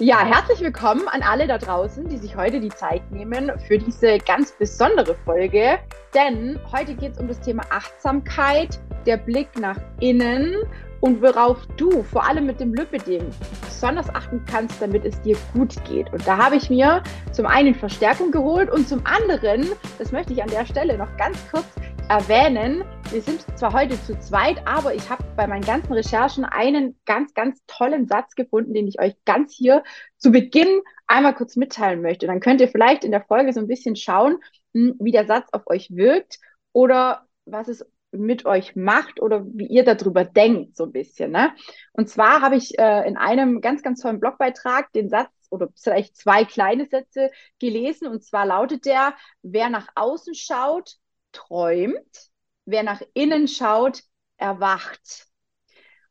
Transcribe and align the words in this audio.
Ja, 0.00 0.24
herzlich 0.24 0.60
willkommen 0.60 1.06
an 1.06 1.22
alle 1.22 1.46
da 1.46 1.56
draußen, 1.56 2.08
die 2.08 2.16
sich 2.16 2.34
heute 2.34 2.58
die 2.58 2.70
Zeit 2.70 3.08
nehmen 3.12 3.52
für 3.68 3.78
diese 3.78 4.18
ganz 4.18 4.50
besondere 4.50 5.14
Folge. 5.24 5.78
Denn 6.12 6.58
heute 6.72 6.94
geht 6.96 7.12
es 7.12 7.18
um 7.20 7.28
das 7.28 7.40
Thema 7.40 7.62
Achtsamkeit, 7.70 8.80
der 9.06 9.18
Blick 9.18 9.48
nach 9.56 9.78
innen 10.00 10.56
und 11.00 11.22
worauf 11.22 11.58
du 11.76 12.02
vor 12.02 12.28
allem 12.28 12.46
mit 12.46 12.58
dem 12.58 12.74
Lipidem 12.74 13.24
besonders 13.64 14.12
achten 14.12 14.44
kannst, 14.50 14.82
damit 14.82 15.04
es 15.04 15.20
dir 15.20 15.36
gut 15.52 15.76
geht. 15.84 16.12
Und 16.12 16.26
da 16.26 16.38
habe 16.38 16.56
ich 16.56 16.68
mir 16.70 17.00
zum 17.30 17.46
einen 17.46 17.74
Verstärkung 17.76 18.32
geholt 18.32 18.72
und 18.72 18.88
zum 18.88 19.00
anderen, 19.06 19.68
das 19.98 20.10
möchte 20.10 20.32
ich 20.32 20.42
an 20.42 20.50
der 20.50 20.66
Stelle 20.66 20.98
noch 20.98 21.16
ganz 21.16 21.38
kurz 21.52 21.66
erwähnen. 22.08 22.84
Wir 23.10 23.22
sind 23.22 23.46
zwar 23.58 23.72
heute 23.72 24.00
zu 24.02 24.18
zweit, 24.18 24.66
aber 24.66 24.94
ich 24.94 25.08
habe 25.08 25.24
bei 25.36 25.46
meinen 25.46 25.64
ganzen 25.64 25.92
Recherchen 25.92 26.44
einen 26.44 26.98
ganz, 27.06 27.32
ganz 27.32 27.60
tollen 27.66 28.06
Satz 28.06 28.34
gefunden, 28.34 28.74
den 28.74 28.86
ich 28.86 29.00
euch 29.00 29.14
ganz 29.24 29.54
hier 29.54 29.82
zu 30.18 30.30
Beginn 30.30 30.82
einmal 31.06 31.34
kurz 31.34 31.56
mitteilen 31.56 32.02
möchte. 32.02 32.26
Dann 32.26 32.40
könnt 32.40 32.60
ihr 32.60 32.68
vielleicht 32.68 33.04
in 33.04 33.10
der 33.10 33.24
Folge 33.24 33.52
so 33.52 33.60
ein 33.60 33.68
bisschen 33.68 33.96
schauen, 33.96 34.38
hm, 34.74 34.96
wie 35.00 35.12
der 35.12 35.26
Satz 35.26 35.48
auf 35.52 35.62
euch 35.66 35.90
wirkt 35.96 36.38
oder 36.72 37.26
was 37.46 37.68
es 37.68 37.86
mit 38.12 38.44
euch 38.44 38.76
macht 38.76 39.20
oder 39.20 39.44
wie 39.46 39.66
ihr 39.66 39.84
darüber 39.84 40.24
denkt, 40.24 40.76
so 40.76 40.84
ein 40.84 40.92
bisschen. 40.92 41.32
Ne? 41.32 41.52
Und 41.92 42.08
zwar 42.08 42.42
habe 42.42 42.56
ich 42.56 42.78
äh, 42.78 43.08
in 43.08 43.16
einem 43.16 43.60
ganz, 43.60 43.82
ganz 43.82 44.00
tollen 44.00 44.20
Blogbeitrag 44.20 44.92
den 44.92 45.08
Satz 45.08 45.30
oder 45.50 45.68
vielleicht 45.74 46.16
zwei 46.16 46.44
kleine 46.44 46.86
Sätze 46.86 47.30
gelesen. 47.58 48.08
Und 48.08 48.22
zwar 48.24 48.46
lautet 48.46 48.84
der, 48.84 49.14
wer 49.42 49.68
nach 49.70 49.88
außen 49.94 50.34
schaut, 50.34 50.98
träumt, 51.34 52.30
wer 52.64 52.82
nach 52.82 53.02
innen 53.12 53.48
schaut, 53.48 54.02
erwacht. 54.38 55.26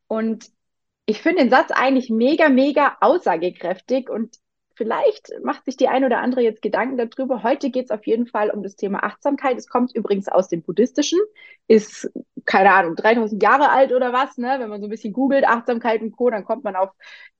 Und 0.08 0.52
ich 1.06 1.22
finde 1.22 1.44
den 1.44 1.50
Satz 1.50 1.72
eigentlich 1.72 2.10
mega, 2.10 2.50
mega 2.50 2.98
aussagekräftig 3.02 4.10
und 4.10 4.38
vielleicht 4.76 5.32
macht 5.44 5.66
sich 5.66 5.78
die 5.78 5.88
ein 5.88 6.04
oder 6.04 6.20
andere 6.20 6.42
jetzt 6.42 6.62
Gedanken 6.62 6.98
darüber. 6.98 7.44
Heute 7.44 7.70
geht 7.70 7.86
es 7.86 7.92
auf 7.92 8.06
jeden 8.08 8.28
Fall 8.28 8.50
um 8.50 8.64
das 8.64 8.76
Thema 8.76 9.04
Achtsamkeit. 9.04 9.58
Es 9.58 9.68
kommt 9.68 9.96
übrigens 9.96 10.28
aus 10.28 10.48
dem 10.48 10.64
Buddhistischen, 10.64 11.20
ist, 11.68 12.10
keine 12.46 12.74
Ahnung, 12.74 12.96
3000 12.96 13.42
Jahre 13.42 13.70
alt 13.70 13.92
oder 13.92 14.14
was. 14.14 14.38
Ne? 14.38 14.56
Wenn 14.60 14.70
man 14.70 14.82
so 14.82 14.88
ein 14.88 14.90
bisschen 14.90 15.14
googelt, 15.14 15.46
Achtsamkeit 15.46 16.02
und 16.02 16.12
Co., 16.12 16.30
dann 16.30 16.46
kommt 16.46 16.64
man 16.64 16.76
auf 16.76 16.92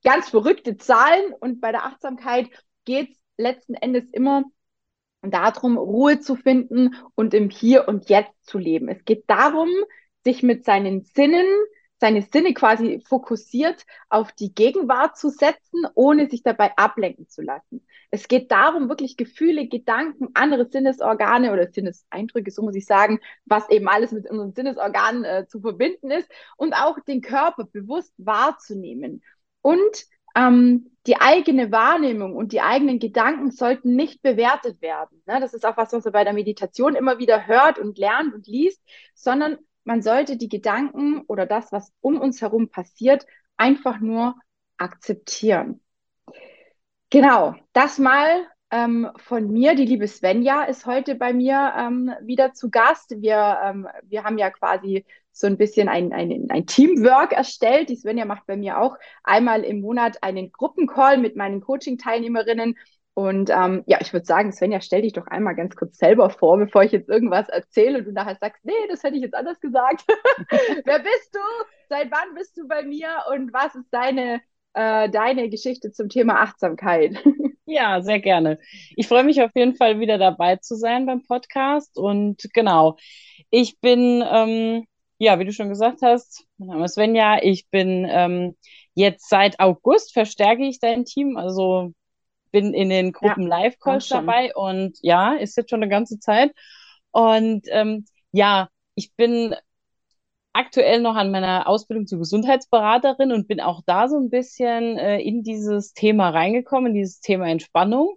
ganz 0.02 0.28
verrückte 0.28 0.76
Zahlen. 0.76 1.32
Und 1.40 1.60
bei 1.60 1.72
der 1.72 1.84
Achtsamkeit 1.84 2.48
geht 2.84 3.10
es 3.10 3.16
letzten 3.36 3.74
Endes 3.74 4.10
immer 4.10 4.44
darum, 5.30 5.76
Ruhe 5.78 6.20
zu 6.20 6.36
finden 6.36 6.94
und 7.14 7.34
im 7.34 7.50
Hier 7.50 7.88
und 7.88 8.08
Jetzt 8.08 8.34
zu 8.44 8.58
leben. 8.58 8.88
Es 8.88 9.04
geht 9.04 9.24
darum, 9.28 9.68
sich 10.24 10.42
mit 10.42 10.64
seinen 10.64 11.02
Sinnen, 11.02 11.46
seine 12.00 12.22
Sinne 12.22 12.54
quasi 12.54 13.02
fokussiert 13.06 13.84
auf 14.08 14.32
die 14.32 14.54
Gegenwart 14.54 15.16
zu 15.16 15.30
setzen, 15.30 15.86
ohne 15.94 16.28
sich 16.28 16.42
dabei 16.42 16.76
ablenken 16.76 17.28
zu 17.28 17.42
lassen. 17.42 17.86
Es 18.10 18.28
geht 18.28 18.50
darum, 18.50 18.88
wirklich 18.88 19.16
Gefühle, 19.16 19.68
Gedanken, 19.68 20.28
andere 20.34 20.68
Sinnesorgane 20.70 21.52
oder 21.52 21.70
Sinneseindrücke, 21.70 22.50
so 22.50 22.62
muss 22.62 22.76
ich 22.76 22.86
sagen, 22.86 23.20
was 23.44 23.68
eben 23.70 23.88
alles 23.88 24.12
mit 24.12 24.30
unseren 24.30 24.52
Sinnesorganen 24.52 25.24
äh, 25.24 25.46
zu 25.48 25.60
verbinden 25.60 26.10
ist 26.10 26.30
und 26.56 26.74
auch 26.74 26.98
den 27.00 27.22
Körper 27.22 27.64
bewusst 27.64 28.12
wahrzunehmen. 28.18 29.22
Und 29.62 30.06
ähm, 30.34 30.90
die 31.06 31.20
eigene 31.20 31.70
Wahrnehmung 31.70 32.34
und 32.34 32.52
die 32.52 32.62
eigenen 32.62 32.98
Gedanken 32.98 33.50
sollten 33.50 33.94
nicht 33.94 34.22
bewertet 34.22 34.80
werden. 34.80 35.22
Ne? 35.26 35.38
Das 35.40 35.52
ist 35.52 35.66
auch 35.66 35.76
was, 35.76 35.92
was 35.92 36.04
man 36.04 36.12
bei 36.12 36.24
der 36.24 36.32
Meditation 36.32 36.94
immer 36.94 37.18
wieder 37.18 37.46
hört 37.46 37.78
und 37.78 37.98
lernt 37.98 38.34
und 38.34 38.46
liest, 38.46 38.82
sondern 39.14 39.58
man 39.84 40.00
sollte 40.00 40.36
die 40.36 40.48
Gedanken 40.48 41.22
oder 41.26 41.44
das, 41.44 41.72
was 41.72 41.92
um 42.00 42.18
uns 42.18 42.40
herum 42.40 42.70
passiert, 42.70 43.26
einfach 43.56 44.00
nur 44.00 44.34
akzeptieren. 44.78 45.80
Genau, 47.10 47.54
das 47.74 47.98
mal 47.98 48.46
ähm, 48.70 49.10
von 49.16 49.52
mir. 49.52 49.74
Die 49.74 49.84
liebe 49.84 50.08
Svenja 50.08 50.64
ist 50.64 50.86
heute 50.86 51.14
bei 51.14 51.32
mir 51.32 51.74
ähm, 51.76 52.12
wieder 52.22 52.54
zu 52.54 52.70
Gast. 52.70 53.10
Wir, 53.20 53.60
ähm, 53.62 53.86
wir 54.02 54.24
haben 54.24 54.38
ja 54.38 54.50
quasi 54.50 55.04
so 55.34 55.48
ein 55.48 55.58
bisschen 55.58 55.88
ein, 55.88 56.12
ein, 56.12 56.46
ein 56.48 56.66
Teamwork 56.66 57.32
erstellt. 57.32 57.88
Die 57.88 57.96
Svenja 57.96 58.24
macht 58.24 58.46
bei 58.46 58.56
mir 58.56 58.80
auch 58.80 58.96
einmal 59.24 59.64
im 59.64 59.80
Monat 59.80 60.22
einen 60.22 60.52
Gruppencall 60.52 61.18
mit 61.18 61.34
meinen 61.36 61.60
Coaching-Teilnehmerinnen. 61.60 62.76
Und 63.14 63.50
ähm, 63.50 63.82
ja, 63.86 63.98
ich 64.00 64.12
würde 64.12 64.26
sagen, 64.26 64.52
Svenja, 64.52 64.80
stell 64.80 65.02
dich 65.02 65.12
doch 65.12 65.26
einmal 65.26 65.56
ganz 65.56 65.76
kurz 65.76 65.98
selber 65.98 66.30
vor, 66.30 66.56
bevor 66.56 66.84
ich 66.84 66.92
jetzt 66.92 67.08
irgendwas 67.08 67.48
erzähle 67.48 67.98
und 67.98 68.06
du 68.06 68.12
nachher 68.12 68.36
sagst, 68.40 68.64
nee, 68.64 68.72
das 68.88 69.02
hätte 69.02 69.16
ich 69.16 69.22
jetzt 69.22 69.34
anders 69.34 69.60
gesagt. 69.60 70.04
Wer 70.84 70.98
bist 71.00 71.34
du? 71.34 71.38
Seit 71.88 72.10
wann 72.10 72.34
bist 72.34 72.56
du 72.56 72.66
bei 72.66 72.82
mir? 72.82 73.08
Und 73.32 73.52
was 73.52 73.74
ist 73.74 73.88
deine, 73.90 74.40
äh, 74.74 75.08
deine 75.10 75.48
Geschichte 75.48 75.90
zum 75.90 76.08
Thema 76.08 76.42
Achtsamkeit? 76.42 77.22
ja, 77.66 78.02
sehr 78.02 78.20
gerne. 78.20 78.58
Ich 78.96 79.08
freue 79.08 79.24
mich 79.24 79.42
auf 79.42 79.50
jeden 79.54 79.74
Fall 79.74 79.98
wieder 79.98 80.18
dabei 80.18 80.56
zu 80.56 80.76
sein 80.76 81.06
beim 81.06 81.22
Podcast. 81.22 81.98
Und 81.98 82.48
genau, 82.52 82.96
ich 83.50 83.80
bin 83.80 84.24
ähm, 84.28 84.86
ja, 85.18 85.38
wie 85.38 85.44
du 85.44 85.52
schon 85.52 85.68
gesagt 85.68 86.02
hast, 86.02 86.44
mein 86.58 86.68
Name 86.68 86.84
ist 86.84 86.94
Svenja. 86.94 87.38
Ich 87.42 87.68
bin 87.68 88.06
ähm, 88.08 88.56
jetzt 88.94 89.28
seit 89.28 89.60
August 89.60 90.12
verstärke 90.12 90.64
ich 90.64 90.80
dein 90.80 91.04
Team, 91.04 91.36
also 91.36 91.92
bin 92.50 92.72
in 92.72 92.88
den 92.88 93.12
Gruppen 93.12 93.42
ja, 93.42 93.48
Live-Calls 93.48 94.08
dabei 94.08 94.54
und 94.54 94.96
ja, 95.02 95.34
ist 95.34 95.56
jetzt 95.56 95.70
schon 95.70 95.82
eine 95.82 95.90
ganze 95.90 96.20
Zeit. 96.20 96.52
Und 97.10 97.66
ähm, 97.70 98.06
ja, 98.30 98.68
ich 98.94 99.14
bin 99.14 99.56
aktuell 100.52 101.00
noch 101.00 101.16
an 101.16 101.32
meiner 101.32 101.68
Ausbildung 101.68 102.06
zur 102.06 102.20
Gesundheitsberaterin 102.20 103.32
und 103.32 103.48
bin 103.48 103.60
auch 103.60 103.82
da 103.86 104.08
so 104.08 104.16
ein 104.16 104.30
bisschen 104.30 104.96
äh, 104.98 105.18
in 105.18 105.42
dieses 105.42 105.94
Thema 105.94 106.30
reingekommen, 106.30 106.92
in 106.92 106.94
dieses 106.94 107.18
Thema 107.20 107.48
Entspannung. 107.48 108.16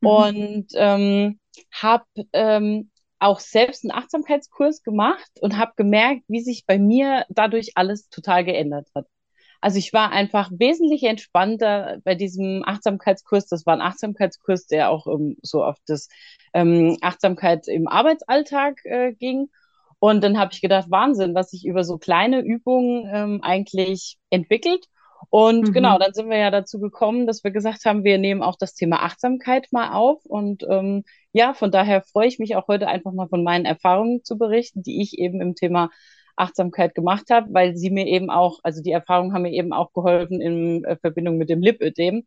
Mhm. 0.00 0.08
Und 0.08 0.66
ähm, 0.74 1.40
habe 1.72 2.04
ähm, 2.32 2.91
auch 3.22 3.40
selbst 3.40 3.84
einen 3.84 3.92
Achtsamkeitskurs 3.92 4.82
gemacht 4.82 5.30
und 5.40 5.58
habe 5.58 5.72
gemerkt, 5.76 6.22
wie 6.28 6.40
sich 6.40 6.64
bei 6.66 6.78
mir 6.78 7.24
dadurch 7.28 7.72
alles 7.76 8.08
total 8.08 8.44
geändert 8.44 8.88
hat. 8.94 9.06
Also 9.62 9.78
ich 9.78 9.92
war 9.92 10.10
einfach 10.10 10.50
wesentlich 10.52 11.04
entspannter 11.04 11.98
bei 12.04 12.16
diesem 12.16 12.64
Achtsamkeitskurs. 12.66 13.46
Das 13.46 13.64
war 13.64 13.74
ein 13.74 13.80
Achtsamkeitskurs, 13.80 14.66
der 14.66 14.90
auch 14.90 15.06
um, 15.06 15.36
so 15.40 15.62
auf 15.62 15.76
das 15.86 16.08
ähm, 16.52 16.98
Achtsamkeit 17.00 17.68
im 17.68 17.86
Arbeitsalltag 17.86 18.84
äh, 18.84 19.12
ging. 19.12 19.50
Und 20.00 20.24
dann 20.24 20.36
habe 20.36 20.52
ich 20.52 20.60
gedacht, 20.60 20.90
Wahnsinn, 20.90 21.36
was 21.36 21.50
sich 21.50 21.64
über 21.64 21.84
so 21.84 21.96
kleine 21.96 22.40
Übungen 22.40 23.08
ähm, 23.12 23.40
eigentlich 23.42 24.18
entwickelt. 24.30 24.84
Und 25.30 25.68
mhm. 25.68 25.72
genau, 25.72 25.96
dann 25.96 26.12
sind 26.12 26.28
wir 26.28 26.38
ja 26.38 26.50
dazu 26.50 26.80
gekommen, 26.80 27.28
dass 27.28 27.44
wir 27.44 27.52
gesagt 27.52 27.84
haben, 27.84 28.02
wir 28.02 28.18
nehmen 28.18 28.42
auch 28.42 28.56
das 28.58 28.74
Thema 28.74 29.04
Achtsamkeit 29.04 29.68
mal 29.70 29.92
auf. 29.92 30.24
Und 30.24 30.64
ähm, 30.68 31.04
ja, 31.32 31.54
von 31.54 31.70
daher 31.70 32.02
freue 32.02 32.28
ich 32.28 32.38
mich 32.38 32.56
auch 32.56 32.68
heute 32.68 32.88
einfach 32.88 33.12
mal 33.12 33.28
von 33.28 33.42
meinen 33.42 33.64
Erfahrungen 33.64 34.22
zu 34.24 34.38
berichten, 34.38 34.82
die 34.82 35.02
ich 35.02 35.18
eben 35.18 35.40
im 35.40 35.54
Thema 35.54 35.90
Achtsamkeit 36.36 36.94
gemacht 36.94 37.30
habe, 37.30 37.52
weil 37.52 37.76
sie 37.76 37.90
mir 37.90 38.06
eben 38.06 38.30
auch, 38.30 38.60
also 38.62 38.82
die 38.82 38.92
Erfahrungen 38.92 39.32
haben 39.32 39.42
mir 39.42 39.52
eben 39.52 39.72
auch 39.72 39.92
geholfen 39.92 40.40
in 40.40 40.84
äh, 40.84 40.96
Verbindung 40.96 41.36
mit 41.38 41.50
dem 41.50 41.60
Lipödem, 41.60 42.26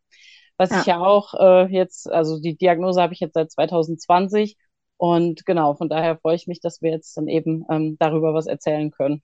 was 0.58 0.70
ja. 0.70 0.80
ich 0.80 0.86
ja 0.86 1.00
auch 1.00 1.34
äh, 1.34 1.66
jetzt, 1.72 2.12
also 2.12 2.40
die 2.40 2.56
Diagnose 2.56 3.02
habe 3.02 3.14
ich 3.14 3.20
jetzt 3.20 3.34
seit 3.34 3.52
2020 3.52 4.58
und 4.98 5.46
genau, 5.46 5.76
von 5.76 5.90
daher 5.90 6.18
freue 6.18 6.36
ich 6.36 6.48
mich, 6.48 6.62
dass 6.62 6.82
wir 6.82 6.92
jetzt 6.92 7.18
dann 7.18 7.28
eben 7.28 7.66
ähm, 7.70 7.98
darüber 8.00 8.34
was 8.34 8.48
erzählen 8.48 8.92
können, 8.92 9.22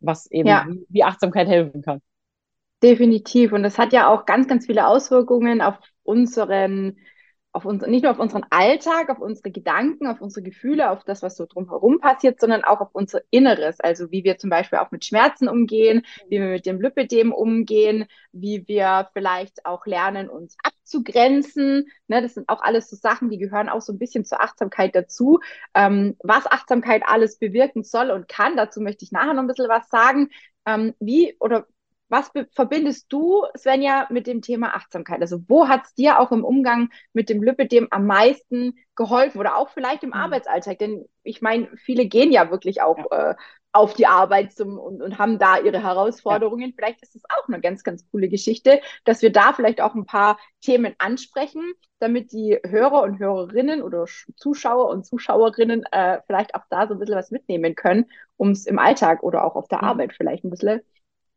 was 0.00 0.30
eben 0.30 0.48
ja. 0.48 0.66
wie, 0.68 0.86
wie 0.88 1.04
Achtsamkeit 1.04 1.48
helfen 1.48 1.82
kann. 1.82 2.00
Definitiv. 2.82 3.52
Und 3.52 3.62
das 3.62 3.78
hat 3.78 3.92
ja 3.92 4.08
auch 4.08 4.24
ganz, 4.24 4.48
ganz 4.48 4.64
viele 4.66 4.86
Auswirkungen 4.86 5.60
auf 5.60 5.76
unseren, 6.02 6.96
auf 7.52 7.64
uns, 7.64 7.84
nicht 7.86 8.02
nur 8.02 8.12
auf 8.12 8.18
unseren 8.20 8.44
Alltag, 8.50 9.10
auf 9.10 9.18
unsere 9.18 9.50
Gedanken, 9.50 10.06
auf 10.06 10.20
unsere 10.20 10.42
Gefühle, 10.42 10.90
auf 10.90 11.02
das, 11.04 11.22
was 11.22 11.36
so 11.36 11.46
drumherum 11.46 11.98
passiert, 11.98 12.40
sondern 12.40 12.62
auch 12.62 12.80
auf 12.80 12.90
unser 12.92 13.20
Inneres. 13.30 13.80
Also 13.80 14.10
wie 14.12 14.22
wir 14.22 14.38
zum 14.38 14.50
Beispiel 14.50 14.78
auch 14.78 14.92
mit 14.92 15.04
Schmerzen 15.04 15.48
umgehen, 15.48 16.02
wie 16.28 16.38
wir 16.38 16.48
mit 16.48 16.66
dem 16.66 16.80
Lipidem 16.80 17.32
umgehen, 17.32 18.06
wie 18.32 18.66
wir 18.68 19.08
vielleicht 19.12 19.66
auch 19.66 19.84
lernen, 19.86 20.28
uns 20.30 20.56
abzugrenzen. 20.62 21.88
Ne, 22.06 22.22
das 22.22 22.34
sind 22.34 22.48
auch 22.48 22.62
alles 22.62 22.88
so 22.88 22.96
Sachen, 22.96 23.30
die 23.30 23.38
gehören 23.38 23.68
auch 23.68 23.80
so 23.80 23.92
ein 23.92 23.98
bisschen 23.98 24.24
zur 24.24 24.40
Achtsamkeit 24.40 24.94
dazu. 24.94 25.40
Ähm, 25.74 26.16
was 26.22 26.46
Achtsamkeit 26.46 27.02
alles 27.04 27.38
bewirken 27.38 27.82
soll 27.82 28.10
und 28.10 28.28
kann, 28.28 28.56
dazu 28.56 28.80
möchte 28.80 29.04
ich 29.04 29.12
nachher 29.12 29.34
noch 29.34 29.42
ein 29.42 29.48
bisschen 29.48 29.68
was 29.68 29.88
sagen. 29.88 30.30
Ähm, 30.66 30.94
wie 31.00 31.36
oder 31.40 31.66
was 32.10 32.30
verbindest 32.52 33.06
du, 33.12 33.44
Svenja, 33.56 34.06
mit 34.10 34.26
dem 34.26 34.42
Thema 34.42 34.74
Achtsamkeit? 34.74 35.20
Also 35.20 35.40
wo 35.48 35.68
hat 35.68 35.86
es 35.86 35.94
dir 35.94 36.18
auch 36.18 36.32
im 36.32 36.44
Umgang 36.44 36.90
mit 37.12 37.28
dem 37.28 37.42
Lipidem 37.42 37.88
am 37.90 38.06
meisten 38.06 38.74
geholfen 38.96 39.38
oder 39.38 39.56
auch 39.56 39.70
vielleicht 39.70 40.02
im 40.02 40.10
mhm. 40.10 40.16
Arbeitsalltag? 40.16 40.78
Denn 40.78 41.06
ich 41.22 41.40
meine, 41.40 41.68
viele 41.76 42.06
gehen 42.06 42.32
ja 42.32 42.50
wirklich 42.50 42.82
auch 42.82 42.98
ja. 43.10 43.30
äh, 43.30 43.34
auf 43.72 43.94
die 43.94 44.06
Arbeit 44.06 44.52
zum, 44.52 44.78
und, 44.78 45.00
und 45.00 45.18
haben 45.18 45.38
da 45.38 45.58
ihre 45.58 45.82
Herausforderungen. 45.82 46.70
Ja. 46.70 46.74
Vielleicht 46.76 47.02
ist 47.02 47.14
es 47.14 47.22
auch 47.28 47.46
eine 47.46 47.60
ganz, 47.60 47.84
ganz 47.84 48.04
coole 48.10 48.28
Geschichte, 48.28 48.80
dass 49.04 49.22
wir 49.22 49.30
da 49.30 49.52
vielleicht 49.52 49.80
auch 49.80 49.94
ein 49.94 50.06
paar 50.06 50.38
Themen 50.60 50.94
ansprechen, 50.98 51.72
damit 52.00 52.32
die 52.32 52.58
Hörer 52.66 53.02
und 53.02 53.18
Hörerinnen 53.18 53.82
oder 53.82 54.06
Zuschauer 54.36 54.88
und 54.88 55.06
Zuschauerinnen 55.06 55.84
äh, 55.92 56.18
vielleicht 56.26 56.54
auch 56.54 56.64
da 56.70 56.88
so 56.88 56.94
ein 56.94 56.98
bisschen 56.98 57.14
was 57.14 57.30
mitnehmen 57.30 57.76
können, 57.76 58.06
um 58.36 58.50
es 58.50 58.66
im 58.66 58.78
Alltag 58.78 59.22
oder 59.22 59.44
auch 59.44 59.54
auf 59.54 59.68
der 59.68 59.78
mhm. 59.78 59.84
Arbeit 59.84 60.14
vielleicht 60.14 60.44
ein 60.44 60.50
bisschen 60.50 60.80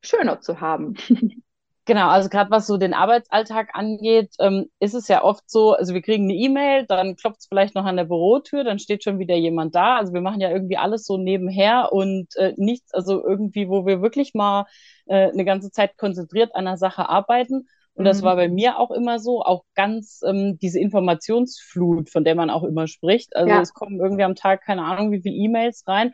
schöner 0.03 0.41
zu 0.41 0.61
haben. 0.61 0.95
Genau, 1.85 2.07
also 2.07 2.29
gerade 2.29 2.50
was 2.50 2.65
so 2.65 2.77
den 2.77 2.94
Arbeitsalltag 2.94 3.71
angeht, 3.73 4.35
ähm, 4.39 4.69
ist 4.79 4.94
es 4.94 5.09
ja 5.09 5.21
oft 5.21 5.50
so, 5.50 5.73
also 5.73 5.94
wir 5.94 6.01
kriegen 6.01 6.23
eine 6.23 6.33
E-Mail, 6.33 6.85
dann 6.85 7.17
klopft 7.17 7.41
es 7.41 7.47
vielleicht 7.47 7.75
noch 7.75 7.83
an 7.83 7.97
der 7.97 8.05
Bürotür, 8.05 8.63
dann 8.63 8.79
steht 8.79 9.03
schon 9.03 9.19
wieder 9.19 9.35
jemand 9.35 9.75
da. 9.75 9.97
Also 9.97 10.13
wir 10.13 10.21
machen 10.21 10.39
ja 10.39 10.50
irgendwie 10.50 10.77
alles 10.77 11.03
so 11.03 11.17
nebenher 11.17 11.89
und 11.91 12.33
äh, 12.38 12.53
nichts, 12.55 12.94
also 12.94 13.21
irgendwie, 13.21 13.67
wo 13.67 13.85
wir 13.85 14.01
wirklich 14.01 14.33
mal 14.33 14.65
äh, 15.07 15.29
eine 15.29 15.44
ganze 15.44 15.71
Zeit 15.71 15.97
konzentriert 15.97 16.56
an 16.56 16.65
der 16.65 16.77
Sache 16.77 17.09
arbeiten. 17.09 17.67
Und 17.95 18.06
das 18.06 18.21
mhm. 18.21 18.25
war 18.25 18.38
bei 18.38 18.47
mir 18.47 18.79
auch 18.79 18.91
immer 18.91 19.19
so, 19.19 19.44
auch 19.44 19.65
ganz 19.75 20.21
ähm, 20.25 20.57
diese 20.61 20.79
Informationsflut, 20.79 22.09
von 22.09 22.23
der 22.23 22.35
man 22.35 22.49
auch 22.49 22.63
immer 22.63 22.88
spricht. 22.88 23.35
Also 23.35 23.49
ja. 23.49 23.59
es 23.61 23.73
kommen 23.73 23.99
irgendwie 23.99 24.23
am 24.23 24.35
Tag 24.35 24.63
keine 24.63 24.85
Ahnung 24.85 25.11
wie 25.11 25.21
viele 25.21 25.35
E-Mails 25.35 25.83
rein. 25.85 26.13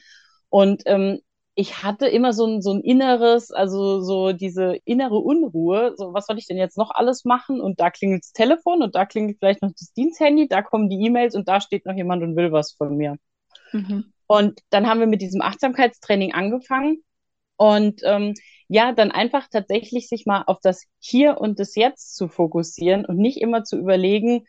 Und 0.49 0.81
ähm, 0.87 1.19
ich 1.59 1.83
hatte 1.83 2.07
immer 2.07 2.31
so 2.31 2.45
ein, 2.45 2.61
so 2.61 2.71
ein 2.71 2.79
inneres, 2.79 3.51
also 3.51 3.99
so 3.99 4.31
diese 4.31 4.77
innere 4.85 5.17
Unruhe, 5.17 5.93
so 5.97 6.13
was 6.13 6.25
soll 6.25 6.37
ich 6.37 6.47
denn 6.47 6.55
jetzt 6.55 6.77
noch 6.77 6.89
alles 6.89 7.25
machen? 7.25 7.59
Und 7.59 7.81
da 7.81 7.89
klingelt 7.89 8.23
das 8.23 8.31
Telefon 8.31 8.81
und 8.81 8.95
da 8.95 9.05
klingelt 9.05 9.39
vielleicht 9.39 9.61
noch 9.61 9.73
das 9.77 9.91
Diensthandy, 9.91 10.47
da 10.47 10.61
kommen 10.61 10.89
die 10.89 11.05
E-Mails 11.05 11.35
und 11.35 11.49
da 11.49 11.59
steht 11.59 11.85
noch 11.85 11.95
jemand 11.95 12.23
und 12.23 12.37
will 12.37 12.53
was 12.53 12.71
von 12.71 12.95
mir. 12.95 13.17
Mhm. 13.73 14.13
Und 14.25 14.61
dann 14.69 14.87
haben 14.87 15.01
wir 15.01 15.07
mit 15.07 15.21
diesem 15.21 15.41
Achtsamkeitstraining 15.41 16.33
angefangen 16.33 17.03
und 17.57 18.03
ähm, 18.05 18.35
ja, 18.69 18.93
dann 18.93 19.11
einfach 19.11 19.49
tatsächlich 19.51 20.07
sich 20.07 20.25
mal 20.25 20.43
auf 20.47 20.59
das 20.61 20.85
Hier 20.99 21.41
und 21.41 21.59
das 21.59 21.75
Jetzt 21.75 22.15
zu 22.15 22.29
fokussieren 22.29 23.03
und 23.03 23.17
nicht 23.17 23.41
immer 23.41 23.65
zu 23.65 23.77
überlegen, 23.77 24.45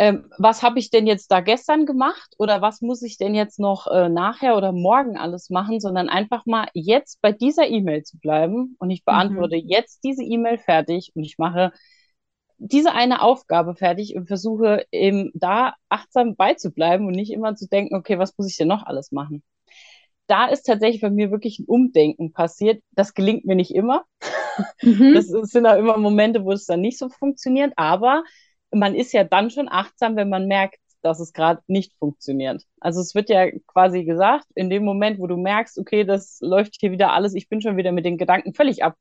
ähm, 0.00 0.30
was 0.38 0.62
habe 0.62 0.78
ich 0.78 0.90
denn 0.90 1.08
jetzt 1.08 1.26
da 1.32 1.40
gestern 1.40 1.84
gemacht 1.84 2.34
oder 2.38 2.62
was 2.62 2.80
muss 2.80 3.02
ich 3.02 3.18
denn 3.18 3.34
jetzt 3.34 3.58
noch 3.58 3.88
äh, 3.88 4.08
nachher 4.08 4.56
oder 4.56 4.70
morgen 4.70 5.18
alles 5.18 5.50
machen, 5.50 5.80
sondern 5.80 6.08
einfach 6.08 6.46
mal 6.46 6.68
jetzt 6.72 7.20
bei 7.20 7.32
dieser 7.32 7.66
E-Mail 7.66 8.04
zu 8.04 8.16
bleiben 8.20 8.76
und 8.78 8.90
ich 8.90 9.04
beantworte 9.04 9.56
mhm. 9.56 9.64
jetzt 9.66 10.04
diese 10.04 10.22
E-Mail 10.22 10.58
fertig 10.58 11.10
und 11.16 11.24
ich 11.24 11.36
mache 11.36 11.72
diese 12.58 12.92
eine 12.92 13.22
Aufgabe 13.22 13.74
fertig 13.74 14.14
und 14.14 14.28
versuche 14.28 14.86
eben 14.92 15.32
da 15.34 15.74
achtsam 15.88 16.36
beizubleiben 16.36 17.08
und 17.08 17.14
nicht 17.14 17.32
immer 17.32 17.56
zu 17.56 17.68
denken, 17.68 17.96
okay, 17.96 18.20
was 18.20 18.38
muss 18.38 18.48
ich 18.48 18.56
denn 18.56 18.68
noch 18.68 18.84
alles 18.86 19.10
machen? 19.10 19.42
Da 20.28 20.46
ist 20.46 20.62
tatsächlich 20.62 21.00
bei 21.00 21.10
mir 21.10 21.32
wirklich 21.32 21.58
ein 21.58 21.66
Umdenken 21.66 22.32
passiert. 22.32 22.82
Das 22.92 23.14
gelingt 23.14 23.46
mir 23.46 23.56
nicht 23.56 23.74
immer. 23.74 24.04
Mhm. 24.82 25.14
Das 25.14 25.26
sind 25.26 25.66
auch 25.66 25.76
immer 25.76 25.96
Momente, 25.98 26.44
wo 26.44 26.50
es 26.50 26.66
dann 26.66 26.80
nicht 26.80 26.98
so 26.98 27.08
funktioniert, 27.08 27.72
aber 27.76 28.24
man 28.72 28.94
ist 28.94 29.12
ja 29.12 29.24
dann 29.24 29.50
schon 29.50 29.68
achtsam, 29.68 30.16
wenn 30.16 30.28
man 30.28 30.46
merkt, 30.46 30.78
dass 31.02 31.20
es 31.20 31.32
gerade 31.32 31.62
nicht 31.68 31.94
funktioniert. 31.98 32.64
Also 32.80 33.00
es 33.00 33.14
wird 33.14 33.30
ja 33.30 33.50
quasi 33.66 34.04
gesagt, 34.04 34.46
in 34.54 34.68
dem 34.68 34.84
Moment, 34.84 35.18
wo 35.20 35.26
du 35.26 35.36
merkst, 35.36 35.78
okay, 35.78 36.04
das 36.04 36.38
läuft 36.40 36.76
hier 36.80 36.90
wieder 36.90 37.12
alles, 37.12 37.34
ich 37.34 37.48
bin 37.48 37.60
schon 37.60 37.76
wieder 37.76 37.92
mit 37.92 38.04
den 38.04 38.18
Gedanken 38.18 38.52
völlig 38.54 38.82
ab, 38.82 38.96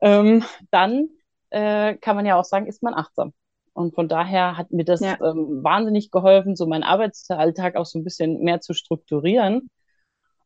ähm, 0.00 0.44
dann 0.70 1.08
äh, 1.50 1.94
kann 1.96 2.16
man 2.16 2.26
ja 2.26 2.38
auch 2.38 2.44
sagen, 2.44 2.66
ist 2.66 2.82
man 2.82 2.94
achtsam. 2.94 3.32
Und 3.72 3.94
von 3.94 4.08
daher 4.08 4.56
hat 4.56 4.72
mir 4.72 4.84
das 4.84 5.00
ja. 5.00 5.18
ähm, 5.22 5.62
wahnsinnig 5.62 6.10
geholfen, 6.10 6.56
so 6.56 6.66
meinen 6.66 6.82
Arbeitsalltag 6.82 7.76
auch 7.76 7.86
so 7.86 7.98
ein 7.98 8.04
bisschen 8.04 8.40
mehr 8.40 8.60
zu 8.60 8.74
strukturieren 8.74 9.70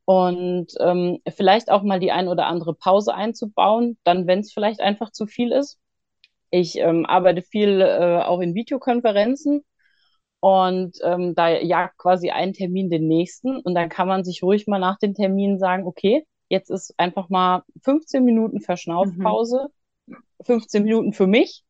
und 0.05 0.69
ähm, 0.81 1.21
vielleicht 1.35 1.71
auch 1.71 1.83
mal 1.83 1.99
die 1.99 2.13
ein 2.13 2.29
oder 2.29 2.47
andere 2.47 2.75
Pause 2.75 3.15
einzubauen, 3.15 3.99
dann 4.05 4.27
wenn 4.27 4.41
es 4.41 4.53
vielleicht 4.53 4.81
einfach 4.81 5.11
zu 5.11 5.27
viel 5.27 5.53
ist. 5.53 5.79
Ich 6.50 6.76
ähm, 6.79 7.06
arbeite 7.06 7.43
viel 7.43 7.81
äh, 7.81 8.23
auch 8.23 8.41
in 8.41 8.55
Videokonferenzen 8.55 9.64
und 10.41 10.99
ähm, 11.02 11.35
da 11.35 11.49
jagt 11.49 11.99
quasi 11.99 12.31
ein 12.31 12.52
Termin 12.52 12.91
den 12.91 13.08
nächsten 13.08 13.58
und 13.58 13.75
dann 13.75 13.88
kann 13.88 14.08
man 14.08 14.25
sich 14.25 14.43
ruhig 14.43 14.67
mal 14.67 14.79
nach 14.79 14.99
dem 14.99 15.14
Termin 15.14 15.58
sagen, 15.58 15.87
okay, 15.87 16.26
jetzt 16.49 16.70
ist 16.70 16.94
einfach 16.99 17.29
mal 17.29 17.62
15 17.82 18.25
Minuten 18.25 18.61
Verschnaufpause, 18.61 19.69
mhm. 20.06 20.17
15 20.43 20.85
Minuten 20.85 21.12
für 21.12 21.26
mich. 21.26 21.64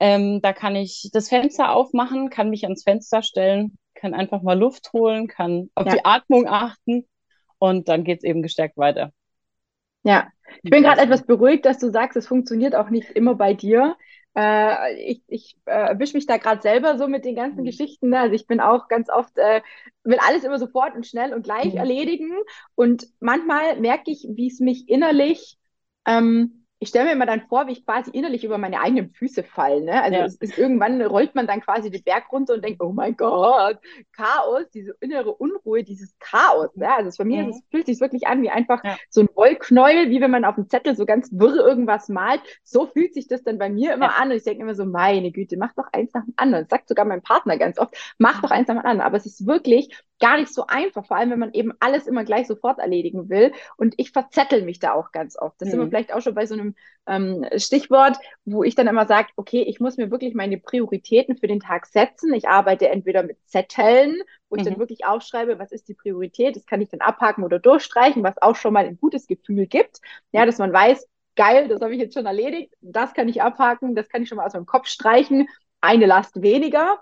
Ähm, 0.00 0.40
da 0.42 0.52
kann 0.52 0.76
ich 0.76 1.10
das 1.12 1.28
Fenster 1.28 1.74
aufmachen, 1.74 2.30
kann 2.30 2.50
mich 2.50 2.64
ans 2.64 2.84
Fenster 2.84 3.22
stellen, 3.22 3.76
kann 3.94 4.14
einfach 4.14 4.42
mal 4.42 4.58
Luft 4.58 4.92
holen, 4.92 5.26
kann 5.26 5.70
auf 5.74 5.86
ja. 5.86 5.94
die 5.94 6.04
Atmung 6.04 6.46
achten 6.48 7.06
und 7.58 7.88
dann 7.88 8.04
geht 8.04 8.18
es 8.18 8.24
eben 8.24 8.42
gestärkt 8.42 8.76
weiter. 8.76 9.12
Ja, 10.02 10.28
ich 10.62 10.70
bin 10.70 10.82
gerade 10.82 11.00
etwas 11.00 11.26
beruhigt, 11.26 11.66
dass 11.66 11.78
du 11.78 11.90
sagst, 11.90 12.16
es 12.16 12.26
funktioniert 12.26 12.74
auch 12.74 12.90
nicht 12.90 13.10
immer 13.10 13.34
bei 13.34 13.54
dir. 13.54 13.96
Äh, 14.34 14.94
ich 15.10 15.22
ich 15.26 15.56
äh, 15.66 15.72
erwische 15.72 16.16
mich 16.16 16.26
da 16.26 16.36
gerade 16.36 16.62
selber 16.62 16.96
so 16.98 17.08
mit 17.08 17.24
den 17.24 17.34
ganzen 17.34 17.60
mhm. 17.60 17.66
Geschichten. 17.66 18.10
Ne? 18.10 18.20
Also 18.20 18.34
ich 18.34 18.46
bin 18.46 18.60
auch 18.60 18.88
ganz 18.88 19.10
oft, 19.10 19.36
äh, 19.36 19.62
will 20.04 20.18
alles 20.26 20.44
immer 20.44 20.58
sofort 20.58 20.94
und 20.94 21.06
schnell 21.06 21.34
und 21.34 21.42
gleich 21.42 21.72
mhm. 21.72 21.78
erledigen. 21.78 22.30
Und 22.74 23.08
manchmal 23.20 23.80
merke 23.80 24.10
ich, 24.10 24.26
wie 24.30 24.48
es 24.48 24.60
mich 24.60 24.88
innerlich 24.88 25.58
ähm, 26.06 26.57
ich 26.80 26.90
stelle 26.90 27.06
mir 27.06 27.12
immer 27.12 27.26
dann 27.26 27.42
vor, 27.48 27.66
wie 27.66 27.72
ich 27.72 27.84
quasi 27.84 28.10
innerlich 28.12 28.44
über 28.44 28.56
meine 28.56 28.80
eigenen 28.80 29.10
Füße 29.10 29.42
falle. 29.42 29.82
Ne? 29.82 30.00
Also 30.00 30.18
ja. 30.18 30.24
es 30.24 30.36
ist, 30.36 30.56
irgendwann 30.56 31.02
rollt 31.02 31.34
man 31.34 31.48
dann 31.48 31.60
quasi 31.60 31.90
den 31.90 32.04
Berg 32.04 32.30
runter 32.30 32.54
und 32.54 32.64
denkt, 32.64 32.80
oh 32.80 32.92
mein 32.92 33.16
Gott, 33.16 33.78
Chaos, 34.12 34.70
diese 34.72 34.94
innere 35.00 35.34
Unruhe, 35.34 35.82
dieses 35.82 36.16
Chaos. 36.20 36.74
Ne? 36.76 36.88
Also 36.88 37.10
bei 37.18 37.24
mir 37.24 37.42
mhm. 37.42 37.50
es, 37.50 37.62
fühlt 37.70 37.86
sich 37.86 38.00
wirklich 38.00 38.28
an 38.28 38.42
wie 38.42 38.50
einfach 38.50 38.84
ja. 38.84 38.96
so 39.10 39.22
ein 39.22 39.28
Wollknäuel, 39.34 40.10
wie 40.10 40.20
wenn 40.20 40.30
man 40.30 40.44
auf 40.44 40.54
dem 40.54 40.68
Zettel 40.68 40.94
so 40.94 41.04
ganz 41.04 41.30
wirr 41.32 41.66
irgendwas 41.66 42.08
malt. 42.08 42.42
So 42.62 42.86
fühlt 42.86 43.12
sich 43.12 43.26
das 43.26 43.42
dann 43.42 43.58
bei 43.58 43.68
mir 43.68 43.94
immer 43.94 44.06
ja. 44.06 44.12
an. 44.12 44.30
Und 44.30 44.36
ich 44.36 44.44
denke 44.44 44.62
immer 44.62 44.76
so, 44.76 44.84
meine 44.84 45.32
Güte, 45.32 45.56
mach 45.56 45.72
doch 45.74 45.88
eins 45.92 46.14
nach 46.14 46.24
dem 46.24 46.34
anderen. 46.36 46.64
Das 46.64 46.70
sagt 46.70 46.88
sogar 46.88 47.04
mein 47.06 47.22
Partner 47.22 47.58
ganz 47.58 47.78
oft, 47.78 47.96
mach 48.18 48.40
doch 48.40 48.52
eins 48.52 48.68
nach 48.68 48.76
dem 48.76 48.86
anderen. 48.86 49.00
Aber 49.00 49.16
es 49.16 49.26
ist 49.26 49.46
wirklich 49.48 49.90
gar 50.20 50.36
nicht 50.36 50.52
so 50.52 50.66
einfach, 50.66 51.06
vor 51.06 51.16
allem 51.16 51.30
wenn 51.30 51.38
man 51.38 51.52
eben 51.52 51.72
alles 51.80 52.06
immer 52.06 52.24
gleich 52.24 52.46
sofort 52.46 52.78
erledigen 52.78 53.28
will. 53.28 53.52
Und 53.76 53.94
ich 53.96 54.10
verzettel 54.10 54.62
mich 54.62 54.78
da 54.78 54.92
auch 54.92 55.12
ganz 55.12 55.38
oft. 55.38 55.60
Das 55.60 55.68
mhm. 55.68 55.70
sind 55.70 55.80
wir 55.80 55.86
mhm. 55.86 55.90
vielleicht 55.90 56.12
auch 56.12 56.20
schon 56.20 56.34
bei 56.34 56.46
so 56.46 56.54
einem 56.54 56.74
ähm, 57.06 57.46
Stichwort, 57.56 58.18
wo 58.44 58.64
ich 58.64 58.74
dann 58.74 58.86
immer 58.86 59.06
sage, 59.06 59.28
okay, 59.36 59.62
ich 59.62 59.80
muss 59.80 59.96
mir 59.96 60.10
wirklich 60.10 60.34
meine 60.34 60.58
Prioritäten 60.58 61.36
für 61.36 61.46
den 61.46 61.60
Tag 61.60 61.86
setzen. 61.86 62.32
Ich 62.34 62.48
arbeite 62.48 62.88
entweder 62.88 63.22
mit 63.22 63.38
Zetteln, 63.46 64.16
wo 64.48 64.56
ich 64.56 64.62
mhm. 64.62 64.70
dann 64.70 64.78
wirklich 64.78 65.04
aufschreibe, 65.04 65.58
was 65.58 65.72
ist 65.72 65.88
die 65.88 65.94
Priorität. 65.94 66.56
Das 66.56 66.66
kann 66.66 66.80
ich 66.80 66.88
dann 66.88 67.00
abhaken 67.00 67.44
oder 67.44 67.58
durchstreichen, 67.58 68.22
was 68.22 68.40
auch 68.42 68.56
schon 68.56 68.72
mal 68.72 68.86
ein 68.86 68.98
gutes 68.98 69.26
Gefühl 69.26 69.66
gibt. 69.66 70.00
Ja, 70.32 70.46
dass 70.46 70.58
man 70.58 70.72
weiß, 70.72 71.06
geil, 71.36 71.68
das 71.68 71.80
habe 71.80 71.94
ich 71.94 72.00
jetzt 72.00 72.14
schon 72.14 72.26
erledigt, 72.26 72.74
das 72.80 73.14
kann 73.14 73.28
ich 73.28 73.42
abhaken, 73.42 73.94
das 73.94 74.08
kann 74.08 74.22
ich 74.22 74.28
schon 74.28 74.36
mal 74.36 74.46
aus 74.46 74.54
meinem 74.54 74.66
Kopf 74.66 74.88
streichen, 74.88 75.48
eine 75.80 76.06
Last 76.06 76.42
weniger. 76.42 76.98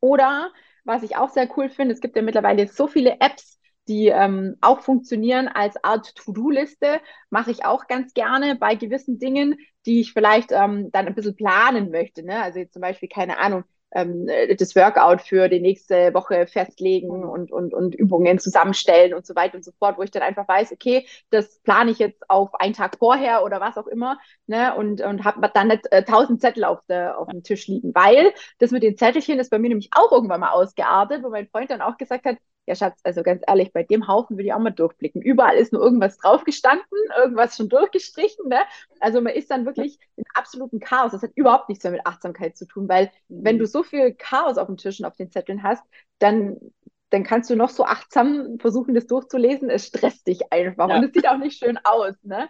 Oder 0.00 0.50
was 0.86 1.02
ich 1.02 1.16
auch 1.16 1.30
sehr 1.30 1.48
cool 1.56 1.68
finde, 1.68 1.94
es 1.94 2.00
gibt 2.00 2.16
ja 2.16 2.22
mittlerweile 2.22 2.68
so 2.68 2.86
viele 2.86 3.20
Apps, 3.20 3.58
die 3.88 4.08
ähm, 4.08 4.56
auch 4.60 4.80
funktionieren 4.80 5.48
als 5.48 5.82
Art 5.84 6.14
To-Do-Liste, 6.16 7.00
mache 7.30 7.50
ich 7.50 7.64
auch 7.64 7.86
ganz 7.86 8.14
gerne 8.14 8.56
bei 8.56 8.74
gewissen 8.74 9.18
Dingen, 9.18 9.56
die 9.86 10.00
ich 10.00 10.12
vielleicht 10.12 10.50
ähm, 10.52 10.90
dann 10.92 11.06
ein 11.06 11.14
bisschen 11.14 11.36
planen 11.36 11.90
möchte. 11.90 12.24
Ne? 12.24 12.42
Also 12.42 12.64
zum 12.64 12.82
Beispiel, 12.82 13.08
keine 13.08 13.38
Ahnung, 13.38 13.64
ähm, 13.96 14.28
das 14.58 14.76
Workout 14.76 15.22
für 15.22 15.48
die 15.48 15.60
nächste 15.60 16.12
Woche 16.12 16.46
festlegen 16.46 17.18
mhm. 17.18 17.28
und, 17.28 17.50
und, 17.50 17.72
und 17.72 17.94
Übungen 17.94 18.38
zusammenstellen 18.38 19.14
und 19.14 19.24
so 19.26 19.34
weiter 19.34 19.56
und 19.56 19.64
so 19.64 19.72
fort, 19.78 19.96
wo 19.96 20.02
ich 20.02 20.10
dann 20.10 20.22
einfach 20.22 20.46
weiß, 20.46 20.72
okay, 20.72 21.06
das 21.30 21.60
plane 21.60 21.90
ich 21.90 21.98
jetzt 21.98 22.28
auf 22.28 22.54
einen 22.54 22.74
Tag 22.74 22.98
vorher 22.98 23.42
oder 23.42 23.60
was 23.60 23.78
auch 23.78 23.86
immer, 23.86 24.18
ne, 24.46 24.74
und, 24.76 25.00
und 25.00 25.24
habe 25.24 25.50
dann 25.54 25.68
nicht 25.68 25.90
äh, 25.90 26.04
tausend 26.04 26.40
Zettel 26.40 26.64
auf, 26.64 26.80
der, 26.88 27.18
auf 27.18 27.28
dem 27.28 27.42
Tisch 27.42 27.66
liegen, 27.68 27.94
weil 27.94 28.32
das 28.58 28.70
mit 28.70 28.82
den 28.82 28.96
Zettelchen 28.96 29.38
ist 29.38 29.50
bei 29.50 29.58
mir 29.58 29.68
nämlich 29.68 29.90
auch 29.92 30.12
irgendwann 30.12 30.40
mal 30.40 30.50
ausgeartet, 30.50 31.22
wo 31.22 31.30
mein 31.30 31.48
Freund 31.48 31.70
dann 31.70 31.80
auch 31.80 31.96
gesagt 31.96 32.26
hat, 32.26 32.36
ja, 32.66 32.74
Schatz, 32.74 33.00
also 33.04 33.22
ganz 33.22 33.42
ehrlich, 33.46 33.72
bei 33.72 33.84
dem 33.84 34.08
Haufen 34.08 34.36
würde 34.36 34.46
ich 34.46 34.52
auch 34.52 34.58
mal 34.58 34.70
durchblicken. 34.70 35.22
Überall 35.22 35.56
ist 35.56 35.72
nur 35.72 35.82
irgendwas 35.82 36.18
draufgestanden, 36.18 36.86
irgendwas 37.16 37.56
schon 37.56 37.68
durchgestrichen. 37.68 38.48
Ne? 38.48 38.58
Also 39.00 39.20
man 39.20 39.32
ist 39.34 39.50
dann 39.50 39.66
wirklich 39.66 39.98
in 40.16 40.24
absolutem 40.34 40.80
Chaos. 40.80 41.12
Das 41.12 41.22
hat 41.22 41.30
überhaupt 41.36 41.68
nichts 41.68 41.84
mehr 41.84 41.92
mit 41.92 42.06
Achtsamkeit 42.06 42.56
zu 42.56 42.66
tun, 42.66 42.88
weil 42.88 43.10
mhm. 43.28 43.44
wenn 43.44 43.58
du 43.58 43.66
so 43.66 43.82
viel 43.82 44.14
Chaos 44.14 44.58
auf 44.58 44.66
dem 44.66 44.76
Tisch 44.76 44.98
und 44.98 45.06
auf 45.06 45.16
den 45.16 45.30
Zetteln 45.30 45.62
hast, 45.62 45.84
dann 46.18 46.58
dann 47.10 47.22
kannst 47.22 47.48
du 47.50 47.54
noch 47.54 47.68
so 47.68 47.84
achtsam 47.84 48.58
versuchen, 48.58 48.92
das 48.92 49.06
durchzulesen. 49.06 49.70
Es 49.70 49.86
stresst 49.86 50.26
dich 50.26 50.52
einfach 50.52 50.88
ja. 50.88 50.96
und 50.96 51.04
es 51.04 51.12
sieht 51.12 51.28
auch 51.28 51.38
nicht 51.38 51.56
schön 51.56 51.78
aus. 51.84 52.14
Ne? 52.24 52.48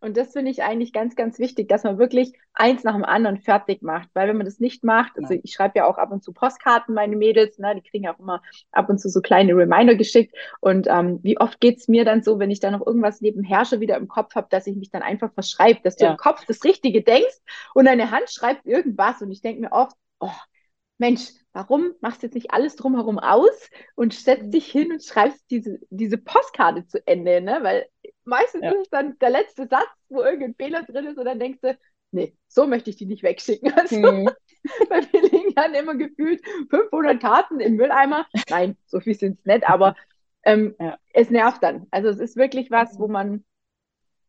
Und 0.00 0.16
das 0.16 0.32
finde 0.32 0.50
ich 0.50 0.62
eigentlich 0.62 0.92
ganz, 0.92 1.16
ganz 1.16 1.38
wichtig, 1.38 1.68
dass 1.68 1.84
man 1.84 1.98
wirklich 1.98 2.32
eins 2.52 2.84
nach 2.84 2.94
dem 2.94 3.04
anderen 3.04 3.38
fertig 3.38 3.82
macht. 3.82 4.08
Weil 4.14 4.28
wenn 4.28 4.36
man 4.36 4.46
das 4.46 4.60
nicht 4.60 4.84
macht, 4.84 5.12
also 5.16 5.34
ich 5.42 5.52
schreibe 5.52 5.78
ja 5.78 5.86
auch 5.86 5.98
ab 5.98 6.12
und 6.12 6.22
zu 6.22 6.32
Postkarten, 6.32 6.94
meine 6.94 7.16
Mädels, 7.16 7.58
ne, 7.58 7.74
die 7.74 7.88
kriegen 7.88 8.08
auch 8.08 8.18
immer 8.18 8.42
ab 8.72 8.88
und 8.88 8.98
zu 8.98 9.08
so 9.08 9.20
kleine 9.20 9.54
Reminder 9.54 9.94
geschickt. 9.94 10.34
Und 10.60 10.86
ähm, 10.88 11.20
wie 11.22 11.38
oft 11.38 11.60
geht's 11.60 11.88
mir 11.88 12.04
dann 12.04 12.22
so, 12.22 12.38
wenn 12.38 12.50
ich 12.50 12.60
da 12.60 12.70
noch 12.70 12.86
irgendwas 12.86 13.20
nebenher 13.20 13.64
schon 13.64 13.80
wieder 13.80 13.96
im 13.96 14.08
Kopf 14.08 14.34
habe, 14.34 14.48
dass 14.50 14.66
ich 14.66 14.76
mich 14.76 14.90
dann 14.90 15.02
einfach 15.02 15.32
verschreibe, 15.32 15.80
dass 15.82 15.96
du 15.96 16.04
ja. 16.04 16.12
im 16.12 16.16
Kopf 16.16 16.44
das 16.46 16.64
Richtige 16.64 17.02
denkst 17.02 17.38
und 17.74 17.86
deine 17.86 18.10
Hand 18.10 18.30
schreibt 18.30 18.66
irgendwas. 18.66 19.20
Und 19.22 19.30
ich 19.30 19.42
denke 19.42 19.62
mir 19.62 19.72
oft, 19.72 19.96
oh, 20.20 20.30
Mensch, 20.98 21.30
warum 21.52 21.94
machst 22.00 22.22
du 22.22 22.26
jetzt 22.26 22.34
nicht 22.34 22.50
alles 22.50 22.76
drumherum 22.76 23.18
aus 23.18 23.70
und 23.94 24.12
setzt 24.12 24.46
mhm. 24.46 24.50
dich 24.50 24.70
hin 24.70 24.92
und 24.92 25.02
schreibst 25.02 25.50
diese, 25.50 25.78
diese 25.90 26.18
Postkarte 26.18 26.86
zu 26.86 27.04
Ende, 27.06 27.40
ne? 27.40 27.58
Weil 27.62 27.86
meistens 28.24 28.62
ja. 28.62 28.70
ist 28.72 28.82
es 28.82 28.90
dann 28.90 29.18
der 29.18 29.30
letzte 29.30 29.66
Satz, 29.68 29.88
wo 30.08 30.22
irgendein 30.22 30.54
Fehler 30.54 30.82
drin 30.82 31.06
ist 31.06 31.18
und 31.18 31.24
dann 31.24 31.38
denkst 31.38 31.60
du, 31.62 31.78
nee, 32.10 32.36
so 32.48 32.66
möchte 32.66 32.90
ich 32.90 32.96
die 32.96 33.06
nicht 33.06 33.22
wegschicken. 33.22 33.72
Also, 33.76 33.96
mhm. 33.96 34.30
bei 34.88 35.00
mir 35.00 35.22
liegen 35.22 35.54
dann 35.54 35.74
immer 35.74 35.94
gefühlt 35.94 36.42
500 36.70 37.20
Karten 37.20 37.60
im 37.60 37.76
Mülleimer. 37.76 38.26
Nein, 38.50 38.76
so 38.86 39.00
viel 39.00 39.14
sind 39.14 39.38
es 39.38 39.44
nicht, 39.44 39.68
aber 39.68 39.94
ähm, 40.42 40.74
ja. 40.80 40.98
es 41.12 41.30
nervt 41.30 41.62
dann. 41.62 41.86
Also 41.90 42.08
es 42.08 42.18
ist 42.18 42.36
wirklich 42.36 42.70
was, 42.70 42.98
wo 42.98 43.06
mhm. 43.06 43.12
man, 43.12 43.44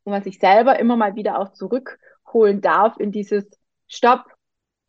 wo 0.05 0.11
man 0.11 0.23
sich 0.23 0.39
selber 0.39 0.79
immer 0.79 0.95
mal 0.95 1.15
wieder 1.15 1.39
auch 1.39 1.53
zurück 1.53 1.99
zurückholen 2.29 2.61
darf 2.61 2.97
in 2.99 3.11
dieses 3.11 3.45
Stopp, 3.87 4.25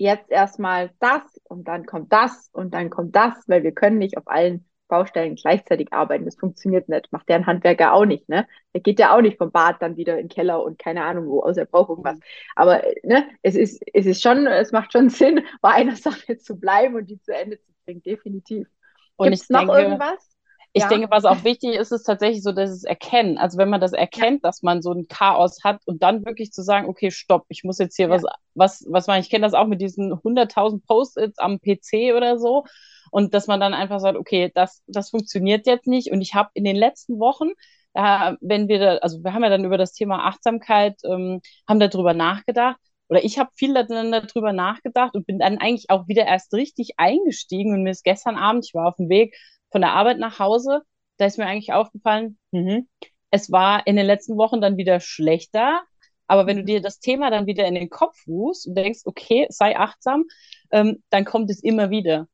jetzt 0.00 0.30
erstmal 0.30 0.90
das 0.98 1.22
und 1.44 1.68
dann 1.68 1.86
kommt 1.86 2.12
das 2.12 2.48
und 2.52 2.72
dann 2.74 2.90
kommt 2.90 3.14
das, 3.14 3.34
weil 3.46 3.62
wir 3.62 3.72
können 3.72 3.98
nicht 3.98 4.16
auf 4.16 4.26
allen 4.26 4.66
Baustellen 4.88 5.36
gleichzeitig 5.36 5.92
arbeiten. 5.92 6.24
Das 6.24 6.36
funktioniert 6.36 6.88
nicht. 6.88 7.12
Macht 7.12 7.28
der 7.28 7.36
ein 7.36 7.46
Handwerker 7.46 7.92
auch 7.92 8.06
nicht, 8.06 8.28
ne? 8.28 8.46
Der 8.74 8.80
geht 8.80 8.98
ja 8.98 9.14
auch 9.14 9.20
nicht 9.20 9.38
vom 9.38 9.52
Bad 9.52 9.76
dann 9.80 9.96
wieder 9.96 10.14
in 10.18 10.26
den 10.26 10.28
Keller 10.28 10.64
und 10.64 10.78
keine 10.78 11.04
Ahnung 11.04 11.28
wo, 11.28 11.40
außer 11.42 11.60
er 11.60 11.66
braucht 11.66 11.90
irgendwas. 11.90 12.18
Aber 12.56 12.82
ne, 13.04 13.28
es 13.42 13.54
ist, 13.54 13.82
es 13.92 14.06
ist 14.06 14.22
schon, 14.22 14.46
es 14.46 14.72
macht 14.72 14.92
schon 14.92 15.08
Sinn, 15.10 15.44
bei 15.60 15.70
einer 15.70 15.96
Sache 15.96 16.38
zu 16.38 16.58
bleiben 16.58 16.96
und 16.96 17.08
die 17.08 17.20
zu 17.20 17.34
Ende 17.34 17.60
zu 17.60 17.70
bringen, 17.84 18.02
definitiv. 18.02 18.66
Und 19.16 19.28
Gibt's 19.28 19.44
ich 19.44 19.50
noch 19.50 19.60
denke, 19.60 19.82
irgendwas? 19.82 20.29
Ich 20.72 20.82
ja. 20.82 20.88
denke, 20.88 21.10
was 21.10 21.24
auch 21.24 21.42
wichtig 21.42 21.74
ist, 21.74 21.90
ist 21.90 22.04
tatsächlich 22.04 22.44
so, 22.44 22.52
dass 22.52 22.70
es 22.70 22.84
erkennen. 22.84 23.38
Also 23.38 23.58
wenn 23.58 23.70
man 23.70 23.80
das 23.80 23.92
erkennt, 23.92 24.42
ja. 24.44 24.48
dass 24.48 24.62
man 24.62 24.82
so 24.82 24.92
ein 24.92 25.08
Chaos 25.08 25.64
hat 25.64 25.80
und 25.84 26.02
dann 26.02 26.24
wirklich 26.24 26.52
zu 26.52 26.62
sagen, 26.62 26.88
okay, 26.88 27.10
stopp, 27.10 27.44
ich 27.48 27.64
muss 27.64 27.78
jetzt 27.78 27.96
hier 27.96 28.08
ja. 28.08 28.12
was, 28.12 28.22
was, 28.54 28.86
was 28.88 29.06
machen. 29.08 29.20
Ich 29.20 29.30
kenne 29.30 29.44
das 29.44 29.54
auch 29.54 29.66
mit 29.66 29.80
diesen 29.80 30.12
100.000 30.12 30.86
Post-its 30.86 31.38
am 31.38 31.58
PC 31.60 32.14
oder 32.16 32.38
so. 32.38 32.64
Und 33.10 33.34
dass 33.34 33.48
man 33.48 33.58
dann 33.58 33.74
einfach 33.74 33.98
sagt, 33.98 34.16
okay, 34.16 34.52
das, 34.54 34.82
das 34.86 35.10
funktioniert 35.10 35.66
jetzt 35.66 35.88
nicht. 35.88 36.12
Und 36.12 36.20
ich 36.20 36.34
habe 36.34 36.50
in 36.54 36.62
den 36.62 36.76
letzten 36.76 37.18
Wochen, 37.18 37.48
äh, 37.94 38.34
wenn 38.40 38.68
wir 38.68 38.78
da, 38.78 38.96
also 38.98 39.24
wir 39.24 39.34
haben 39.34 39.42
ja 39.42 39.50
dann 39.50 39.64
über 39.64 39.78
das 39.78 39.92
Thema 39.92 40.24
Achtsamkeit, 40.26 41.00
ähm, 41.04 41.40
haben 41.68 41.80
darüber 41.80 42.14
nachgedacht. 42.14 42.78
Oder 43.08 43.24
ich 43.24 43.40
habe 43.40 43.50
viel 43.56 43.74
darüber 43.74 44.52
nachgedacht 44.52 45.16
und 45.16 45.26
bin 45.26 45.40
dann 45.40 45.58
eigentlich 45.58 45.90
auch 45.90 46.06
wieder 46.06 46.26
erst 46.26 46.54
richtig 46.54 46.92
eingestiegen. 46.96 47.74
Und 47.74 47.82
mir 47.82 47.90
ist 47.90 48.04
gestern 48.04 48.36
Abend, 48.36 48.66
ich 48.66 48.74
war 48.74 48.86
auf 48.86 48.96
dem 48.96 49.08
Weg, 49.08 49.34
von 49.70 49.80
der 49.80 49.92
Arbeit 49.92 50.18
nach 50.18 50.38
Hause, 50.38 50.82
da 51.16 51.26
ist 51.26 51.38
mir 51.38 51.46
eigentlich 51.46 51.72
aufgefallen, 51.72 52.38
mh, 52.52 52.80
es 53.30 53.50
war 53.52 53.86
in 53.86 53.96
den 53.96 54.06
letzten 54.06 54.36
Wochen 54.36 54.60
dann 54.60 54.76
wieder 54.76 55.00
schlechter. 55.00 55.82
Aber 56.26 56.46
wenn 56.46 56.58
du 56.58 56.64
dir 56.64 56.80
das 56.80 57.00
Thema 57.00 57.30
dann 57.30 57.46
wieder 57.46 57.66
in 57.66 57.74
den 57.74 57.90
Kopf 57.90 58.16
rufst 58.26 58.66
und 58.66 58.74
denkst, 58.76 59.00
okay, 59.04 59.46
sei 59.50 59.76
achtsam, 59.76 60.24
ähm, 60.70 61.02
dann 61.10 61.24
kommt 61.24 61.50
es 61.50 61.62
immer 61.62 61.90
wieder. 61.90 62.28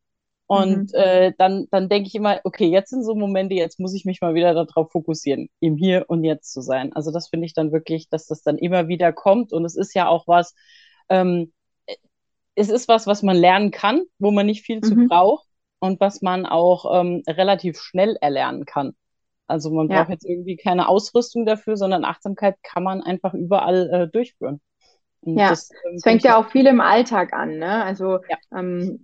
Und 0.47 0.93
mhm. 0.93 0.99
äh, 0.99 1.33
dann, 1.39 1.67
dann 1.71 1.89
denke 1.89 2.07
ich 2.07 2.15
immer, 2.15 2.41
okay, 2.45 2.67
jetzt 2.67 2.91
sind 2.91 3.05
so 3.05 3.15
Momente, 3.15 3.55
jetzt 3.55 3.81
muss 3.81 3.95
ich 3.95 4.05
mich 4.05 4.21
mal 4.21 4.35
wieder 4.35 4.55
darauf 4.55 4.93
fokussieren, 4.93 5.49
im 5.61 5.77
Hier 5.77 6.05
und 6.09 6.25
Jetzt 6.25 6.53
zu 6.53 6.61
sein. 6.61 6.93
Also 6.93 7.11
das 7.11 7.29
finde 7.29 7.47
ich 7.47 7.55
dann 7.55 7.73
wirklich, 7.73 8.09
dass 8.09 8.27
das 8.27 8.43
dann 8.43 8.59
immer 8.59 8.87
wieder 8.87 9.13
kommt. 9.13 9.53
Und 9.53 9.65
es 9.65 9.77
ist 9.77 9.95
ja 9.95 10.09
auch 10.09 10.29
was, 10.29 10.55
ähm, 11.09 11.53
es 12.55 12.69
ist 12.69 12.89
was, 12.89 13.07
was 13.07 13.23
man 13.23 13.37
lernen 13.37 13.71
kann, 13.71 14.03
wo 14.19 14.31
man 14.31 14.47
nicht 14.47 14.65
viel 14.65 14.77
mhm. 14.77 14.83
zu 14.83 14.95
braucht 15.09 15.46
und 15.79 16.01
was 16.01 16.23
man 16.23 16.47
auch 16.47 17.01
ähm, 17.01 17.23
relativ 17.29 17.79
schnell 17.79 18.17
erlernen 18.21 18.65
kann. 18.65 18.95
Also 19.47 19.71
man 19.71 19.89
ja. 19.89 19.99
braucht 19.99 20.11
jetzt 20.11 20.25
irgendwie 20.25 20.57
keine 20.57 20.89
Ausrüstung 20.89 21.47
dafür, 21.47 21.77
sondern 21.77 22.05
Achtsamkeit 22.05 22.57
kann 22.63 22.83
man 22.83 23.03
einfach 23.03 23.35
überall 23.35 23.91
äh, 23.91 24.09
durchführen. 24.09 24.61
Und 25.21 25.39
ja, 25.39 25.51
das, 25.51 25.71
ähm, 25.89 25.99
fängt 26.01 26.23
ja 26.23 26.37
auch 26.37 26.49
viel 26.51 26.67
im 26.67 26.81
Alltag 26.81 27.33
an. 27.33 27.59
Ne? 27.59 27.85
Also 27.85 28.21
ja. 28.29 28.37
ähm, 28.57 29.01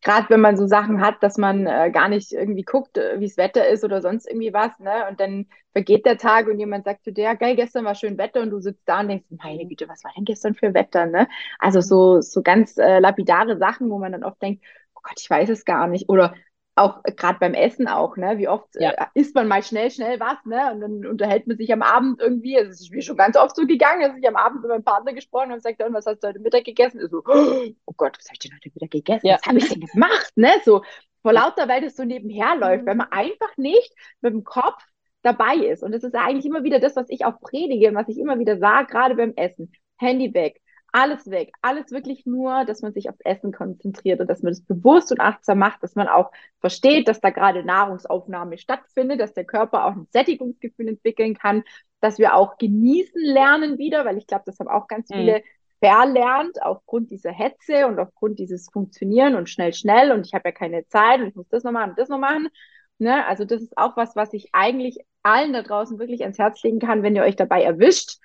gerade 0.00 0.30
wenn 0.30 0.40
man 0.40 0.56
so 0.56 0.66
Sachen 0.66 1.00
hat, 1.00 1.22
dass 1.22 1.38
man 1.38 1.66
äh, 1.66 1.90
gar 1.90 2.08
nicht 2.08 2.32
irgendwie 2.32 2.62
guckt, 2.62 2.98
äh, 2.98 3.18
wie 3.18 3.24
es 3.24 3.36
Wetter 3.36 3.66
ist 3.66 3.82
oder 3.82 4.00
sonst 4.00 4.28
irgendwie 4.28 4.52
was, 4.52 4.78
ne? 4.78 5.08
Und 5.10 5.18
dann 5.18 5.46
vergeht 5.72 6.06
der 6.06 6.18
Tag 6.18 6.46
und 6.46 6.60
jemand 6.60 6.84
sagt 6.84 7.02
zu 7.02 7.12
dir, 7.12 7.34
geil, 7.34 7.56
gestern 7.56 7.84
war 7.84 7.96
schön 7.96 8.16
Wetter 8.16 8.42
und 8.42 8.50
du 8.50 8.60
sitzt 8.60 8.82
da 8.86 9.00
und 9.00 9.08
denkst, 9.08 9.26
meine 9.30 9.66
Güte, 9.66 9.88
was 9.88 10.04
war 10.04 10.12
denn 10.16 10.24
gestern 10.24 10.54
für 10.54 10.72
Wetter, 10.72 11.06
ne? 11.06 11.28
Also 11.58 11.80
so, 11.80 12.20
so 12.20 12.42
ganz 12.42 12.78
äh, 12.78 13.00
lapidare 13.00 13.58
Sachen, 13.58 13.90
wo 13.90 13.98
man 13.98 14.12
dann 14.12 14.24
oft 14.24 14.40
denkt, 14.40 14.62
Gott, 15.06 15.20
ich 15.20 15.30
weiß 15.30 15.48
es 15.48 15.64
gar 15.64 15.86
nicht. 15.86 16.08
Oder 16.08 16.34
auch 16.74 17.02
gerade 17.04 17.38
beim 17.38 17.54
Essen 17.54 17.88
auch, 17.88 18.16
ne? 18.16 18.36
Wie 18.36 18.48
oft 18.48 18.68
ja. 18.74 18.90
äh, 18.90 19.06
isst 19.14 19.34
man 19.34 19.48
mal 19.48 19.62
schnell, 19.62 19.90
schnell 19.90 20.20
was, 20.20 20.36
ne? 20.44 20.72
Und 20.72 20.80
dann 20.80 21.06
unterhält 21.06 21.46
man 21.46 21.56
sich 21.56 21.72
am 21.72 21.82
Abend 21.82 22.20
irgendwie. 22.20 22.58
Also 22.58 22.70
es 22.70 22.82
ist 22.82 22.92
mir 22.92 23.02
schon 23.02 23.16
ganz 23.16 23.36
oft 23.36 23.56
so 23.56 23.66
gegangen, 23.66 24.02
dass 24.02 24.18
ich 24.18 24.28
am 24.28 24.36
Abend 24.36 24.60
mit 24.60 24.70
meinem 24.70 24.84
Partner 24.84 25.14
gesprochen 25.14 25.52
und 25.52 25.62
sagt 25.62 25.80
dann, 25.80 25.94
was 25.94 26.04
hast 26.06 26.22
du 26.22 26.28
heute 26.28 26.38
Mittag 26.40 26.64
gegessen? 26.64 27.00
Ich 27.02 27.10
so, 27.10 27.22
oh 27.24 27.92
Gott, 27.96 28.18
was 28.18 28.26
habe 28.26 28.34
ich 28.34 28.38
denn 28.40 28.52
heute 28.54 28.70
Mittag 28.74 28.90
gegessen? 28.90 29.26
Ja. 29.26 29.36
Was 29.36 29.46
habe 29.46 29.58
ich 29.58 29.68
denn 29.68 29.80
gemacht? 29.80 30.32
Ne? 30.34 30.50
So 30.64 30.82
vor 31.22 31.32
lauter, 31.32 31.66
weil 31.66 31.80
das 31.80 31.96
so 31.96 32.04
nebenher 32.04 32.56
läuft, 32.56 32.82
mhm. 32.82 32.86
weil 32.88 32.94
man 32.96 33.10
einfach 33.10 33.56
nicht 33.56 33.92
mit 34.20 34.34
dem 34.34 34.44
Kopf 34.44 34.82
dabei 35.22 35.56
ist. 35.56 35.82
Und 35.82 35.92
das 35.92 36.04
ist 36.04 36.14
eigentlich 36.14 36.46
immer 36.46 36.62
wieder 36.62 36.78
das, 36.78 36.94
was 36.94 37.08
ich 37.08 37.24
auch 37.24 37.40
predige 37.40 37.88
und 37.88 37.94
was 37.94 38.08
ich 38.08 38.18
immer 38.18 38.38
wieder 38.38 38.58
sage, 38.58 38.86
gerade 38.88 39.14
beim 39.14 39.32
Essen. 39.34 39.72
Handy 39.98 40.34
weg, 40.34 40.60
alles 40.92 41.30
weg, 41.30 41.52
alles 41.62 41.90
wirklich 41.90 42.26
nur, 42.26 42.64
dass 42.64 42.82
man 42.82 42.92
sich 42.92 43.10
aufs 43.10 43.20
Essen 43.20 43.52
konzentriert 43.52 44.20
und 44.20 44.28
dass 44.28 44.42
man 44.42 44.52
das 44.52 44.62
bewusst 44.62 45.12
und 45.12 45.20
achtsam 45.20 45.58
macht, 45.58 45.82
dass 45.82 45.94
man 45.94 46.08
auch 46.08 46.30
versteht, 46.60 47.08
dass 47.08 47.20
da 47.20 47.30
gerade 47.30 47.64
Nahrungsaufnahme 47.64 48.58
stattfindet, 48.58 49.20
dass 49.20 49.34
der 49.34 49.44
Körper 49.44 49.84
auch 49.84 49.92
ein 49.92 50.08
Sättigungsgefühl 50.10 50.88
entwickeln 50.88 51.34
kann, 51.34 51.64
dass 52.00 52.18
wir 52.18 52.34
auch 52.34 52.56
genießen 52.58 53.20
lernen 53.22 53.78
wieder, 53.78 54.04
weil 54.04 54.18
ich 54.18 54.26
glaube, 54.26 54.44
das 54.46 54.58
haben 54.58 54.68
auch 54.68 54.86
ganz 54.86 55.10
mhm. 55.10 55.14
viele 55.14 55.42
verlernt 55.80 56.62
aufgrund 56.62 57.10
dieser 57.10 57.32
Hetze 57.32 57.86
und 57.86 57.98
aufgrund 57.98 58.38
dieses 58.38 58.70
Funktionieren 58.70 59.34
und 59.34 59.50
schnell, 59.50 59.74
schnell 59.74 60.12
und 60.12 60.26
ich 60.26 60.32
habe 60.32 60.48
ja 60.48 60.52
keine 60.52 60.86
Zeit 60.86 61.20
und 61.20 61.28
ich 61.28 61.34
muss 61.34 61.48
das 61.48 61.64
noch 61.64 61.72
machen 61.72 61.90
und 61.90 61.98
das 61.98 62.08
noch 62.08 62.18
machen. 62.18 62.48
Ne? 62.98 63.26
Also 63.26 63.44
das 63.44 63.62
ist 63.62 63.76
auch 63.76 63.96
was, 63.96 64.16
was 64.16 64.32
ich 64.32 64.48
eigentlich 64.52 64.98
allen 65.22 65.52
da 65.52 65.62
draußen 65.62 65.98
wirklich 65.98 66.22
ans 66.22 66.38
Herz 66.38 66.62
legen 66.62 66.78
kann, 66.78 67.02
wenn 67.02 67.16
ihr 67.16 67.22
euch 67.22 67.36
dabei 67.36 67.62
erwischt, 67.62 68.18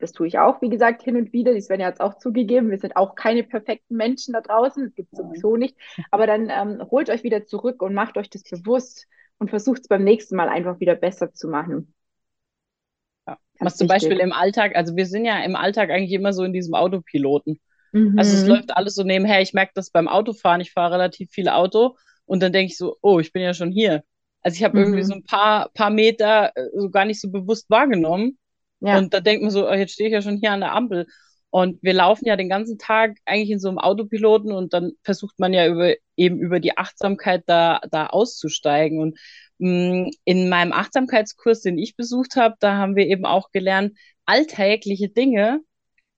das 0.00 0.12
tue 0.12 0.26
ich 0.26 0.38
auch, 0.38 0.60
wie 0.62 0.68
gesagt, 0.68 1.02
hin 1.02 1.16
und 1.16 1.32
wieder. 1.32 1.54
Die 1.54 1.60
Svenja 1.60 1.86
hat 1.86 1.94
es 1.94 2.00
auch 2.00 2.18
zugegeben. 2.18 2.70
Wir 2.70 2.78
sind 2.78 2.96
auch 2.96 3.14
keine 3.14 3.42
perfekten 3.42 3.96
Menschen 3.96 4.32
da 4.32 4.40
draußen. 4.40 4.84
Das 4.84 4.94
gibt 4.94 5.12
es 5.12 5.18
sowieso 5.18 5.56
nicht. 5.56 5.76
Aber 6.10 6.26
dann 6.26 6.50
ähm, 6.50 6.82
holt 6.90 7.10
euch 7.10 7.22
wieder 7.22 7.46
zurück 7.46 7.82
und 7.82 7.94
macht 7.94 8.16
euch 8.16 8.30
das 8.30 8.42
bewusst 8.42 9.06
und 9.38 9.50
versucht 9.50 9.82
es 9.82 9.88
beim 9.88 10.04
nächsten 10.04 10.36
Mal 10.36 10.48
einfach 10.48 10.80
wieder 10.80 10.94
besser 10.94 11.32
zu 11.32 11.48
machen. 11.48 11.94
Ja. 13.26 13.38
Was 13.58 13.76
zum 13.76 13.88
wichtig. 13.88 14.08
Beispiel 14.08 14.20
im 14.20 14.32
Alltag, 14.32 14.76
also 14.76 14.96
wir 14.96 15.06
sind 15.06 15.24
ja 15.24 15.42
im 15.42 15.56
Alltag 15.56 15.90
eigentlich 15.90 16.12
immer 16.12 16.32
so 16.32 16.44
in 16.44 16.52
diesem 16.52 16.74
Autopiloten. 16.74 17.60
Mhm. 17.92 18.18
Also 18.18 18.36
es 18.36 18.46
läuft 18.46 18.76
alles 18.76 18.94
so 18.94 19.02
nebenher. 19.02 19.40
Ich 19.40 19.52
merke 19.52 19.72
das 19.74 19.90
beim 19.90 20.08
Autofahren. 20.08 20.60
Ich 20.60 20.72
fahre 20.72 20.94
relativ 20.94 21.30
viel 21.30 21.48
Auto 21.48 21.96
und 22.24 22.42
dann 22.42 22.52
denke 22.52 22.72
ich 22.72 22.78
so, 22.78 22.96
oh, 23.02 23.18
ich 23.18 23.32
bin 23.32 23.42
ja 23.42 23.54
schon 23.54 23.70
hier. 23.70 24.02
Also 24.42 24.56
ich 24.56 24.64
habe 24.64 24.78
mhm. 24.78 24.84
irgendwie 24.84 25.02
so 25.02 25.14
ein 25.14 25.24
paar, 25.24 25.70
paar 25.74 25.90
Meter 25.90 26.52
äh, 26.56 26.68
so 26.74 26.90
gar 26.90 27.04
nicht 27.04 27.20
so 27.20 27.30
bewusst 27.30 27.68
wahrgenommen. 27.68 28.38
Ja. 28.80 28.98
Und 28.98 29.14
da 29.14 29.20
denkt 29.20 29.42
man 29.42 29.50
so, 29.50 29.68
oh, 29.68 29.72
jetzt 29.72 29.92
stehe 29.92 30.08
ich 30.08 30.14
ja 30.14 30.22
schon 30.22 30.38
hier 30.38 30.52
an 30.52 30.60
der 30.60 30.74
Ampel. 30.74 31.06
Und 31.50 31.82
wir 31.82 31.94
laufen 31.94 32.26
ja 32.26 32.36
den 32.36 32.48
ganzen 32.48 32.78
Tag 32.78 33.16
eigentlich 33.24 33.50
in 33.50 33.58
so 33.58 33.68
einem 33.68 33.78
Autopiloten 33.78 34.52
und 34.52 34.72
dann 34.72 34.92
versucht 35.02 35.38
man 35.38 35.52
ja 35.52 35.66
über, 35.66 35.94
eben 36.16 36.38
über 36.38 36.60
die 36.60 36.78
Achtsamkeit 36.78 37.42
da, 37.46 37.80
da 37.90 38.06
auszusteigen. 38.06 39.00
Und 39.00 39.18
mh, 39.58 40.06
mm, 40.06 40.10
in 40.24 40.48
meinem 40.48 40.72
Achtsamkeitskurs, 40.72 41.60
den 41.62 41.78
ich 41.78 41.96
besucht 41.96 42.36
habe, 42.36 42.54
da 42.60 42.76
haben 42.76 42.94
wir 42.94 43.06
eben 43.06 43.26
auch 43.26 43.50
gelernt, 43.50 43.96
alltägliche 44.26 45.08
Dinge 45.08 45.60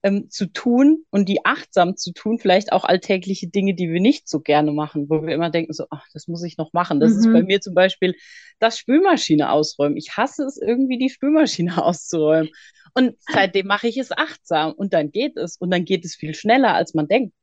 ähm, 0.03 0.29
zu 0.29 0.47
tun 0.47 1.05
und 1.09 1.29
die 1.29 1.45
achtsam 1.45 1.95
zu 1.95 2.11
tun, 2.11 2.37
vielleicht 2.37 2.73
auch 2.73 2.83
alltägliche 2.83 3.47
Dinge, 3.47 3.73
die 3.73 3.89
wir 3.89 4.01
nicht 4.01 4.27
so 4.27 4.41
gerne 4.41 4.73
machen, 4.73 5.09
wo 5.09 5.23
wir 5.23 5.33
immer 5.33 5.49
denken, 5.49 5.73
so, 5.73 5.85
ach, 5.89 6.05
das 6.13 6.27
muss 6.27 6.43
ich 6.43 6.57
noch 6.57 6.73
machen. 6.73 6.99
Das 6.99 7.13
mhm. 7.13 7.19
ist 7.19 7.33
bei 7.33 7.41
mhm. 7.41 7.47
mir 7.47 7.61
zum 7.61 7.73
Beispiel 7.73 8.15
das 8.59 8.77
Spülmaschine 8.77 9.49
ausräumen. 9.49 9.97
Ich 9.97 10.17
hasse 10.17 10.43
es 10.43 10.57
irgendwie, 10.57 10.97
die 10.97 11.09
Spülmaschine 11.09 11.77
auszuräumen. 11.83 12.49
Und 12.93 13.15
seitdem 13.31 13.65
mache 13.65 13.87
ich 13.87 13.97
es 13.97 14.11
achtsam 14.11 14.73
und 14.73 14.93
dann 14.93 15.09
geht 15.09 15.37
es 15.37 15.57
und 15.57 15.71
dann 15.71 15.85
geht 15.85 16.05
es 16.05 16.15
viel 16.15 16.35
schneller, 16.35 16.75
als 16.75 16.93
man 16.93 17.07
denkt. 17.07 17.33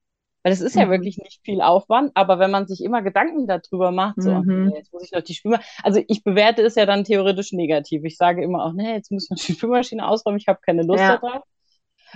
Weil 0.42 0.52
es 0.52 0.60
ist 0.60 0.76
ja 0.76 0.86
mhm. 0.86 0.90
wirklich 0.90 1.18
nicht 1.18 1.40
viel 1.44 1.60
Aufwand, 1.60 2.12
aber 2.14 2.38
wenn 2.38 2.50
man 2.50 2.66
sich 2.66 2.82
immer 2.82 3.02
Gedanken 3.02 3.46
darüber 3.46 3.90
macht, 3.90 4.22
so, 4.22 4.32
mhm. 4.32 4.68
nee, 4.68 4.76
jetzt 4.76 4.92
muss 4.92 5.04
ich 5.04 5.12
noch 5.12 5.20
die 5.20 5.34
Spülmaschine, 5.34 5.66
also 5.82 6.02
ich 6.08 6.24
bewerte 6.24 6.62
es 6.62 6.76
ja 6.76 6.86
dann 6.86 7.04
theoretisch 7.04 7.52
negativ. 7.52 8.04
Ich 8.04 8.16
sage 8.16 8.42
immer 8.42 8.64
auch, 8.64 8.72
nee, 8.72 8.94
jetzt 8.94 9.10
muss 9.10 9.24
ich 9.24 9.30
noch 9.30 9.38
die 9.38 9.52
Spülmaschine 9.52 10.06
ausräumen, 10.06 10.38
ich 10.38 10.48
habe 10.48 10.60
keine 10.64 10.82
Lust 10.82 11.00
ja. 11.00 11.18
darauf. 11.18 11.42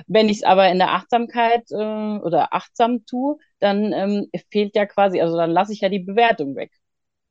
Wenn 0.06 0.28
ich 0.28 0.38
es 0.38 0.42
aber 0.42 0.68
in 0.68 0.78
der 0.78 0.92
Achtsamkeit 0.92 1.70
äh, 1.70 2.18
oder 2.18 2.52
achtsam 2.52 3.04
tue, 3.06 3.36
dann 3.60 3.92
ähm, 3.92 4.28
fehlt 4.50 4.74
ja 4.76 4.86
quasi, 4.86 5.20
also 5.20 5.36
dann 5.36 5.50
lasse 5.50 5.72
ich 5.72 5.80
ja 5.80 5.88
die 5.88 6.00
Bewertung 6.00 6.56
weg. 6.56 6.72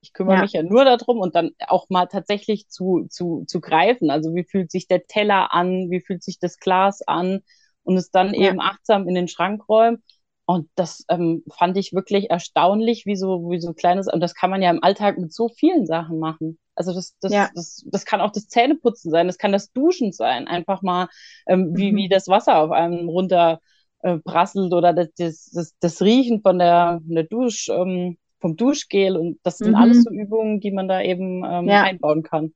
Ich 0.01 0.11
kümmere 0.11 0.35
ja. 0.35 0.41
mich 0.41 0.51
ja 0.51 0.63
nur 0.63 0.83
darum 0.83 1.19
und 1.19 1.33
dann 1.35 1.51
auch 1.67 1.89
mal 1.89 2.07
tatsächlich 2.07 2.67
zu, 2.67 3.07
zu, 3.09 3.45
zu 3.47 3.61
greifen. 3.61 4.09
Also 4.09 4.35
wie 4.35 4.43
fühlt 4.43 4.69
sich 4.69 4.87
der 4.87 5.05
Teller 5.05 5.53
an, 5.53 5.89
wie 5.89 6.01
fühlt 6.01 6.23
sich 6.23 6.39
das 6.39 6.59
Glas 6.59 7.01
an 7.07 7.41
und 7.83 7.95
es 7.97 8.11
dann 8.11 8.33
ja. 8.33 8.49
eben 8.49 8.59
achtsam 8.59 9.07
in 9.07 9.15
den 9.15 9.27
Schrank 9.27 9.67
räumen. 9.69 10.03
Und 10.45 10.69
das 10.75 11.05
ähm, 11.07 11.43
fand 11.57 11.77
ich 11.77 11.93
wirklich 11.93 12.29
erstaunlich, 12.29 13.05
wie 13.05 13.15
so, 13.15 13.49
wie 13.49 13.61
so 13.61 13.73
kleines, 13.73 14.11
und 14.11 14.19
das 14.19 14.35
kann 14.35 14.49
man 14.49 14.61
ja 14.61 14.71
im 14.71 14.83
Alltag 14.83 15.17
mit 15.17 15.33
so 15.33 15.47
vielen 15.47 15.85
Sachen 15.85 16.19
machen. 16.19 16.59
Also 16.75 16.93
das, 16.93 17.15
das, 17.19 17.31
ja. 17.31 17.49
das, 17.53 17.83
das 17.85 18.05
kann 18.05 18.21
auch 18.21 18.31
das 18.31 18.47
Zähneputzen 18.47 19.11
sein, 19.11 19.27
das 19.27 19.37
kann 19.37 19.51
das 19.51 19.71
Duschen 19.71 20.11
sein, 20.11 20.47
einfach 20.47 20.81
mal, 20.81 21.07
ähm, 21.47 21.75
wie, 21.75 21.91
mhm. 21.91 21.97
wie 21.97 22.09
das 22.09 22.27
Wasser 22.27 22.57
auf 22.57 22.71
einem 22.71 23.09
runter 23.09 23.59
äh, 23.99 24.17
prasselt 24.17 24.73
oder 24.73 24.93
das, 24.93 25.13
das, 25.15 25.75
das, 25.79 26.01
Riechen 26.01 26.41
von 26.41 26.59
der, 26.59 26.99
von 27.05 27.15
der 27.15 27.25
Dusch, 27.25 27.69
ähm, 27.69 28.17
vom 28.39 28.55
Duschgel 28.55 29.15
und 29.15 29.39
das 29.43 29.57
sind 29.57 29.71
mhm. 29.71 29.75
alles 29.75 30.03
so 30.03 30.11
Übungen, 30.11 30.59
die 30.59 30.71
man 30.71 30.87
da 30.87 31.01
eben 31.01 31.43
ähm, 31.45 31.67
ja. 31.67 31.83
einbauen 31.83 32.23
kann. 32.23 32.53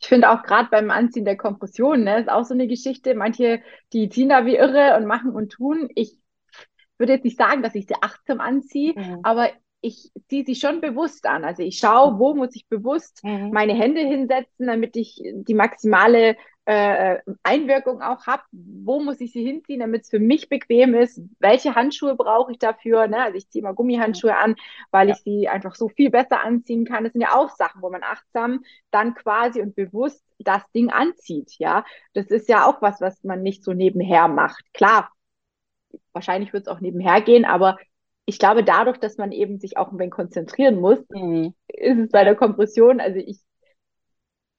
Ich 0.00 0.08
finde 0.08 0.30
auch 0.30 0.42
gerade 0.42 0.68
beim 0.70 0.90
Anziehen 0.90 1.24
der 1.24 1.36
Kompression, 1.36 2.02
ne, 2.02 2.20
ist 2.20 2.28
auch 2.28 2.44
so 2.44 2.54
eine 2.54 2.66
Geschichte. 2.66 3.14
Manche, 3.14 3.60
die 3.92 4.08
ziehen 4.08 4.28
da 4.28 4.44
wie 4.46 4.56
irre 4.56 4.96
und 4.96 5.06
machen 5.06 5.30
und 5.30 5.50
tun. 5.52 5.88
Ich 5.94 6.18
würde 6.98 7.12
jetzt 7.12 7.24
nicht 7.24 7.38
sagen, 7.38 7.62
dass 7.62 7.74
ich 7.74 7.86
sie 7.86 7.94
achtsam 8.00 8.40
anziehe, 8.40 8.94
mhm. 8.96 9.20
aber 9.22 9.50
ich 9.82 10.10
ziehe 10.28 10.44
sie 10.46 10.54
schon 10.54 10.80
bewusst 10.80 11.26
an. 11.26 11.44
Also 11.44 11.62
ich 11.62 11.78
schaue, 11.78 12.18
wo 12.18 12.34
muss 12.34 12.54
ich 12.54 12.66
bewusst 12.68 13.22
mhm. 13.24 13.50
meine 13.52 13.74
Hände 13.74 14.00
hinsetzen, 14.00 14.68
damit 14.68 14.96
ich 14.96 15.20
die 15.22 15.54
maximale 15.54 16.36
äh, 16.64 17.18
Einwirkung 17.42 18.00
auch 18.00 18.26
habe. 18.26 18.44
Wo 18.52 19.00
muss 19.00 19.20
ich 19.20 19.32
sie 19.32 19.44
hinziehen, 19.44 19.80
damit 19.80 20.02
es 20.02 20.10
für 20.10 20.20
mich 20.20 20.48
bequem 20.48 20.94
ist? 20.94 21.20
Welche 21.40 21.74
Handschuhe 21.74 22.14
brauche 22.14 22.52
ich 22.52 22.58
dafür? 22.58 23.08
Ne? 23.08 23.20
Also 23.20 23.36
ich 23.36 23.50
ziehe 23.50 23.62
immer 23.62 23.74
Gummihandschuhe 23.74 24.36
an, 24.36 24.54
weil 24.92 25.08
ja. 25.08 25.14
ich 25.14 25.22
sie 25.22 25.48
einfach 25.48 25.74
so 25.74 25.88
viel 25.88 26.10
besser 26.10 26.44
anziehen 26.44 26.84
kann. 26.84 27.02
Das 27.02 27.12
sind 27.12 27.22
ja 27.22 27.34
auch 27.34 27.50
Sachen, 27.50 27.82
wo 27.82 27.90
man 27.90 28.04
achtsam 28.04 28.64
dann 28.92 29.14
quasi 29.14 29.60
und 29.60 29.74
bewusst 29.74 30.24
das 30.38 30.62
Ding 30.70 30.90
anzieht. 30.90 31.54
Ja, 31.58 31.84
das 32.14 32.26
ist 32.26 32.48
ja 32.48 32.66
auch 32.66 32.80
was, 32.80 33.00
was 33.00 33.24
man 33.24 33.42
nicht 33.42 33.64
so 33.64 33.72
nebenher 33.72 34.28
macht. 34.28 34.64
Klar, 34.72 35.10
wahrscheinlich 36.12 36.52
wird 36.52 36.68
es 36.68 36.72
auch 36.72 36.80
nebenher 36.80 37.20
gehen, 37.20 37.44
aber 37.44 37.78
ich 38.24 38.38
glaube, 38.38 38.64
dadurch, 38.64 38.98
dass 38.98 39.18
man 39.18 39.32
eben 39.32 39.58
sich 39.58 39.76
auch 39.76 39.90
ein 39.90 39.98
wenig 39.98 40.12
konzentrieren 40.12 40.80
muss, 40.80 40.98
mhm. 41.10 41.54
ist 41.68 41.98
es 41.98 42.10
bei 42.10 42.24
der 42.24 42.36
Kompression, 42.36 43.00
also 43.00 43.18
ich 43.18 43.40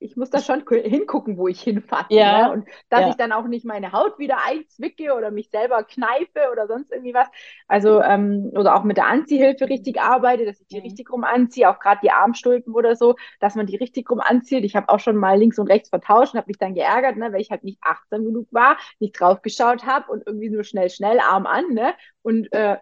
ich 0.04 0.18
muss 0.18 0.30
da 0.30 0.40
schon 0.40 0.64
hingucken, 0.68 1.38
wo 1.38 1.48
ich 1.48 1.62
hinfasse. 1.62 2.08
Ja. 2.10 2.48
Ne? 2.48 2.54
Und 2.54 2.68
dass 2.90 3.02
ja. 3.02 3.10
ich 3.10 3.16
dann 3.16 3.32
auch 3.32 3.48
nicht 3.48 3.66
meine 3.66 3.94
Haut 3.94 4.20
wieder 4.20 4.38
einzwicke 4.46 5.14
oder 5.14 5.32
mich 5.32 5.50
selber 5.50 5.84
kneife 5.84 6.52
oder 6.52 6.68
sonst 6.68 6.92
irgendwie 6.92 7.14
was. 7.14 7.28
Also, 7.68 8.02
ähm, 8.02 8.52
oder 8.54 8.76
auch 8.76 8.84
mit 8.84 8.98
der 8.98 9.08
Anziehhilfe 9.08 9.70
richtig 9.70 10.02
arbeite, 10.02 10.46
dass 10.46 10.60
ich 10.60 10.68
die 10.68 10.78
mhm. 10.78 10.84
richtig 10.84 11.10
rum 11.12 11.24
anziehe, 11.24 11.70
auch 11.70 11.80
gerade 11.80 12.02
die 12.04 12.12
Armstulpen 12.12 12.74
oder 12.74 12.96
so, 12.96 13.16
dass 13.40 13.56
man 13.56 13.66
die 13.66 13.78
richtig 13.78 14.10
rum 14.10 14.20
anzieht. 14.20 14.66
Ich 14.66 14.76
habe 14.76 14.90
auch 14.90 15.00
schon 15.00 15.16
mal 15.16 15.40
links 15.40 15.58
und 15.58 15.68
rechts 15.68 15.90
vertauscht 15.90 16.34
und 16.34 16.40
habe 16.40 16.50
mich 16.50 16.58
dann 16.58 16.76
geärgert, 16.76 17.16
ne, 17.16 17.32
weil 17.32 17.42
ich 17.42 17.50
halt 17.50 17.64
nicht 17.64 17.80
achtsam 17.82 18.26
genug 18.26 18.48
war, 18.52 18.78
nicht 19.00 19.20
drauf 19.20 19.42
geschaut 19.42 19.86
habe 19.86 20.12
und 20.12 20.24
irgendwie 20.28 20.50
nur 20.50 20.66
schnell, 20.66 20.90
schnell 20.90 21.20
Arm 21.20 21.46
an, 21.46 21.70
ne? 21.70 21.94
Und 22.22 22.52
äh, 22.52 22.78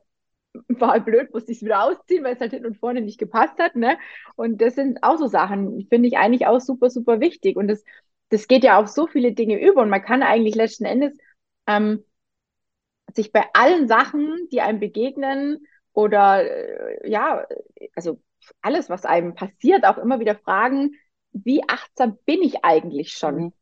war 0.70 0.92
halt 0.92 1.06
blöd, 1.06 1.34
musste 1.34 1.52
ich 1.52 1.60
es 1.60 1.64
wieder 1.64 1.84
ausziehen, 1.84 2.24
weil 2.24 2.34
es 2.36 2.40
halt 2.42 2.52
hinten 2.52 2.68
und 2.68 2.78
vorne 2.80 3.02
nicht 3.02 3.20
gepasst 3.20 3.58
hat, 3.60 3.76
ne? 3.76 3.98
Und 4.36 4.62
das 4.62 4.76
sind 4.76 5.04
auch 5.04 5.18
so 5.18 5.28
Sachen, 5.28 5.88
finde 5.90 6.08
ich 6.08 6.18
eigentlich 6.18 6.48
auch 6.48 6.60
super, 6.60 6.90
super 6.90 7.20
wichtig. 7.20 7.58
Und 7.58 7.68
das, 7.68 7.84
das 8.30 8.48
geht 8.48 8.64
ja 8.64 8.80
auf 8.80 8.88
so 8.88 9.08
viele 9.08 9.34
Dinge 9.34 9.60
über 9.62 9.82
und 9.82 9.90
man 9.90 10.04
kann 10.04 10.24
eigentlich 10.24 10.56
letzten 10.56 10.86
Endes 10.86 11.18
ähm, 11.68 12.04
sich 13.16 13.32
bei 13.32 13.44
allen 13.54 13.88
Sachen, 13.88 14.48
die 14.52 14.62
einem 14.62 14.80
begegnen 14.80 15.66
oder 15.94 16.44
äh, 16.46 17.10
ja, 17.10 17.46
also 17.96 18.22
alles, 18.62 18.90
was 18.90 19.06
einem 19.06 19.36
passiert, 19.36 19.86
auch 19.86 19.98
immer 19.98 20.20
wieder 20.20 20.36
fragen, 20.36 20.94
wie 21.34 21.64
achtsam 21.68 22.18
bin 22.26 22.42
ich 22.42 22.64
eigentlich 22.64 23.14
schon? 23.14 23.36
Mhm. 23.46 23.54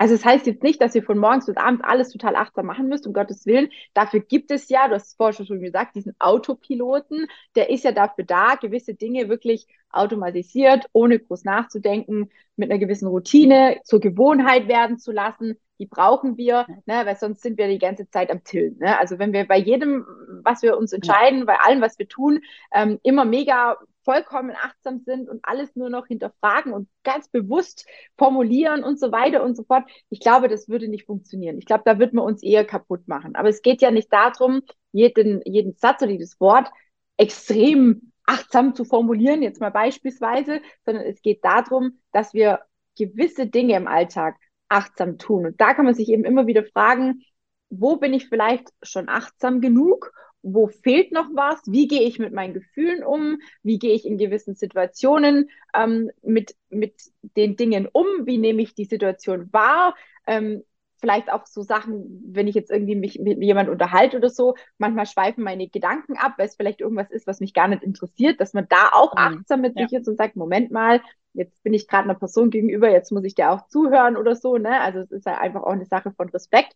Also 0.00 0.14
es 0.14 0.22
das 0.22 0.32
heißt 0.32 0.46
jetzt 0.46 0.62
nicht, 0.62 0.80
dass 0.80 0.94
ihr 0.94 1.02
von 1.02 1.18
morgens 1.18 1.44
bis 1.44 1.58
abends 1.58 1.84
alles 1.84 2.08
total 2.08 2.34
achtsam 2.34 2.64
machen 2.64 2.88
müsst, 2.88 3.06
um 3.06 3.12
Gottes 3.12 3.44
Willen. 3.44 3.68
Dafür 3.92 4.20
gibt 4.20 4.50
es 4.50 4.70
ja, 4.70 4.88
du 4.88 4.94
hast 4.94 5.08
es 5.08 5.14
vorher 5.14 5.44
schon 5.44 5.60
gesagt, 5.60 5.94
diesen 5.94 6.14
Autopiloten, 6.18 7.26
der 7.54 7.68
ist 7.68 7.84
ja 7.84 7.92
dafür 7.92 8.24
da, 8.24 8.54
gewisse 8.54 8.94
Dinge 8.94 9.28
wirklich 9.28 9.66
automatisiert, 9.90 10.86
ohne 10.94 11.18
groß 11.18 11.44
nachzudenken, 11.44 12.30
mit 12.56 12.70
einer 12.70 12.78
gewissen 12.78 13.08
Routine 13.08 13.78
zur 13.84 14.00
Gewohnheit 14.00 14.68
werden 14.68 14.98
zu 14.98 15.12
lassen. 15.12 15.58
Die 15.78 15.86
brauchen 15.86 16.38
wir, 16.38 16.64
ne, 16.86 17.02
weil 17.04 17.16
sonst 17.16 17.42
sind 17.42 17.58
wir 17.58 17.68
die 17.68 17.78
ganze 17.78 18.08
Zeit 18.08 18.30
am 18.30 18.42
Tillen. 18.42 18.78
Ne? 18.78 18.98
Also 18.98 19.18
wenn 19.18 19.34
wir 19.34 19.46
bei 19.46 19.58
jedem, 19.58 20.06
was 20.42 20.62
wir 20.62 20.78
uns 20.78 20.94
entscheiden, 20.94 21.44
bei 21.44 21.56
allem, 21.60 21.82
was 21.82 21.98
wir 21.98 22.08
tun, 22.08 22.40
ähm, 22.72 22.98
immer 23.02 23.26
mega 23.26 23.76
vollkommen 24.04 24.54
achtsam 24.56 25.00
sind 25.00 25.28
und 25.28 25.40
alles 25.42 25.76
nur 25.76 25.90
noch 25.90 26.06
hinterfragen 26.06 26.72
und 26.72 26.88
ganz 27.04 27.28
bewusst 27.28 27.86
formulieren 28.16 28.82
und 28.82 28.98
so 28.98 29.12
weiter 29.12 29.42
und 29.42 29.56
so 29.56 29.64
fort. 29.64 29.84
Ich 30.08 30.20
glaube, 30.20 30.48
das 30.48 30.68
würde 30.68 30.88
nicht 30.88 31.06
funktionieren. 31.06 31.58
Ich 31.58 31.66
glaube, 31.66 31.82
da 31.84 31.98
wird 31.98 32.14
man 32.14 32.24
uns 32.24 32.42
eher 32.42 32.64
kaputt 32.64 33.06
machen. 33.08 33.34
Aber 33.36 33.48
es 33.48 33.62
geht 33.62 33.82
ja 33.82 33.90
nicht 33.90 34.12
darum, 34.12 34.62
jeden, 34.92 35.42
jeden 35.44 35.74
Satz 35.74 36.02
oder 36.02 36.12
jedes 36.12 36.40
Wort 36.40 36.70
extrem 37.16 38.12
achtsam 38.24 38.74
zu 38.74 38.84
formulieren, 38.84 39.42
jetzt 39.42 39.60
mal 39.60 39.70
beispielsweise, 39.70 40.60
sondern 40.84 41.04
es 41.04 41.20
geht 41.20 41.44
darum, 41.44 41.98
dass 42.12 42.32
wir 42.32 42.60
gewisse 42.96 43.46
Dinge 43.46 43.76
im 43.76 43.88
Alltag 43.88 44.36
achtsam 44.68 45.18
tun. 45.18 45.46
Und 45.46 45.60
da 45.60 45.74
kann 45.74 45.84
man 45.84 45.94
sich 45.94 46.08
eben 46.08 46.24
immer 46.24 46.46
wieder 46.46 46.64
fragen, 46.64 47.22
wo 47.70 47.96
bin 47.96 48.14
ich 48.14 48.28
vielleicht 48.28 48.68
schon 48.82 49.08
achtsam 49.08 49.60
genug 49.60 50.12
wo 50.42 50.68
fehlt 50.68 51.12
noch 51.12 51.28
was, 51.34 51.60
wie 51.66 51.86
gehe 51.86 52.02
ich 52.02 52.18
mit 52.18 52.32
meinen 52.32 52.54
Gefühlen 52.54 53.04
um, 53.04 53.38
wie 53.62 53.78
gehe 53.78 53.94
ich 53.94 54.06
in 54.06 54.18
gewissen 54.18 54.54
Situationen 54.54 55.50
ähm, 55.74 56.10
mit, 56.22 56.54
mit 56.68 56.94
den 57.36 57.56
Dingen 57.56 57.88
um, 57.92 58.06
wie 58.24 58.38
nehme 58.38 58.62
ich 58.62 58.74
die 58.74 58.86
Situation 58.86 59.52
wahr. 59.52 59.94
Ähm, 60.26 60.62
vielleicht 61.00 61.32
auch 61.32 61.46
so 61.46 61.62
Sachen, 61.62 62.22
wenn 62.26 62.46
ich 62.46 62.54
jetzt 62.54 62.70
irgendwie 62.70 62.94
mich 62.94 63.18
mit 63.18 63.42
jemand 63.42 63.68
unterhalte 63.68 64.18
oder 64.18 64.28
so, 64.28 64.54
manchmal 64.78 65.06
schweifen 65.06 65.42
meine 65.42 65.68
Gedanken 65.68 66.16
ab, 66.16 66.34
weil 66.36 66.46
es 66.46 66.56
vielleicht 66.56 66.80
irgendwas 66.80 67.10
ist, 67.10 67.26
was 67.26 67.40
mich 67.40 67.54
gar 67.54 67.68
nicht 67.68 67.82
interessiert, 67.82 68.40
dass 68.40 68.52
man 68.52 68.66
da 68.68 68.90
auch 68.92 69.12
mhm. 69.12 69.18
achtsam 69.18 69.62
mit 69.62 69.78
ja. 69.78 69.86
sich 69.86 69.98
ist 69.98 70.08
und 70.08 70.18
sagt, 70.18 70.36
Moment 70.36 70.70
mal, 70.70 71.00
jetzt 71.32 71.62
bin 71.62 71.74
ich 71.74 71.88
gerade 71.88 72.04
einer 72.04 72.18
Person 72.18 72.50
gegenüber, 72.50 72.90
jetzt 72.90 73.12
muss 73.12 73.24
ich 73.24 73.34
dir 73.34 73.50
auch 73.50 73.66
zuhören 73.68 74.16
oder 74.16 74.36
so, 74.36 74.58
ne? 74.58 74.80
Also 74.80 75.00
es 75.00 75.10
ist 75.10 75.26
halt 75.26 75.38
einfach 75.38 75.62
auch 75.62 75.72
eine 75.72 75.86
Sache 75.86 76.12
von 76.12 76.28
Respekt. 76.28 76.74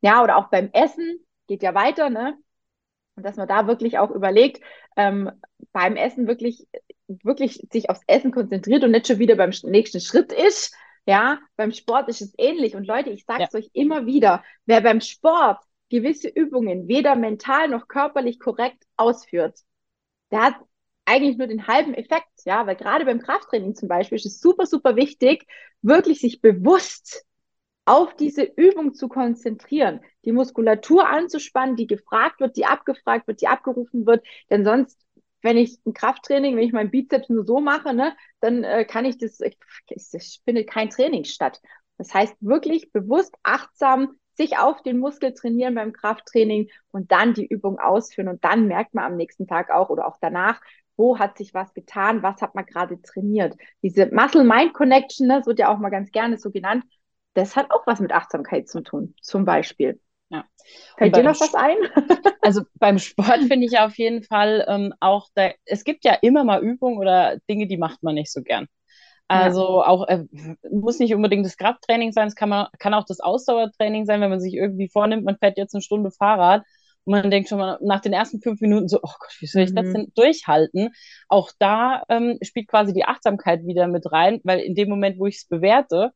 Ja, 0.00 0.22
oder 0.22 0.36
auch 0.36 0.50
beim 0.50 0.70
Essen 0.72 1.24
geht 1.46 1.62
ja 1.62 1.74
weiter, 1.74 2.10
ne? 2.10 2.36
Und 3.16 3.24
dass 3.24 3.36
man 3.36 3.48
da 3.48 3.66
wirklich 3.66 3.98
auch 3.98 4.10
überlegt, 4.10 4.62
ähm, 4.96 5.30
beim 5.72 5.96
Essen 5.96 6.26
wirklich, 6.26 6.66
wirklich 7.06 7.66
sich 7.72 7.90
aufs 7.90 8.02
Essen 8.06 8.32
konzentriert 8.32 8.84
und 8.84 8.90
nicht 8.90 9.06
schon 9.06 9.18
wieder 9.18 9.36
beim 9.36 9.52
nächsten 9.64 10.00
Schritt 10.00 10.32
ist. 10.32 10.74
Ja, 11.06 11.38
beim 11.56 11.72
Sport 11.72 12.08
ist 12.08 12.22
es 12.22 12.34
ähnlich. 12.38 12.74
Und 12.74 12.86
Leute, 12.86 13.10
ich 13.10 13.24
sage 13.24 13.44
es 13.44 13.52
ja. 13.52 13.58
euch 13.58 13.70
immer 13.72 14.06
wieder, 14.06 14.42
wer 14.66 14.80
beim 14.80 15.00
Sport 15.00 15.58
gewisse 15.90 16.28
Übungen 16.28 16.88
weder 16.88 17.14
mental 17.14 17.68
noch 17.68 17.88
körperlich 17.88 18.40
korrekt 18.40 18.82
ausführt, 18.96 19.60
der 20.30 20.42
hat 20.42 20.54
eigentlich 21.04 21.36
nur 21.36 21.46
den 21.46 21.66
halben 21.66 21.94
Effekt, 21.94 22.30
ja, 22.44 22.66
weil 22.66 22.76
gerade 22.76 23.04
beim 23.04 23.20
Krafttraining 23.20 23.74
zum 23.74 23.88
Beispiel 23.88 24.16
ist 24.16 24.26
es 24.26 24.40
super, 24.40 24.66
super 24.66 24.96
wichtig, 24.96 25.46
wirklich 25.82 26.20
sich 26.20 26.40
bewusst 26.40 27.24
auf 27.84 28.14
diese 28.16 28.42
Übung 28.42 28.94
zu 28.94 29.08
konzentrieren, 29.08 30.00
die 30.24 30.32
Muskulatur 30.32 31.08
anzuspannen, 31.08 31.76
die 31.76 31.86
gefragt 31.86 32.40
wird, 32.40 32.56
die 32.56 32.64
abgefragt 32.64 33.26
wird, 33.26 33.40
die 33.40 33.48
abgerufen 33.48 34.06
wird. 34.06 34.24
Denn 34.50 34.64
sonst, 34.64 34.98
wenn 35.42 35.58
ich 35.58 35.78
ein 35.84 35.92
Krafttraining, 35.92 36.56
wenn 36.56 36.64
ich 36.64 36.72
meinen 36.72 36.90
Bizeps 36.90 37.28
nur 37.28 37.44
so 37.44 37.60
mache, 37.60 37.92
ne, 37.92 38.16
dann 38.40 38.64
äh, 38.64 38.84
kann 38.84 39.04
ich 39.04 39.18
das, 39.18 39.40
es 39.40 40.40
findet 40.44 40.70
kein 40.70 40.88
Training 40.88 41.24
statt. 41.24 41.60
Das 41.98 42.12
heißt, 42.14 42.34
wirklich 42.40 42.90
bewusst, 42.92 43.34
achtsam 43.42 44.16
sich 44.36 44.58
auf 44.58 44.82
den 44.82 44.98
Muskel 44.98 45.32
trainieren 45.32 45.74
beim 45.74 45.92
Krafttraining 45.92 46.68
und 46.90 47.12
dann 47.12 47.34
die 47.34 47.46
Übung 47.46 47.78
ausführen. 47.78 48.28
Und 48.28 48.42
dann 48.44 48.66
merkt 48.66 48.94
man 48.94 49.04
am 49.04 49.16
nächsten 49.16 49.46
Tag 49.46 49.70
auch 49.70 49.90
oder 49.90 50.08
auch 50.08 50.16
danach, 50.20 50.60
wo 50.96 51.18
hat 51.18 51.38
sich 51.38 51.54
was 51.54 51.72
getan, 51.74 52.22
was 52.22 52.40
hat 52.40 52.54
man 52.54 52.66
gerade 52.66 53.00
trainiert. 53.02 53.56
Diese 53.82 54.06
Muscle-Mind-Connection, 54.06 55.26
ne, 55.26 55.38
das 55.38 55.46
wird 55.46 55.58
ja 55.58 55.72
auch 55.72 55.78
mal 55.78 55.90
ganz 55.90 56.10
gerne 56.10 56.38
so 56.38 56.50
genannt, 56.50 56.84
das 57.34 57.56
hat 57.56 57.70
auch 57.70 57.86
was 57.86 58.00
mit 58.00 58.12
Achtsamkeit 58.12 58.68
zu 58.68 58.80
tun, 58.80 59.14
zum 59.20 59.44
Beispiel. 59.44 60.00
Ja. 60.30 60.44
Fällt 60.96 61.16
dir 61.16 61.22
noch 61.22 61.38
was 61.40 61.54
ein? 61.54 61.76
also 62.40 62.62
beim 62.74 62.98
Sport 62.98 63.42
finde 63.48 63.66
ich 63.66 63.78
auf 63.78 63.96
jeden 63.98 64.22
Fall 64.22 64.64
ähm, 64.68 64.94
auch, 65.00 65.28
da, 65.34 65.50
es 65.64 65.84
gibt 65.84 66.04
ja 66.04 66.14
immer 66.14 66.44
mal 66.44 66.62
Übungen 66.62 66.98
oder 66.98 67.38
Dinge, 67.48 67.66
die 67.66 67.76
macht 67.76 68.02
man 68.02 68.14
nicht 68.14 68.32
so 68.32 68.42
gern. 68.42 68.66
Also 69.26 69.80
ja. 69.80 69.86
auch, 69.86 70.06
äh, 70.06 70.24
muss 70.70 70.98
nicht 70.98 71.14
unbedingt 71.14 71.46
das 71.46 71.56
Krafttraining 71.56 72.12
sein, 72.12 72.28
es 72.28 72.34
kann, 72.34 72.50
man, 72.50 72.66
kann 72.78 72.94
auch 72.94 73.06
das 73.06 73.20
Ausdauertraining 73.20 74.04
sein, 74.04 74.20
wenn 74.20 74.30
man 74.30 74.40
sich 74.40 74.54
irgendwie 74.54 74.88
vornimmt, 74.88 75.24
man 75.24 75.38
fährt 75.38 75.56
jetzt 75.56 75.74
eine 75.74 75.82
Stunde 75.82 76.10
Fahrrad 76.10 76.62
und 77.04 77.12
man 77.12 77.30
denkt 77.30 77.48
schon 77.48 77.58
mal 77.58 77.78
nach 77.80 78.00
den 78.00 78.12
ersten 78.12 78.40
fünf 78.40 78.60
Minuten 78.60 78.88
so, 78.88 78.98
oh 78.98 79.12
Gott, 79.18 79.34
wie 79.40 79.46
soll 79.46 79.62
ich 79.62 79.70
mhm. 79.70 79.76
das 79.76 79.92
denn 79.92 80.12
durchhalten? 80.14 80.90
Auch 81.28 81.50
da 81.58 82.02
ähm, 82.08 82.38
spielt 82.42 82.68
quasi 82.68 82.92
die 82.92 83.04
Achtsamkeit 83.04 83.64
wieder 83.64 83.86
mit 83.86 84.10
rein, 84.12 84.40
weil 84.44 84.60
in 84.60 84.74
dem 84.74 84.88
Moment, 84.90 85.18
wo 85.18 85.26
ich 85.26 85.36
es 85.36 85.46
bewerte, 85.46 86.12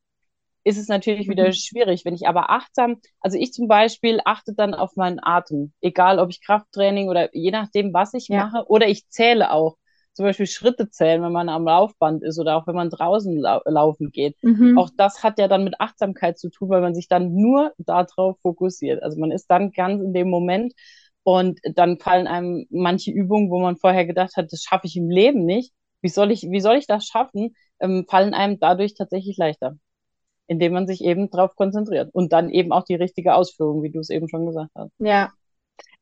ist 0.63 0.77
es 0.77 0.87
natürlich 0.87 1.29
wieder 1.29 1.47
mhm. 1.47 1.53
schwierig. 1.53 2.05
Wenn 2.05 2.13
ich 2.13 2.27
aber 2.27 2.49
achtsam, 2.49 2.97
also 3.19 3.37
ich 3.37 3.53
zum 3.53 3.67
Beispiel 3.67 4.19
achte 4.25 4.53
dann 4.53 4.73
auf 4.73 4.95
meinen 4.95 5.19
Atem, 5.21 5.73
egal 5.81 6.19
ob 6.19 6.29
ich 6.29 6.43
Krafttraining 6.43 7.09
oder 7.09 7.33
je 7.33 7.51
nachdem, 7.51 7.93
was 7.93 8.13
ich 8.13 8.27
ja. 8.27 8.45
mache, 8.45 8.65
oder 8.67 8.87
ich 8.87 9.07
zähle 9.09 9.51
auch. 9.51 9.77
Zum 10.13 10.25
Beispiel 10.25 10.47
Schritte 10.47 10.89
zählen, 10.89 11.21
wenn 11.21 11.31
man 11.31 11.47
am 11.47 11.63
Laufband 11.63 12.23
ist 12.23 12.39
oder 12.39 12.57
auch 12.57 12.67
wenn 12.67 12.75
man 12.75 12.89
draußen 12.89 13.37
lau 13.37 13.61
laufen 13.65 14.11
geht. 14.11 14.35
Mhm. 14.41 14.77
Auch 14.77 14.89
das 14.97 15.23
hat 15.23 15.39
ja 15.39 15.47
dann 15.47 15.63
mit 15.63 15.79
Achtsamkeit 15.79 16.37
zu 16.37 16.49
tun, 16.49 16.69
weil 16.69 16.81
man 16.81 16.93
sich 16.93 17.07
dann 17.07 17.33
nur 17.35 17.71
darauf 17.77 18.37
fokussiert. 18.41 19.01
Also 19.01 19.17
man 19.19 19.31
ist 19.31 19.49
dann 19.49 19.71
ganz 19.71 20.03
in 20.03 20.13
dem 20.13 20.29
Moment 20.29 20.73
und 21.23 21.59
dann 21.75 21.99
fallen 21.99 22.27
einem 22.27 22.65
manche 22.69 23.11
Übungen, 23.11 23.49
wo 23.49 23.59
man 23.59 23.77
vorher 23.77 24.05
gedacht 24.05 24.35
hat, 24.35 24.51
das 24.51 24.61
schaffe 24.61 24.87
ich 24.87 24.97
im 24.97 25.09
Leben 25.09 25.45
nicht. 25.45 25.71
Wie 26.01 26.09
soll 26.09 26.31
ich, 26.31 26.41
wie 26.49 26.59
soll 26.59 26.75
ich 26.75 26.87
das 26.87 27.05
schaffen? 27.05 27.55
Ähm, 27.79 28.05
fallen 28.09 28.33
einem 28.33 28.59
dadurch 28.59 28.95
tatsächlich 28.95 29.37
leichter 29.37 29.77
indem 30.49 30.73
man 30.73 30.87
sich 30.87 31.03
eben 31.03 31.29
darauf 31.29 31.55
konzentriert 31.55 32.09
und 32.11 32.33
dann 32.33 32.49
eben 32.49 32.71
auch 32.71 32.83
die 32.83 32.95
richtige 32.95 33.35
Ausführung, 33.35 33.83
wie 33.83 33.91
du 33.91 33.99
es 33.99 34.09
eben 34.09 34.27
schon 34.27 34.47
gesagt 34.47 34.71
hast. 34.75 34.91
Ja. 34.99 35.31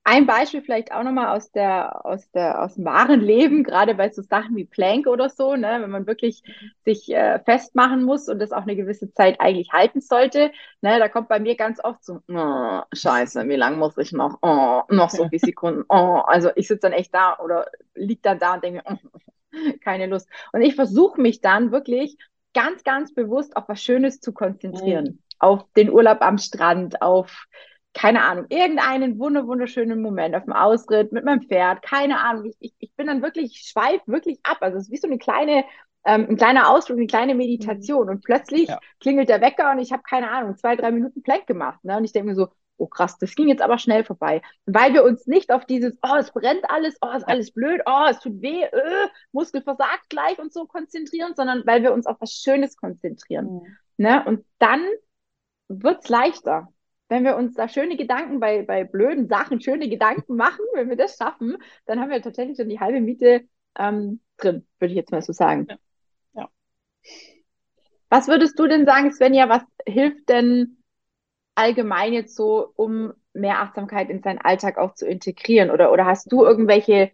Ein 0.09 0.25
Beispiel 0.25 0.61
vielleicht 0.61 0.93
auch 0.93 1.03
nochmal 1.03 1.35
aus 1.35 1.51
der, 1.51 2.05
aus 2.05 2.31
der, 2.31 2.63
aus 2.63 2.75
dem 2.75 2.85
wahren 2.85 3.19
Leben, 3.19 3.65
gerade 3.65 3.93
bei 3.93 4.09
so 4.09 4.21
Sachen 4.21 4.55
wie 4.55 4.63
Plank 4.63 5.05
oder 5.05 5.27
so, 5.27 5.57
ne, 5.57 5.79
wenn 5.81 5.89
man 5.89 6.07
wirklich 6.07 6.43
sich 6.85 7.09
äh, 7.13 7.39
festmachen 7.39 8.03
muss 8.03 8.29
und 8.29 8.39
das 8.39 8.53
auch 8.53 8.61
eine 8.61 8.77
gewisse 8.77 9.11
Zeit 9.11 9.41
eigentlich 9.41 9.73
halten 9.73 9.99
sollte, 9.99 10.53
ne, 10.79 10.97
da 10.97 11.09
kommt 11.09 11.27
bei 11.27 11.41
mir 11.41 11.57
ganz 11.57 11.83
oft 11.83 12.05
so, 12.05 12.21
oh, 12.29 12.81
scheiße, 12.93 13.49
wie 13.49 13.57
lange 13.57 13.75
muss 13.75 13.97
ich 13.97 14.13
noch? 14.13 14.37
Oh, 14.41 14.83
noch 14.87 15.09
so 15.09 15.27
viele 15.27 15.39
Sekunden. 15.45 15.83
Oh, 15.89 16.21
also 16.25 16.51
ich 16.55 16.69
sitze 16.69 16.87
dann 16.87 16.93
echt 16.93 17.13
da 17.13 17.37
oder 17.43 17.65
liegt 17.93 18.25
dann 18.25 18.39
da 18.39 18.53
und 18.53 18.63
denke 18.63 18.83
oh, 18.85 18.95
keine 19.83 20.05
Lust. 20.05 20.29
Und 20.53 20.61
ich 20.61 20.75
versuche 20.75 21.19
mich 21.19 21.41
dann 21.41 21.73
wirklich 21.73 22.17
ganz, 22.57 22.83
ganz 22.83 23.13
bewusst 23.13 23.55
auf 23.55 23.69
was 23.69 23.81
Schönes 23.81 24.19
zu 24.19 24.33
konzentrieren. 24.33 25.05
Mhm. 25.05 25.19
auf 25.39 25.71
den 25.75 25.91
Urlaub 25.91 26.21
am 26.21 26.39
Strand, 26.39 27.01
auf 27.03 27.45
keine 27.93 28.23
Ahnung, 28.23 28.45
irgendeinen 28.49 29.19
wunderschönen 29.19 30.01
Moment 30.01 30.35
auf 30.35 30.43
dem 30.43 30.53
Ausritt 30.53 31.11
mit 31.11 31.25
meinem 31.25 31.41
Pferd, 31.41 31.81
keine 31.81 32.19
Ahnung. 32.19 32.45
Ich, 32.45 32.55
ich, 32.59 32.73
ich 32.79 32.95
bin 32.95 33.07
dann 33.07 33.21
wirklich, 33.21 33.51
ich 33.51 33.69
schweife 33.69 34.03
wirklich 34.05 34.39
ab. 34.43 34.57
Also 34.61 34.77
es 34.77 34.85
ist 34.85 34.91
wie 34.91 34.97
so 34.97 35.07
eine 35.07 35.17
kleine, 35.17 35.65
ähm, 36.05 36.27
ein 36.29 36.37
kleiner 36.37 36.69
Ausflug, 36.69 36.97
eine 36.97 37.07
kleine 37.07 37.33
Meditation. 37.33 38.09
Und 38.09 38.23
plötzlich 38.23 38.69
ja. 38.69 38.79
klingelt 38.99 39.29
der 39.29 39.41
Wecker 39.41 39.71
und 39.71 39.79
ich 39.79 39.91
habe 39.91 40.03
keine 40.03 40.29
Ahnung, 40.29 40.55
zwei, 40.57 40.75
drei 40.75 40.91
Minuten 40.91 41.23
Plank 41.23 41.47
gemacht. 41.47 41.83
Ne? 41.83 41.97
Und 41.97 42.05
ich 42.05 42.11
denke 42.11 42.29
mir 42.29 42.35
so, 42.35 42.49
oh 42.77 42.87
krass, 42.87 43.17
das 43.17 43.35
ging 43.35 43.47
jetzt 43.47 43.61
aber 43.61 43.77
schnell 43.77 44.03
vorbei. 44.03 44.41
Weil 44.65 44.93
wir 44.93 45.03
uns 45.03 45.27
nicht 45.27 45.51
auf 45.51 45.65
dieses, 45.65 45.97
oh, 46.01 46.15
es 46.17 46.31
brennt 46.31 46.69
alles, 46.69 46.97
oh, 47.01 47.09
ist 47.15 47.27
alles 47.27 47.51
blöd, 47.51 47.81
oh, 47.85 48.05
es 48.09 48.19
tut 48.19 48.41
weh, 48.41 48.63
äh, 48.63 49.07
Muskel 49.31 49.61
versagt 49.61 50.09
gleich 50.09 50.39
und 50.39 50.53
so 50.53 50.65
konzentrieren, 50.65 51.33
sondern 51.35 51.63
weil 51.65 51.83
wir 51.83 51.93
uns 51.93 52.05
auf 52.05 52.17
was 52.19 52.33
Schönes 52.33 52.77
konzentrieren. 52.77 53.45
Mhm. 53.45 53.77
Ne? 53.97 54.23
Und 54.25 54.45
dann 54.59 54.81
wird 55.67 56.03
es 56.03 56.09
leichter 56.09 56.69
wenn 57.09 57.23
wir 57.23 57.37
uns 57.37 57.55
da 57.55 57.69
schöne 57.69 57.95
Gedanken 57.95 58.39
bei, 58.39 58.63
bei 58.63 58.83
blöden 58.83 59.27
Sachen, 59.27 59.61
schöne 59.61 59.89
Gedanken 59.89 60.35
machen, 60.35 60.63
wenn 60.73 60.89
wir 60.89 60.97
das 60.97 61.17
schaffen, 61.17 61.57
dann 61.85 61.99
haben 61.99 62.09
wir 62.09 62.21
tatsächlich 62.21 62.57
schon 62.57 62.69
die 62.69 62.79
halbe 62.79 62.99
Miete 62.99 63.47
ähm, 63.77 64.19
drin, 64.37 64.67
würde 64.79 64.91
ich 64.91 64.97
jetzt 64.97 65.11
mal 65.11 65.21
so 65.21 65.33
sagen. 65.33 65.67
Ja. 65.69 65.77
ja. 66.33 66.49
Was 68.09 68.27
würdest 68.27 68.59
du 68.59 68.67
denn 68.67 68.85
sagen, 68.85 69.11
Svenja, 69.11 69.49
was 69.49 69.63
hilft 69.85 70.29
denn 70.29 70.83
allgemein 71.57 72.13
jetzt 72.13 72.35
so, 72.35 72.71
um 72.75 73.13
mehr 73.33 73.59
Achtsamkeit 73.59 74.09
in 74.09 74.21
seinen 74.21 74.39
Alltag 74.39 74.77
auch 74.77 74.93
zu 74.95 75.07
integrieren? 75.07 75.71
Oder, 75.71 75.91
oder 75.91 76.05
hast 76.05 76.31
du 76.31 76.45
irgendwelche 76.45 77.11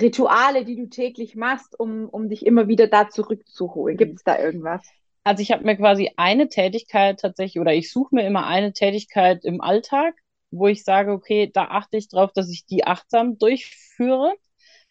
Rituale, 0.00 0.64
die 0.64 0.76
du 0.76 0.88
täglich 0.88 1.36
machst, 1.36 1.78
um, 1.78 2.08
um 2.08 2.28
dich 2.28 2.44
immer 2.44 2.68
wieder 2.68 2.86
da 2.86 3.08
zurückzuholen? 3.08 3.96
Gibt 3.96 4.16
es 4.16 4.24
da 4.24 4.38
irgendwas? 4.38 4.82
Also 5.22 5.42
ich 5.42 5.52
habe 5.52 5.64
mir 5.64 5.76
quasi 5.76 6.10
eine 6.16 6.48
Tätigkeit 6.48 7.20
tatsächlich, 7.20 7.60
oder 7.60 7.72
ich 7.72 7.90
suche 7.90 8.14
mir 8.14 8.26
immer 8.26 8.46
eine 8.46 8.72
Tätigkeit 8.72 9.44
im 9.44 9.60
Alltag, 9.60 10.14
wo 10.50 10.66
ich 10.68 10.84
sage, 10.84 11.12
okay, 11.12 11.50
da 11.52 11.64
achte 11.64 11.96
ich 11.96 12.08
drauf, 12.08 12.32
dass 12.32 12.50
ich 12.50 12.66
die 12.66 12.86
achtsam 12.86 13.38
durchführe. 13.38 14.34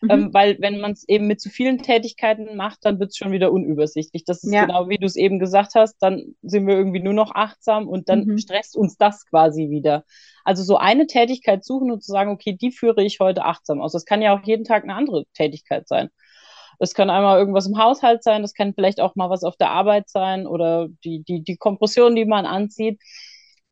Mhm. 0.04 0.10
Ähm, 0.12 0.34
weil 0.34 0.58
wenn 0.60 0.82
man 0.82 0.92
es 0.92 1.08
eben 1.08 1.28
mit 1.28 1.40
zu 1.40 1.50
vielen 1.50 1.78
Tätigkeiten 1.78 2.58
macht, 2.58 2.80
dann 2.84 3.00
wird 3.00 3.12
es 3.12 3.18
schon 3.18 3.32
wieder 3.32 3.54
unübersichtlich. 3.54 4.26
Das 4.26 4.44
ist 4.44 4.54
ja. 4.54 4.66
genau 4.66 4.90
wie 4.90 4.98
du 4.98 5.06
es 5.06 5.16
eben 5.16 5.40
gesagt 5.40 5.76
hast, 5.76 5.98
dann 6.00 6.36
sind 6.42 6.68
wir 6.68 6.76
irgendwie 6.76 7.02
nur 7.02 7.14
noch 7.14 7.34
achtsam 7.34 7.88
und 7.88 8.10
dann 8.10 8.26
mhm. 8.26 8.38
stresst 8.38 8.76
uns 8.76 8.98
das 8.98 9.26
quasi 9.26 9.70
wieder. 9.70 10.04
Also 10.44 10.64
so 10.64 10.76
eine 10.76 11.08
Tätigkeit 11.08 11.64
suchen 11.64 11.90
und 11.90 12.04
zu 12.04 12.12
sagen, 12.12 12.32
okay, 12.32 12.58
die 12.60 12.72
führe 12.72 13.02
ich 13.02 13.22
heute 13.22 13.46
achtsam 13.46 13.82
aus. 13.82 13.94
Das 13.94 14.04
kann 14.04 14.22
ja 14.22 14.38
auch 14.38 14.44
jeden 14.44 14.66
Tag 14.66 14.84
eine 14.84 14.96
andere 14.96 15.24
Tätigkeit 15.34 15.88
sein. 15.88 16.10
Das 16.80 16.94
kann 16.94 17.10
einmal 17.10 17.40
irgendwas 17.40 17.68
im 17.68 17.78
Haushalt 17.78 18.24
sein, 18.24 18.42
das 18.42 18.54
kann 18.54 18.74
vielleicht 18.74 19.00
auch 19.00 19.16
mal 19.16 19.30
was 19.30 19.46
auf 19.46 19.56
der 19.56 19.70
Arbeit 19.70 20.10
sein 20.10 20.46
oder 20.48 20.90
die, 21.06 21.24
die, 21.24 21.42
die 21.42 21.56
Kompression, 21.56 22.16
die 22.16 22.26
man 22.26 22.46
anzieht. 22.46 23.00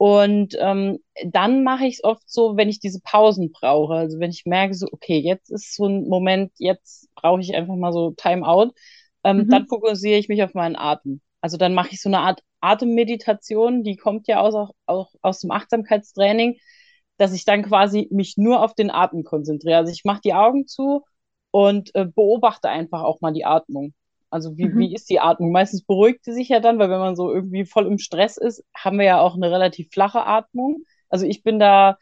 Und 0.01 0.57
ähm, 0.59 0.97
dann 1.27 1.63
mache 1.63 1.85
ich 1.85 1.97
es 1.97 2.03
oft 2.03 2.27
so, 2.27 2.57
wenn 2.57 2.69
ich 2.69 2.79
diese 2.79 3.01
Pausen 3.01 3.51
brauche. 3.51 3.93
Also 3.93 4.17
wenn 4.17 4.31
ich 4.31 4.47
merke, 4.47 4.73
so, 4.73 4.87
okay, 4.91 5.19
jetzt 5.19 5.51
ist 5.51 5.75
so 5.75 5.85
ein 5.85 6.07
Moment, 6.07 6.51
jetzt 6.57 7.07
brauche 7.13 7.39
ich 7.39 7.53
einfach 7.53 7.75
mal 7.75 7.93
so 7.93 8.09
Timeout, 8.17 8.71
ähm, 9.23 9.37
mhm. 9.37 9.49
dann 9.49 9.67
fokussiere 9.67 10.17
ich 10.17 10.27
mich 10.27 10.41
auf 10.41 10.55
meinen 10.55 10.75
Atem. 10.75 11.21
Also 11.39 11.57
dann 11.57 11.75
mache 11.75 11.89
ich 11.91 12.01
so 12.01 12.09
eine 12.09 12.17
Art 12.17 12.41
Atemmeditation, 12.61 13.83
die 13.83 13.95
kommt 13.95 14.27
ja 14.27 14.41
aus, 14.41 14.55
auch, 14.55 14.71
auch 14.87 15.11
aus 15.21 15.41
dem 15.41 15.51
Achtsamkeitstraining, 15.51 16.57
dass 17.17 17.31
ich 17.31 17.45
dann 17.45 17.61
quasi 17.61 18.07
mich 18.09 18.37
nur 18.37 18.63
auf 18.63 18.73
den 18.73 18.89
Atem 18.89 19.23
konzentriere. 19.23 19.77
Also 19.77 19.91
ich 19.91 20.03
mache 20.03 20.21
die 20.25 20.33
Augen 20.33 20.65
zu 20.65 21.03
und 21.51 21.93
äh, 21.93 22.05
beobachte 22.05 22.69
einfach 22.69 23.03
auch 23.03 23.21
mal 23.21 23.33
die 23.33 23.45
Atmung. 23.45 23.93
Also 24.31 24.57
wie, 24.57 24.65
mhm. 24.65 24.79
wie 24.79 24.95
ist 24.95 25.09
die 25.09 25.19
Atmung? 25.19 25.51
Meistens 25.51 25.83
beruhigt 25.83 26.23
sie 26.23 26.33
sich 26.33 26.49
ja 26.49 26.61
dann, 26.61 26.79
weil 26.79 26.89
wenn 26.89 26.99
man 26.99 27.17
so 27.17 27.31
irgendwie 27.31 27.65
voll 27.65 27.85
im 27.85 27.99
Stress 27.99 28.37
ist, 28.37 28.63
haben 28.73 28.97
wir 28.97 29.05
ja 29.05 29.19
auch 29.19 29.35
eine 29.35 29.51
relativ 29.51 29.89
flache 29.91 30.25
Atmung. 30.25 30.85
Also 31.09 31.25
ich 31.25 31.43
bin 31.43 31.59
da, 31.59 31.97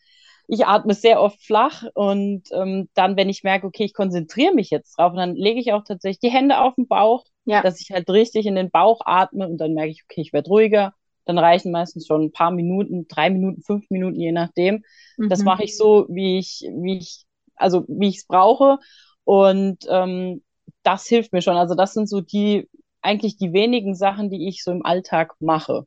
ich 0.47 0.67
atme 0.67 0.93
sehr 0.93 1.21
oft 1.21 1.43
flach 1.43 1.83
und 1.95 2.43
ähm, 2.51 2.87
dann, 2.93 3.17
wenn 3.17 3.29
ich 3.29 3.43
merke, 3.43 3.65
okay, 3.65 3.83
ich 3.83 3.95
konzentriere 3.95 4.53
mich 4.53 4.69
jetzt 4.69 4.97
drauf, 4.97 5.13
dann 5.15 5.35
lege 5.35 5.59
ich 5.59 5.73
auch 5.73 5.83
tatsächlich 5.83 6.19
die 6.19 6.29
Hände 6.29 6.59
auf 6.59 6.75
den 6.75 6.87
Bauch, 6.87 7.25
ja. 7.45 7.63
dass 7.63 7.81
ich 7.81 7.89
halt 7.91 8.07
richtig 8.09 8.45
in 8.45 8.55
den 8.55 8.69
Bauch 8.69 9.01
atme 9.05 9.47
und 9.47 9.57
dann 9.57 9.73
merke 9.73 9.91
ich, 9.91 10.03
okay, 10.03 10.21
ich 10.21 10.31
werde 10.31 10.49
ruhiger. 10.49 10.93
Dann 11.25 11.37
reichen 11.37 11.71
meistens 11.71 12.07
schon 12.07 12.23
ein 12.23 12.31
paar 12.31 12.51
Minuten, 12.51 13.07
drei 13.07 13.29
Minuten, 13.29 13.61
fünf 13.61 13.89
Minuten, 13.89 14.19
je 14.19 14.31
nachdem. 14.31 14.83
Mhm. 15.17 15.29
Das 15.29 15.43
mache 15.43 15.63
ich 15.63 15.77
so, 15.77 16.05
wie 16.09 16.39
ich, 16.39 16.67
wie 16.73 16.97
ich, 16.97 17.25
also 17.55 17.85
wie 17.87 18.09
ich 18.09 18.17
es 18.17 18.25
brauche. 18.25 18.77
Und 19.25 19.85
ähm, 19.89 20.41
das 20.83 21.07
hilft 21.07 21.33
mir 21.33 21.41
schon. 21.41 21.57
Also 21.57 21.75
das 21.75 21.93
sind 21.93 22.07
so 22.07 22.21
die, 22.21 22.69
eigentlich 23.01 23.37
die 23.37 23.53
wenigen 23.53 23.95
Sachen, 23.95 24.29
die 24.29 24.47
ich 24.47 24.63
so 24.63 24.71
im 24.71 24.85
Alltag 24.85 25.35
mache. 25.39 25.85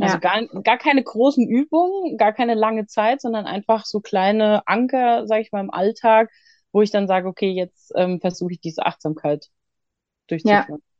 Also 0.00 0.14
ja. 0.14 0.20
gar, 0.20 0.46
gar 0.62 0.78
keine 0.78 1.02
großen 1.02 1.46
Übungen, 1.46 2.16
gar 2.16 2.32
keine 2.32 2.54
lange 2.54 2.86
Zeit, 2.86 3.20
sondern 3.20 3.46
einfach 3.46 3.84
so 3.84 4.00
kleine 4.00 4.66
Anker, 4.66 5.26
sage 5.26 5.42
ich 5.42 5.52
mal, 5.52 5.60
im 5.60 5.70
Alltag, 5.70 6.30
wo 6.72 6.80
ich 6.80 6.90
dann 6.90 7.06
sage, 7.06 7.28
okay, 7.28 7.50
jetzt 7.50 7.92
ähm, 7.94 8.20
versuche 8.20 8.52
ich 8.52 8.60
diese 8.60 8.86
Achtsamkeit 8.86 9.48
durchzuführen. 10.28 10.80
Ja. 10.80 10.91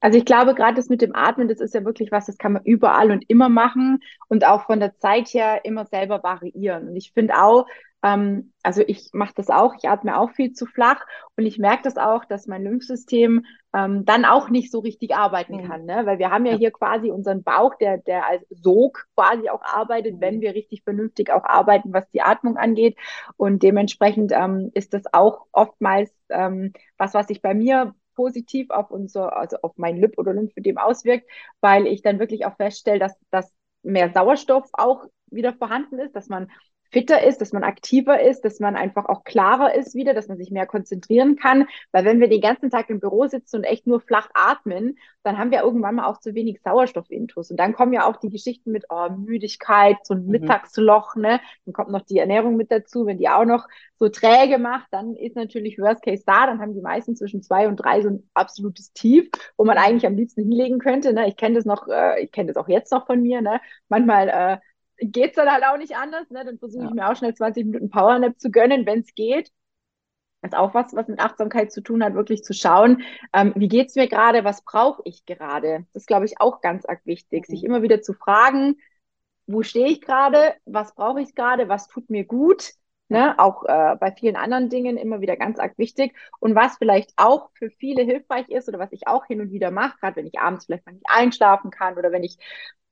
Also 0.00 0.18
ich 0.18 0.24
glaube, 0.24 0.54
gerade 0.54 0.74
das 0.74 0.88
mit 0.88 1.02
dem 1.02 1.14
Atmen, 1.14 1.48
das 1.48 1.60
ist 1.60 1.74
ja 1.74 1.84
wirklich 1.84 2.10
was, 2.10 2.26
das 2.26 2.38
kann 2.38 2.52
man 2.52 2.64
überall 2.64 3.10
und 3.10 3.24
immer 3.28 3.48
machen 3.48 4.00
und 4.28 4.46
auch 4.46 4.66
von 4.66 4.80
der 4.80 4.96
Zeit 4.96 5.28
her 5.28 5.64
immer 5.64 5.84
selber 5.86 6.22
variieren. 6.22 6.88
Und 6.88 6.96
ich 6.96 7.12
finde 7.12 7.34
auch, 7.42 7.66
ähm, 8.02 8.52
also 8.62 8.82
ich 8.86 9.10
mache 9.12 9.34
das 9.36 9.50
auch, 9.50 9.74
ich 9.76 9.88
atme 9.88 10.18
auch 10.18 10.30
viel 10.30 10.52
zu 10.52 10.66
flach 10.66 11.04
und 11.36 11.44
ich 11.44 11.58
merke 11.58 11.82
das 11.82 11.96
auch, 11.96 12.24
dass 12.24 12.46
mein 12.46 12.64
Lymphsystem 12.64 13.44
ähm, 13.74 14.04
dann 14.04 14.24
auch 14.24 14.48
nicht 14.48 14.70
so 14.70 14.80
richtig 14.80 15.14
arbeiten 15.14 15.56
mhm. 15.58 15.68
kann, 15.68 15.84
ne? 15.84 16.02
weil 16.06 16.18
wir 16.18 16.30
haben 16.30 16.46
ja, 16.46 16.54
hier 16.56 16.70
quasi 16.70 17.10
unseren 17.10 17.42
Bauch, 17.42 17.74
der, 17.76 17.98
der 17.98 18.26
als 18.26 18.44
Sog 18.50 19.06
quasi 19.14 19.48
auch 19.50 19.62
arbeitet, 19.62 20.16
mhm. 20.16 20.20
wenn 20.20 20.40
wir 20.40 20.54
richtig 20.54 20.82
vernünftig 20.82 21.30
auch 21.30 21.44
arbeiten, 21.44 21.92
was 21.92 22.08
die 22.10 22.22
Atmung 22.22 22.56
angeht 22.56 22.96
und 23.36 23.62
dementsprechend 23.62 24.32
ähm, 24.32 24.70
ist 24.74 24.94
das 24.94 25.02
auch 25.12 25.46
oftmals 25.52 26.10
ähm, 26.30 26.72
was, 26.96 27.14
was 27.14 27.26
sich 27.26 27.42
bei 27.42 27.54
mir 27.54 27.94
positiv 28.20 28.68
auf 28.70 28.90
unser, 28.90 29.34
also 29.36 29.56
auf 29.62 29.72
mein 29.76 29.96
Lip 29.96 30.18
oder 30.18 30.34
Lymphödem 30.34 30.76
auswirkt, 30.78 31.26
weil 31.60 31.86
ich 31.86 32.02
dann 32.02 32.18
wirklich 32.18 32.44
auch 32.44 32.56
feststelle, 32.56 32.98
dass, 32.98 33.14
dass 33.30 33.50
mehr 33.82 34.12
Sauerstoff 34.12 34.68
auch 34.74 35.06
wieder 35.30 35.54
vorhanden 35.54 35.98
ist, 36.00 36.14
dass 36.14 36.28
man 36.28 36.50
fitter 36.90 37.22
ist, 37.22 37.40
dass 37.40 37.52
man 37.52 37.64
aktiver 37.64 38.20
ist, 38.20 38.44
dass 38.44 38.60
man 38.60 38.76
einfach 38.76 39.06
auch 39.06 39.24
klarer 39.24 39.74
ist 39.74 39.94
wieder, 39.94 40.14
dass 40.14 40.28
man 40.28 40.38
sich 40.38 40.50
mehr 40.50 40.66
konzentrieren 40.66 41.36
kann. 41.36 41.66
Weil 41.92 42.04
wenn 42.04 42.20
wir 42.20 42.28
den 42.28 42.40
ganzen 42.40 42.70
Tag 42.70 42.90
im 42.90 43.00
Büro 43.00 43.26
sitzen 43.26 43.56
und 43.56 43.64
echt 43.64 43.86
nur 43.86 44.00
flach 44.00 44.28
atmen, 44.34 44.98
dann 45.22 45.38
haben 45.38 45.50
wir 45.50 45.62
irgendwann 45.62 45.96
mal 45.96 46.06
auch 46.06 46.18
zu 46.18 46.34
wenig 46.34 46.60
Sauerstoffintus. 46.62 47.50
Und 47.50 47.58
dann 47.58 47.74
kommen 47.74 47.92
ja 47.92 48.06
auch 48.06 48.16
die 48.16 48.30
Geschichten 48.30 48.72
mit 48.72 48.86
oh, 48.88 49.08
Müdigkeit, 49.10 49.98
so 50.02 50.14
ein 50.14 50.24
mhm. 50.24 50.30
Mittagsloch, 50.30 51.14
ne? 51.14 51.40
Dann 51.64 51.72
kommt 51.72 51.90
noch 51.90 52.02
die 52.02 52.18
Ernährung 52.18 52.56
mit 52.56 52.70
dazu. 52.70 53.06
Wenn 53.06 53.18
die 53.18 53.28
auch 53.28 53.44
noch 53.44 53.68
so 53.98 54.08
träge 54.08 54.58
macht, 54.58 54.86
dann 54.90 55.14
ist 55.14 55.36
natürlich 55.36 55.78
Worst 55.78 56.02
Case 56.02 56.24
da. 56.26 56.46
Dann 56.46 56.60
haben 56.60 56.74
die 56.74 56.80
meisten 56.80 57.16
zwischen 57.16 57.42
zwei 57.42 57.68
und 57.68 57.76
drei 57.76 58.00
so 58.00 58.08
ein 58.08 58.30
absolutes 58.34 58.92
Tief, 58.92 59.28
wo 59.56 59.64
man 59.64 59.76
eigentlich 59.76 60.06
am 60.06 60.16
liebsten 60.16 60.42
hinlegen 60.42 60.78
könnte. 60.78 61.12
Ne? 61.12 61.28
Ich 61.28 61.36
kenne 61.36 61.56
das 61.56 61.66
noch, 61.66 61.86
äh, 61.88 62.22
ich 62.24 62.32
kenne 62.32 62.52
das 62.52 62.56
auch 62.56 62.68
jetzt 62.68 62.90
noch 62.92 63.06
von 63.06 63.20
mir. 63.20 63.42
Ne? 63.42 63.60
Manchmal 63.88 64.28
äh, 64.28 64.58
geht 65.00 65.30
es 65.30 65.36
dann 65.36 65.50
halt 65.50 65.64
auch 65.64 65.76
nicht 65.76 65.96
anders. 65.96 66.30
Ne? 66.30 66.44
Dann 66.44 66.58
versuche 66.58 66.86
ich 66.86 66.90
mir 66.90 67.08
auch 67.08 67.16
schnell 67.16 67.34
20 67.34 67.66
Minuten 67.66 67.90
Powernap 67.90 68.38
zu 68.38 68.50
gönnen, 68.50 68.86
wenn 68.86 69.00
es 69.00 69.14
geht. 69.14 69.50
Das 70.42 70.52
ist 70.52 70.58
auch 70.58 70.72
was, 70.72 70.94
was 70.94 71.08
mit 71.08 71.20
Achtsamkeit 71.20 71.70
zu 71.70 71.82
tun 71.82 72.02
hat, 72.02 72.14
wirklich 72.14 72.42
zu 72.42 72.54
schauen, 72.54 73.02
ähm, 73.34 73.52
wie 73.56 73.84
es 73.84 73.94
mir 73.94 74.08
gerade, 74.08 74.42
was 74.42 74.62
brauche 74.64 75.02
ich 75.04 75.26
gerade. 75.26 75.86
Das 75.92 76.02
ist, 76.02 76.06
glaube 76.06 76.24
ich, 76.24 76.40
auch 76.40 76.62
ganz 76.62 76.86
arg 76.86 77.04
wichtig, 77.04 77.46
mhm. 77.46 77.52
sich 77.52 77.64
immer 77.64 77.82
wieder 77.82 78.00
zu 78.00 78.14
fragen, 78.14 78.76
wo 79.46 79.62
stehe 79.62 79.88
ich 79.88 80.00
gerade, 80.00 80.54
was 80.64 80.94
brauche 80.94 81.20
ich 81.20 81.34
gerade, 81.34 81.68
was 81.68 81.88
tut 81.88 82.08
mir 82.08 82.24
gut. 82.24 82.72
Ne? 83.10 83.38
Auch 83.38 83.64
äh, 83.64 83.96
bei 83.98 84.12
vielen 84.12 84.36
anderen 84.36 84.68
Dingen 84.68 84.96
immer 84.96 85.20
wieder 85.20 85.36
ganz 85.36 85.58
arg 85.58 85.76
wichtig. 85.76 86.14
Und 86.38 86.54
was 86.54 86.76
vielleicht 86.78 87.12
auch 87.16 87.50
für 87.54 87.70
viele 87.70 88.02
hilfreich 88.02 88.48
ist 88.48 88.68
oder 88.68 88.78
was 88.78 88.92
ich 88.92 89.06
auch 89.06 89.26
hin 89.26 89.40
und 89.40 89.52
wieder 89.52 89.70
mache, 89.70 89.98
gerade 90.00 90.16
wenn 90.16 90.26
ich 90.26 90.38
abends 90.38 90.66
vielleicht 90.66 90.86
mal 90.86 90.92
nicht 90.92 91.06
einschlafen 91.08 91.70
kann 91.70 91.98
oder 91.98 92.12
wenn 92.12 92.22
ich 92.22 92.38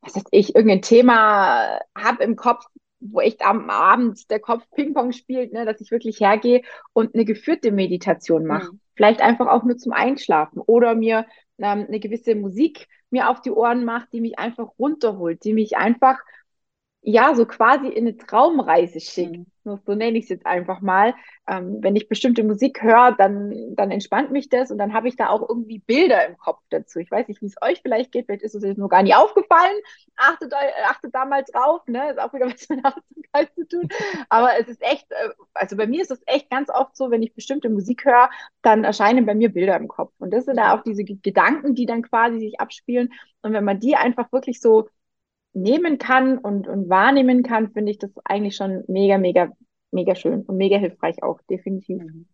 was 0.01 0.17
weiß 0.17 0.25
ich, 0.31 0.55
irgendein 0.55 0.83
Thema 0.83 1.81
habe 1.97 2.23
im 2.23 2.37
Kopf, 2.37 2.65
wo 3.01 3.21
echt 3.21 3.45
am 3.45 3.71
Abend 3.71 4.31
der 4.31 4.41
Kopf 4.41 4.65
Ping-Pong 4.75 5.13
spielt, 5.13 5.53
ne, 5.53 5.65
dass 5.65 5.81
ich 5.81 5.91
wirklich 5.91 6.21
hergehe 6.21 6.63
und 6.93 7.15
eine 7.15 7.25
geführte 7.25 7.71
Meditation 7.71 8.45
mache. 8.45 8.73
Mhm. 8.73 8.81
Vielleicht 8.97 9.21
einfach 9.21 9.47
auch 9.47 9.63
nur 9.63 9.77
zum 9.77 9.93
Einschlafen 9.93 10.61
oder 10.61 10.95
mir 10.95 11.27
ähm, 11.59 11.87
eine 11.87 12.01
gewisse 12.01 12.35
Musik 12.35 12.89
mir 13.11 13.31
auf 13.31 13.41
die 13.41 13.51
Ohren 13.51 13.85
macht, 13.85 14.13
die 14.13 14.21
mich 14.21 14.39
einfach 14.39 14.71
runterholt, 14.79 15.45
die 15.45 15.55
mich 15.55 15.77
einfach 15.77 16.19
ja, 17.03 17.35
so 17.35 17.47
quasi 17.47 17.89
in 17.89 18.07
eine 18.07 18.17
Traumreise 18.17 19.01
schickt. 19.01 19.37
Mhm. 19.37 19.47
So 19.65 19.95
nenne 19.95 20.19
ich 20.19 20.25
es 20.25 20.31
jetzt 20.31 20.47
einfach 20.47 20.81
mal. 20.81 21.15
Ähm, 21.47 21.79
wenn 21.81 21.95
ich 21.95 22.09
bestimmte 22.09 22.43
Musik 22.43 22.83
höre, 22.83 23.13
dann, 23.13 23.75
dann 23.75 23.91
entspannt 23.91 24.31
mich 24.31 24.49
das 24.49 24.71
und 24.71 24.79
dann 24.79 24.95
habe 24.95 25.09
ich 25.09 25.17
da 25.17 25.29
auch 25.29 25.47
irgendwie 25.49 25.79
Bilder 25.79 26.27
im 26.27 26.39
Kopf 26.39 26.61
dazu. 26.71 26.99
Ich 26.99 27.11
weiß 27.11 27.29
nicht, 27.29 27.43
wie 27.43 27.47
es 27.47 27.57
euch 27.61 27.81
vielleicht 27.83 28.13
geht, 28.13 28.27
vielleicht 28.27 28.43
ist 28.43 28.55
es 28.55 28.65
euch 28.65 28.77
noch 28.77 28.89
gar 28.89 29.03
nicht 29.03 29.15
aufgefallen. 29.15 29.77
Achtet, 30.17 30.53
achtet 30.87 31.15
da 31.15 31.25
mal 31.25 31.45
drauf, 31.45 31.83
ne? 31.87 32.11
Ist 32.11 32.19
auch 32.19 32.33
wieder 32.33 32.47
was 32.53 32.69
mit 32.69 32.85
Achtsamkeit 32.85 33.55
zu 33.55 33.69
tun. 33.69 33.89
Aber 34.29 34.59
es 34.59 34.69
ist 34.69 34.83
echt, 34.83 35.11
äh, 35.11 35.29
also 35.55 35.77
bei 35.77 35.87
mir 35.87 36.03
ist 36.03 36.11
es 36.11 36.23
echt 36.27 36.51
ganz 36.51 36.71
oft 36.71 36.97
so, 36.97 37.11
wenn 37.11 37.23
ich 37.23 37.35
bestimmte 37.35 37.69
Musik 37.69 38.05
höre, 38.05 38.31
dann 38.63 38.85
erscheinen 38.85 39.27
bei 39.27 39.35
mir 39.35 39.53
Bilder 39.53 39.77
im 39.77 39.89
Kopf. 39.89 40.13
Und 40.19 40.33
das 40.33 40.47
sind 40.47 40.57
da 40.57 40.75
auch 40.75 40.83
diese 40.83 41.05
Gedanken, 41.05 41.75
die 41.75 41.87
dann 41.87 42.03
quasi 42.03 42.39
sich 42.39 42.61
abspielen. 42.61 43.13
Und 43.43 43.53
wenn 43.53 43.65
man 43.65 43.81
die 43.81 43.97
einfach 43.97 44.33
wirklich 44.33 44.61
so 44.61 44.89
nehmen 45.63 45.99
kann 45.99 46.39
und, 46.39 46.69
und 46.69 46.89
wahrnehmen 46.89 47.43
kann, 47.43 47.73
finde 47.73 47.91
ich 47.91 47.99
das 47.99 48.11
eigentlich 48.25 48.57
schon 48.57 48.85
mega, 48.89 49.19
mega, 49.19 49.53
mega 49.91 50.15
schön 50.15 50.43
und 50.43 50.57
mega 50.57 50.79
hilfreich 50.79 51.23
auch, 51.23 51.41
definitiv. 51.49 52.03
Mhm. 52.03 52.27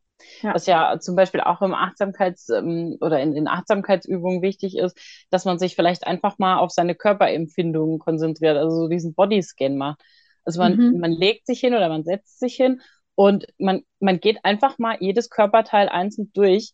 Ja. 0.42 0.54
Was 0.54 0.66
ja 0.66 0.98
zum 1.00 1.16
Beispiel 1.16 1.40
auch 1.40 1.60
im 1.60 1.74
Achtsamkeits- 1.74 2.56
ähm, 2.56 2.96
oder 3.00 3.20
in 3.20 3.34
den 3.34 3.48
Achtsamkeitsübungen 3.48 4.42
wichtig 4.42 4.76
ist, 4.76 4.96
dass 5.30 5.44
man 5.44 5.58
sich 5.58 5.74
vielleicht 5.74 6.06
einfach 6.06 6.38
mal 6.38 6.58
auf 6.58 6.70
seine 6.70 6.94
Körperempfindungen 6.94 7.98
konzentriert, 7.98 8.56
also 8.56 8.74
so 8.76 8.88
diesen 8.88 9.14
Bodyscan 9.14 9.76
macht. 9.76 10.00
Also 10.44 10.60
man, 10.60 10.76
mhm. 10.76 11.00
man 11.00 11.12
legt 11.12 11.46
sich 11.46 11.60
hin 11.60 11.74
oder 11.74 11.88
man 11.88 12.04
setzt 12.04 12.38
sich 12.38 12.54
hin 12.54 12.80
und 13.14 13.46
man, 13.58 13.82
man 14.00 14.20
geht 14.20 14.38
einfach 14.44 14.78
mal 14.78 14.96
jedes 15.00 15.30
Körperteil 15.30 15.88
einzeln 15.88 16.30
durch 16.32 16.72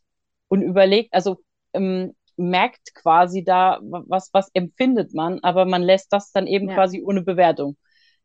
und 0.49 0.63
überlegt, 0.63 1.15
also 1.15 1.39
ähm, 1.73 2.15
merkt 2.41 2.95
quasi 2.95 3.45
da, 3.45 3.81
was, 3.83 4.31
was 4.33 4.51
empfindet 4.55 5.15
man, 5.15 5.41
aber 5.41 5.65
man 5.65 5.83
lässt 5.83 6.13
das 6.13 6.33
dann 6.33 6.47
eben 6.47 6.69
ja. 6.69 6.75
quasi 6.75 7.03
ohne 7.05 7.23
Bewertung. 7.23 7.77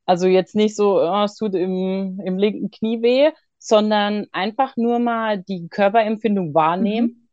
Also 0.05 0.27
jetzt 0.27 0.55
nicht 0.55 0.75
so, 0.75 1.01
oh, 1.01 1.23
es 1.23 1.35
tut 1.35 1.55
im, 1.55 2.19
im 2.23 2.37
linken 2.37 2.69
Knie 2.69 3.01
weh, 3.01 3.31
sondern 3.57 4.27
einfach 4.31 4.77
nur 4.77 4.99
mal 4.99 5.41
die 5.41 5.67
Körperempfindung 5.69 6.53
wahrnehmen. 6.53 7.07
Mhm. 7.07 7.25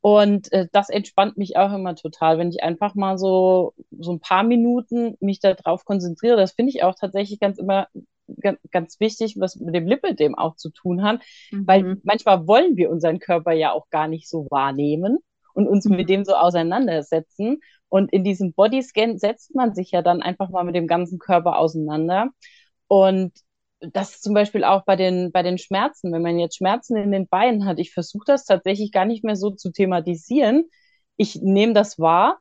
Und 0.00 0.52
äh, 0.52 0.66
das 0.72 0.90
entspannt 0.90 1.38
mich 1.38 1.56
auch 1.56 1.72
immer 1.72 1.94
total, 1.94 2.36
wenn 2.38 2.50
ich 2.50 2.62
einfach 2.62 2.94
mal 2.94 3.16
so, 3.16 3.72
so 3.90 4.12
ein 4.12 4.20
paar 4.20 4.42
Minuten 4.42 5.16
mich 5.20 5.40
darauf 5.40 5.84
konzentriere. 5.84 6.36
Das 6.36 6.52
finde 6.52 6.70
ich 6.70 6.82
auch 6.82 6.94
tatsächlich 6.94 7.40
ganz 7.40 7.58
immer 7.58 7.88
ganz, 8.40 8.58
ganz 8.70 9.00
wichtig, 9.00 9.36
was 9.38 9.56
mit 9.56 9.74
dem 9.74 9.86
Lipidem 9.86 10.34
auch 10.34 10.56
zu 10.56 10.70
tun 10.70 11.02
hat, 11.02 11.20
mhm. 11.50 11.66
weil 11.66 11.96
manchmal 12.02 12.46
wollen 12.46 12.76
wir 12.76 12.90
unseren 12.90 13.18
Körper 13.18 13.52
ja 13.52 13.72
auch 13.72 13.88
gar 13.90 14.08
nicht 14.08 14.28
so 14.28 14.46
wahrnehmen 14.50 15.18
und 15.54 15.66
uns 15.66 15.86
mit 15.86 16.08
dem 16.08 16.24
so 16.24 16.34
auseinandersetzen. 16.34 17.60
Und 17.88 18.12
in 18.12 18.24
diesem 18.24 18.52
Bodyscan 18.52 19.18
setzt 19.18 19.54
man 19.54 19.74
sich 19.74 19.90
ja 19.92 20.02
dann 20.02 20.22
einfach 20.22 20.50
mal 20.50 20.64
mit 20.64 20.74
dem 20.74 20.86
ganzen 20.86 21.18
Körper 21.18 21.58
auseinander. 21.58 22.28
Und 22.88 23.32
das 23.80 24.16
ist 24.16 24.22
zum 24.22 24.34
Beispiel 24.34 24.64
auch 24.64 24.84
bei 24.84 24.96
den, 24.96 25.32
bei 25.32 25.42
den 25.42 25.58
Schmerzen, 25.58 26.12
wenn 26.12 26.22
man 26.22 26.38
jetzt 26.38 26.56
Schmerzen 26.56 26.96
in 26.96 27.12
den 27.12 27.28
Beinen 27.28 27.64
hat. 27.66 27.78
Ich 27.78 27.92
versuche 27.92 28.24
das 28.26 28.44
tatsächlich 28.44 28.92
gar 28.92 29.04
nicht 29.04 29.24
mehr 29.24 29.36
so 29.36 29.50
zu 29.50 29.70
thematisieren. 29.70 30.64
Ich 31.16 31.36
nehme 31.36 31.74
das 31.74 31.98
wahr, 31.98 32.38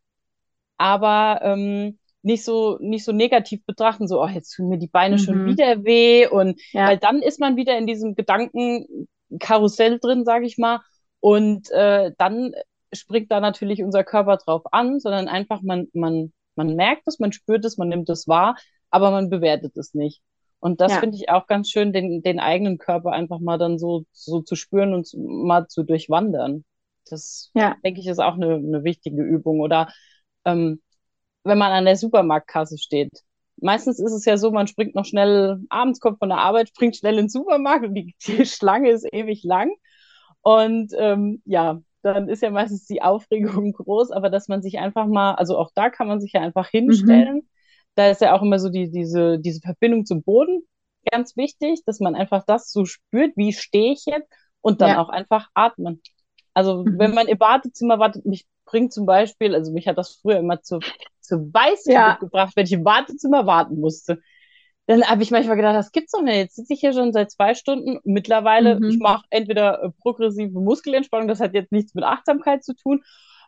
aber 0.77 1.41
ähm, 1.43 1.99
nicht 2.23 2.43
so 2.45 2.77
nicht 2.79 3.03
so 3.03 3.11
negativ 3.11 3.65
betrachten, 3.65 4.07
so, 4.07 4.21
oh, 4.21 4.27
jetzt 4.27 4.55
tun 4.55 4.69
mir 4.69 4.79
die 4.79 4.87
Beine 4.87 5.17
mhm. 5.17 5.19
schon 5.19 5.45
wieder 5.45 5.83
weh 5.83 6.27
und 6.27 6.59
ja. 6.71 6.87
weil 6.87 6.97
dann 6.97 7.21
ist 7.21 7.39
man 7.39 7.57
wieder 7.57 7.77
in 7.77 7.85
diesem 7.85 8.15
Gedankenkarussell 8.15 9.99
drin, 9.99 10.23
sage 10.23 10.45
ich 10.45 10.57
mal, 10.57 10.79
und 11.19 11.69
äh, 11.71 12.11
dann 12.17 12.53
springt 12.93 13.31
da 13.31 13.39
natürlich 13.39 13.83
unser 13.83 14.03
Körper 14.03 14.37
drauf 14.37 14.63
an, 14.71 14.99
sondern 14.99 15.27
einfach 15.27 15.61
man 15.61 15.87
man 15.93 16.33
man 16.55 16.75
merkt 16.75 17.07
es, 17.07 17.19
man 17.19 17.31
spürt 17.31 17.65
es, 17.65 17.77
man 17.77 17.89
nimmt 17.89 18.09
es 18.09 18.27
wahr, 18.27 18.55
aber 18.89 19.11
man 19.11 19.29
bewertet 19.29 19.75
es 19.77 19.93
nicht. 19.93 20.21
Und 20.59 20.79
das 20.79 20.93
ja. 20.93 20.99
finde 20.99 21.17
ich 21.17 21.29
auch 21.29 21.47
ganz 21.47 21.69
schön, 21.69 21.91
den, 21.91 22.21
den 22.21 22.39
eigenen 22.39 22.77
Körper 22.77 23.11
einfach 23.11 23.39
mal 23.39 23.57
dann 23.57 23.77
so, 23.77 24.05
so 24.13 24.41
zu 24.41 24.55
spüren 24.55 24.93
und 24.93 25.09
mal 25.13 25.67
zu 25.67 25.83
durchwandern. 25.83 26.63
Das, 27.09 27.51
ja. 27.53 27.75
denke 27.83 27.99
ich, 27.99 28.07
ist 28.07 28.19
auch 28.19 28.35
eine, 28.35 28.55
eine 28.55 28.83
wichtige 28.85 29.23
Übung. 29.23 29.59
Oder 29.59 29.91
ähm, 30.45 30.81
wenn 31.43 31.57
man 31.57 31.73
an 31.73 31.83
der 31.83 31.97
Supermarktkasse 31.97 32.77
steht. 32.77 33.11
Meistens 33.57 33.99
ist 33.99 34.13
es 34.13 34.23
ja 34.23 34.37
so, 34.37 34.51
man 34.51 34.67
springt 34.67 34.95
noch 34.95 35.05
schnell, 35.05 35.59
abends 35.69 35.99
kommt 35.99 36.19
von 36.19 36.29
der 36.29 36.39
Arbeit, 36.39 36.69
springt 36.69 36.95
schnell 36.95 37.15
in 37.15 37.25
den 37.25 37.29
Supermarkt 37.29 37.85
und 37.85 37.95
die, 37.95 38.15
die 38.25 38.45
Schlange 38.45 38.89
ist 38.91 39.05
ewig 39.11 39.43
lang. 39.43 39.69
Und 40.41 40.93
ähm, 40.97 41.41
ja, 41.43 41.81
dann 42.03 42.29
ist 42.29 42.43
ja 42.43 42.51
meistens 42.51 42.85
die 42.85 43.01
Aufregung 43.01 43.71
groß, 43.73 44.11
aber 44.11 44.29
dass 44.29 44.47
man 44.47 44.61
sich 44.61 44.77
einfach 44.79 45.07
mal, 45.07 45.33
also 45.35 45.57
auch 45.57 45.71
da 45.73 45.89
kann 45.89 46.07
man 46.07 46.21
sich 46.21 46.33
ja 46.33 46.41
einfach 46.41 46.69
hinstellen. 46.69 47.35
Mhm 47.35 47.47
da 47.95 48.09
ist 48.09 48.21
ja 48.21 48.35
auch 48.35 48.41
immer 48.41 48.59
so 48.59 48.69
die, 48.69 48.89
diese, 48.89 49.39
diese 49.39 49.61
Verbindung 49.61 50.05
zum 50.05 50.23
Boden 50.23 50.63
ganz 51.11 51.35
wichtig, 51.35 51.83
dass 51.85 51.99
man 51.99 52.15
einfach 52.15 52.43
das 52.45 52.71
so 52.71 52.85
spürt, 52.85 53.35
wie 53.35 53.53
stehe 53.53 53.93
ich 53.93 54.05
jetzt 54.05 54.31
und 54.61 54.81
dann 54.81 54.91
ja. 54.91 55.01
auch 55.01 55.09
einfach 55.09 55.49
atmen. 55.53 56.01
Also 56.53 56.83
mhm. 56.83 56.97
wenn 56.97 57.13
man 57.13 57.27
im 57.27 57.37
Badezimmer 57.37 57.99
wartet, 57.99 58.25
mich 58.25 58.47
bringt 58.65 58.93
zum 58.93 59.05
Beispiel, 59.05 59.53
also 59.53 59.71
mich 59.71 59.87
hat 59.87 59.97
das 59.97 60.15
früher 60.15 60.37
immer 60.37 60.61
zu, 60.61 60.79
zu 61.19 61.53
Weiße 61.53 61.91
ja. 61.91 62.15
gebracht, 62.15 62.53
wenn 62.55 62.65
ich 62.65 62.71
im 62.71 62.83
Badezimmer 62.83 63.45
warten 63.45 63.79
musste. 63.79 64.21
Dann 64.87 65.03
habe 65.03 65.23
ich 65.23 65.31
manchmal 65.31 65.55
gedacht, 65.55 65.75
das 65.75 65.91
gibt's 65.91 66.11
doch 66.11 66.21
nicht. 66.21 66.35
Jetzt 66.35 66.55
sitze 66.55 66.73
ich 66.73 66.79
hier 66.81 66.93
schon 66.93 67.13
seit 67.13 67.31
zwei 67.31 67.53
Stunden. 67.53 67.99
Mittlerweile, 68.03 68.79
mhm. 68.79 68.89
ich 68.89 68.99
mache 68.99 69.25
entweder 69.29 69.83
äh, 69.83 69.89
progressive 70.01 70.59
Muskelentspannung, 70.59 71.27
das 71.27 71.39
hat 71.39 71.53
jetzt 71.53 71.71
nichts 71.71 71.93
mit 71.95 72.03
Achtsamkeit 72.03 72.63
zu 72.63 72.75
tun, 72.75 73.03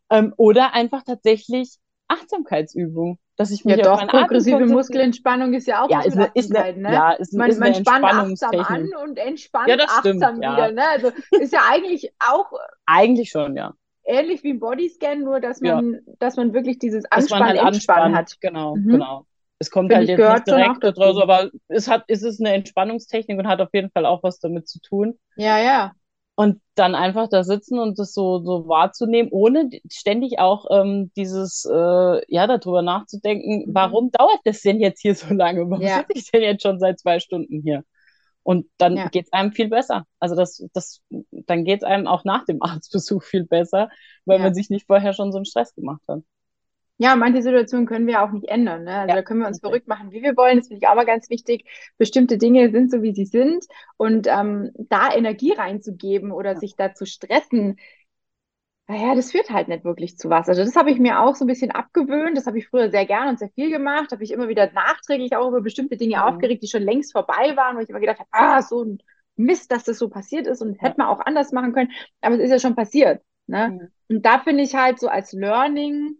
ähm, 0.09 0.33
oder 0.37 0.73
einfach 0.73 1.03
tatsächlich 1.03 1.77
Achtsamkeitsübung 2.07 3.19
dass 3.37 3.51
ich 3.51 3.65
mich 3.65 3.77
ja 3.77 3.83
doch, 3.83 4.07
progressive 4.07 4.65
Muskelentspannung 4.65 5.53
ist 5.53 5.67
ja 5.67 5.83
auch 5.83 5.89
ja, 5.89 6.01
ist 6.01 6.17
eine, 6.17 6.31
ist 6.33 6.55
eine, 6.55 6.81
ne? 6.81 6.93
ja, 6.93 7.11
ist, 7.11 7.33
man, 7.33 7.49
ist 7.49 7.59
man 7.59 7.75
spannt 7.75 8.05
achtsam 8.05 8.59
an 8.61 8.89
und 9.03 9.17
entspannt 9.17 9.67
ja, 9.67 9.75
achtsam 9.75 10.17
stimmt, 10.19 10.37
wieder. 10.37 10.71
Ne? 10.71 10.83
Also 10.87 11.11
ist 11.31 11.51
ja 11.51 11.61
eigentlich 11.69 12.11
auch 12.19 12.51
eigentlich 12.85 13.29
schon, 13.29 13.57
ja. 13.57 13.73
Ähnlich 14.05 14.43
wie 14.43 14.51
ein 14.51 14.59
Bodyscan, 14.59 15.21
nur 15.21 15.39
dass 15.39 15.61
man, 15.61 15.93
ja. 15.93 15.99
dass 16.19 16.37
man 16.37 16.53
wirklich 16.53 16.77
dieses 16.77 17.05
Anspannen, 17.11 17.59
halt 17.59 17.73
Entspannen 17.73 18.15
hat. 18.15 18.39
Genau, 18.39 18.75
mhm. 18.75 18.89
genau. 18.89 19.25
Es 19.59 19.71
kommt 19.71 19.91
Find 19.91 19.99
halt 19.99 20.09
jetzt 20.09 20.19
nicht 20.19 20.47
direkt 20.47 20.97
draus, 20.97 21.17
aber 21.21 21.49
es 21.67 21.87
hat, 21.87 22.03
es 22.07 22.23
ist 22.23 22.41
eine 22.41 22.53
Entspannungstechnik 22.53 23.37
und 23.39 23.47
hat 23.47 23.61
auf 23.61 23.73
jeden 23.73 23.89
Fall 23.91 24.05
auch 24.05 24.21
was 24.21 24.39
damit 24.39 24.67
zu 24.67 24.79
tun. 24.81 25.17
Ja, 25.37 25.57
ja. 25.59 25.93
Und 26.37 26.61
dann 26.75 26.95
einfach 26.95 27.29
da 27.29 27.45
sitzen 27.45 27.79
und 27.79 27.97
das 27.97 28.13
so, 28.13 28.39
so 28.39 28.67
wahrzunehmen, 28.67 29.31
ohne 29.31 29.69
ständig 29.89 30.39
auch 30.39 30.65
ähm, 30.69 31.09
dieses, 31.15 31.63
äh, 31.63 32.21
ja, 32.27 32.45
darüber 32.45 32.81
nachzudenken, 32.81 33.69
mhm. 33.69 33.73
warum 33.73 34.11
dauert 34.11 34.41
das 34.43 34.59
denn 34.59 34.81
jetzt 34.81 35.01
hier 35.01 35.15
so 35.15 35.33
lange? 35.33 35.69
Warum 35.69 35.81
ja. 35.81 35.99
sitze 35.99 36.11
ich 36.13 36.31
denn 36.31 36.41
jetzt 36.41 36.63
schon 36.63 36.79
seit 36.79 36.99
zwei 36.99 37.21
Stunden 37.21 37.61
hier? 37.61 37.85
Und 38.43 38.67
dann 38.77 38.97
ja. 38.97 39.07
geht 39.07 39.25
es 39.25 39.33
einem 39.33 39.53
viel 39.53 39.69
besser. 39.69 40.05
Also 40.19 40.35
das, 40.35 40.63
das, 40.73 41.01
dann 41.31 41.63
geht 41.63 41.79
es 41.81 41.83
einem 41.83 42.05
auch 42.05 42.25
nach 42.25 42.45
dem 42.45 42.61
Arztbesuch 42.61 43.23
viel 43.23 43.45
besser, 43.45 43.89
weil 44.25 44.37
ja. 44.37 44.43
man 44.43 44.53
sich 44.53 44.69
nicht 44.69 44.87
vorher 44.87 45.13
schon 45.13 45.31
so 45.31 45.37
einen 45.37 45.45
Stress 45.45 45.73
gemacht 45.73 46.01
hat. 46.07 46.19
Ja, 46.97 47.15
manche 47.17 47.41
Situationen 47.41 47.85
können 47.85 48.07
wir 48.07 48.23
auch 48.23 48.31
nicht 48.31 48.47
ändern. 48.47 48.85
Ne? 48.85 48.99
Also 48.99 49.09
ja, 49.09 49.15
da 49.15 49.21
können 49.21 49.41
wir 49.41 49.47
uns 49.47 49.59
verrückt 49.59 49.87
machen, 49.87 50.11
wie 50.11 50.21
wir 50.21 50.37
wollen. 50.37 50.57
Das 50.57 50.67
finde 50.67 50.81
ich 50.81 50.87
aber 50.87 51.03
ganz 51.03 51.29
wichtig. 51.29 51.65
Bestimmte 51.97 52.37
Dinge 52.37 52.71
sind 52.71 52.89
so, 52.89 53.01
wie 53.01 53.13
sie 53.13 53.25
sind. 53.25 53.65
Und 53.97 54.27
ähm, 54.27 54.71
da 54.77 55.13
Energie 55.13 55.51
reinzugeben 55.51 56.31
oder 56.31 56.53
ja. 56.53 56.59
sich 56.59 56.75
da 56.77 56.93
zu 56.93 57.05
stressen, 57.05 57.77
naja, 58.87 59.15
das 59.15 59.31
führt 59.31 59.49
halt 59.49 59.67
nicht 59.67 59.83
wirklich 59.83 60.17
zu 60.17 60.29
was. 60.29 60.47
Also 60.47 60.63
das 60.63 60.75
habe 60.75 60.91
ich 60.91 60.99
mir 60.99 61.19
auch 61.19 61.35
so 61.35 61.43
ein 61.43 61.47
bisschen 61.47 61.71
abgewöhnt. 61.71 62.37
Das 62.37 62.45
habe 62.45 62.59
ich 62.59 62.67
früher 62.67 62.91
sehr 62.91 63.05
gern 63.05 63.29
und 63.29 63.39
sehr 63.39 63.49
viel 63.49 63.71
gemacht. 63.71 64.11
Habe 64.11 64.23
ich 64.23 64.31
immer 64.31 64.47
wieder 64.47 64.71
nachträglich 64.71 65.35
auch 65.35 65.49
über 65.49 65.61
bestimmte 65.61 65.97
Dinge 65.97 66.17
mhm. 66.17 66.21
aufgeregt, 66.21 66.63
die 66.63 66.67
schon 66.67 66.83
längst 66.83 67.11
vorbei 67.11 67.55
waren, 67.55 67.77
wo 67.77 67.81
ich 67.81 67.89
immer 67.89 67.99
gedacht 67.99 68.19
habe, 68.19 68.29
ah, 68.31 68.61
so 68.61 68.83
ein 68.83 68.99
Mist, 69.37 69.71
dass 69.71 69.83
das 69.83 69.97
so 69.97 70.07
passiert 70.09 70.47
ist 70.47 70.61
und 70.61 70.75
ja. 70.75 70.83
hätte 70.83 70.97
man 70.99 71.07
auch 71.07 71.19
anders 71.19 71.51
machen 71.51 71.73
können. 71.73 71.91
Aber 72.21 72.35
es 72.35 72.41
ist 72.41 72.51
ja 72.51 72.59
schon 72.59 72.75
passiert. 72.75 73.21
Ne? 73.47 73.69
Mhm. 73.69 74.15
Und 74.15 74.25
da 74.25 74.39
finde 74.39 74.63
ich 74.63 74.75
halt 74.75 74.99
so 74.99 75.07
als 75.07 75.33
Learning, 75.33 76.17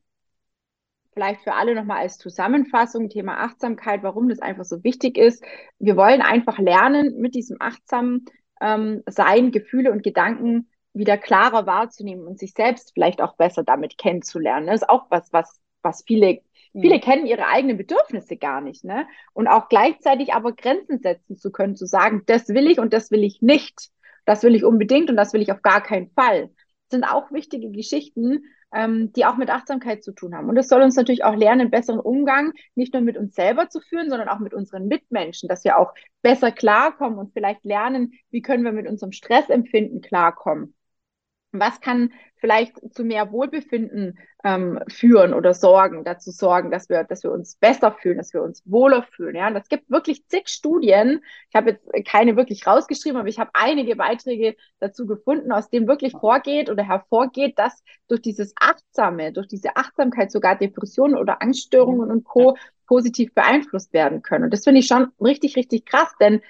vielleicht 1.15 1.41
für 1.43 1.54
alle 1.54 1.73
nochmal 1.73 1.99
als 1.99 2.17
Zusammenfassung, 2.17 3.10
Thema 3.10 3.38
Achtsamkeit, 3.38 4.04
warum 4.04 4.28
das 4.28 4.39
einfach 4.39 4.65
so 4.65 4.84
wichtig 4.84 5.17
ist. 5.17 5.43
Wir 5.80 5.95
wollen 5.95 6.21
einfach 6.21 6.60
lernen, 6.60 7.19
mit 7.19 7.36
diesem 7.36 7.58
achtsamen 7.60 8.25
ähm, 8.62 9.01
Sein, 9.08 9.51
Gefühle 9.51 9.91
und 9.91 10.04
Gedanken 10.04 10.69
wieder 10.93 11.17
klarer 11.17 11.65
wahrzunehmen 11.65 12.28
und 12.28 12.38
sich 12.38 12.54
selbst 12.54 12.91
vielleicht 12.93 13.21
auch 13.21 13.38
besser 13.38 13.63
damit 13.63 13.97
kennenzulernen. 13.97 14.67
Das 14.67 14.82
ist 14.82 14.89
auch 14.89 15.06
was, 15.10 15.32
was, 15.32 15.60
was 15.82 16.04
viele, 16.06 16.41
mhm. 16.73 16.82
viele 16.82 16.99
kennen 16.99 17.25
ihre 17.25 17.47
eigenen 17.47 17.78
Bedürfnisse 17.78 18.36
gar 18.36 18.60
nicht, 18.60 18.84
ne? 18.84 19.08
Und 19.34 19.47
auch 19.47 19.69
gleichzeitig 19.69 20.34
aber 20.34 20.54
Grenzen 20.54 20.99
setzen 20.99 21.38
zu 21.38 21.49
können, 21.51 21.75
zu 21.75 21.86
sagen, 21.86 22.23
das 22.25 22.49
will 22.49 22.69
ich 22.69 22.80
und 22.80 22.91
das 22.93 23.10
will 23.10 23.23
ich 23.23 23.41
nicht. 23.41 23.89
Das 24.25 24.43
will 24.43 24.56
ich 24.56 24.65
unbedingt 24.65 25.10
und 25.10 25.15
das 25.15 25.34
will 25.34 25.41
ich 25.41 25.51
auf 25.51 25.62
gar 25.62 25.82
keinen 25.82 26.10
Fall. 26.12 26.49
Das 26.89 26.99
sind 26.99 27.04
auch 27.06 27.32
wichtige 27.32 27.69
Geschichten, 27.71 28.43
ähm, 28.75 29.11
die 29.13 29.25
auch 29.25 29.38
mit 29.38 29.49
Achtsamkeit 29.49 30.03
zu 30.03 30.11
tun 30.11 30.35
haben. 30.35 30.49
Und 30.49 30.57
es 30.57 30.67
soll 30.67 30.81
uns 30.81 30.95
natürlich 30.95 31.23
auch 31.23 31.35
lernen, 31.35 31.61
einen 31.61 31.71
besseren 31.71 31.99
Umgang 31.99 32.53
nicht 32.75 32.93
nur 32.93 33.01
mit 33.01 33.17
uns 33.17 33.33
selber 33.33 33.69
zu 33.69 33.79
führen, 33.79 34.09
sondern 34.09 34.29
auch 34.29 34.39
mit 34.39 34.53
unseren 34.53 34.88
Mitmenschen, 34.88 35.49
dass 35.49 35.63
wir 35.63 35.79
auch 35.79 35.93
besser 36.21 36.51
klarkommen 36.51 37.17
und 37.17 37.33
vielleicht 37.33 37.63
lernen, 37.65 38.11
wie 38.29 38.41
können 38.41 38.63
wir 38.63 38.73
mit 38.73 38.88
unserem 38.88 39.13
Stressempfinden 39.13 40.01
klarkommen. 40.01 40.74
Was 41.59 41.81
kann 41.81 42.11
vielleicht 42.45 42.93
zu 42.93 43.03
mehr 43.03 43.31
Wohlbefinden 43.31 44.19
ähm, 44.43 44.79
führen 44.87 45.33
oder 45.33 45.55
sorgen, 45.55 46.03
dazu 46.03 46.29
sorgen, 46.29 46.69
dass 46.69 46.89
wir, 46.89 47.03
dass 47.03 47.23
wir 47.23 47.31
uns 47.31 47.55
besser 47.55 47.91
fühlen, 47.91 48.17
dass 48.17 48.33
wir 48.33 48.43
uns 48.43 48.61
wohler 48.65 49.01
fühlen. 49.01 49.35
Ja, 49.35 49.47
und 49.47 49.55
es 49.55 49.67
gibt 49.67 49.89
wirklich 49.89 50.27
zig 50.27 50.47
Studien. 50.47 51.21
Ich 51.49 51.55
habe 51.55 51.71
jetzt 51.71 52.07
keine 52.07 52.35
wirklich 52.35 52.67
rausgeschrieben, 52.67 53.17
aber 53.19 53.29
ich 53.29 53.39
habe 53.39 53.49
einige 53.53 53.95
Beiträge 53.95 54.55
dazu 54.79 55.07
gefunden, 55.07 55.51
aus 55.51 55.69
denen 55.69 55.87
wirklich 55.87 56.11
vorgeht 56.11 56.69
oder 56.69 56.83
hervorgeht, 56.83 57.57
dass 57.57 57.83
durch 58.07 58.21
dieses 58.21 58.53
Achtsame, 58.59 59.33
durch 59.33 59.47
diese 59.47 59.75
Achtsamkeit 59.75 60.31
sogar 60.31 60.55
Depressionen 60.55 61.17
oder 61.17 61.41
Angststörungen 61.41 62.11
und 62.11 62.25
Co. 62.25 62.55
positiv 62.85 63.33
beeinflusst 63.33 63.91
werden 63.93 64.21
können. 64.21 64.43
Und 64.43 64.53
das 64.53 64.63
finde 64.63 64.81
ich 64.81 64.87
schon 64.87 65.07
richtig, 65.19 65.55
richtig 65.55 65.85
krass, 65.85 66.13
denn 66.19 66.41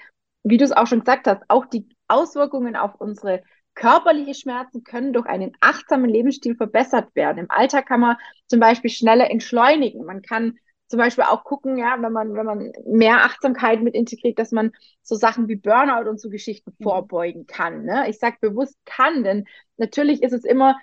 wie 0.43 0.57
du 0.57 0.65
es 0.65 0.73
auch 0.73 0.87
schon 0.87 0.99
gesagt 0.99 1.27
hast, 1.27 1.43
auch 1.47 1.65
die 1.65 1.87
Auswirkungen 2.07 2.75
auf 2.75 2.95
unsere 2.99 3.41
Körperliche 3.75 4.33
Schmerzen 4.33 4.83
können 4.83 5.13
durch 5.13 5.25
einen 5.25 5.51
achtsamen 5.59 6.09
Lebensstil 6.09 6.55
verbessert 6.55 7.13
werden. 7.13 7.39
Im 7.39 7.51
Alltag 7.51 7.87
kann 7.87 7.99
man 7.99 8.17
zum 8.47 8.59
Beispiel 8.59 8.89
schneller 8.89 9.29
entschleunigen. 9.29 10.05
Man 10.05 10.21
kann 10.21 10.57
zum 10.87 10.99
Beispiel 10.99 11.23
auch 11.25 11.43
gucken, 11.43 11.77
ja, 11.77 11.97
wenn 11.99 12.11
man, 12.11 12.33
wenn 12.35 12.45
man 12.45 12.71
mehr 12.85 13.23
Achtsamkeit 13.23 13.81
mit 13.81 13.95
integriert, 13.95 14.39
dass 14.39 14.51
man 14.51 14.71
so 15.01 15.15
Sachen 15.15 15.47
wie 15.47 15.55
Burnout 15.55 16.09
und 16.09 16.19
so 16.19 16.29
Geschichten 16.29 16.73
mhm. 16.77 16.83
vorbeugen 16.83 17.47
kann. 17.47 17.83
Ne? 17.83 18.09
Ich 18.09 18.19
sage 18.19 18.37
bewusst 18.39 18.77
kann, 18.85 19.23
denn 19.23 19.45
natürlich 19.77 20.21
ist 20.21 20.33
es 20.33 20.45
immer 20.45 20.77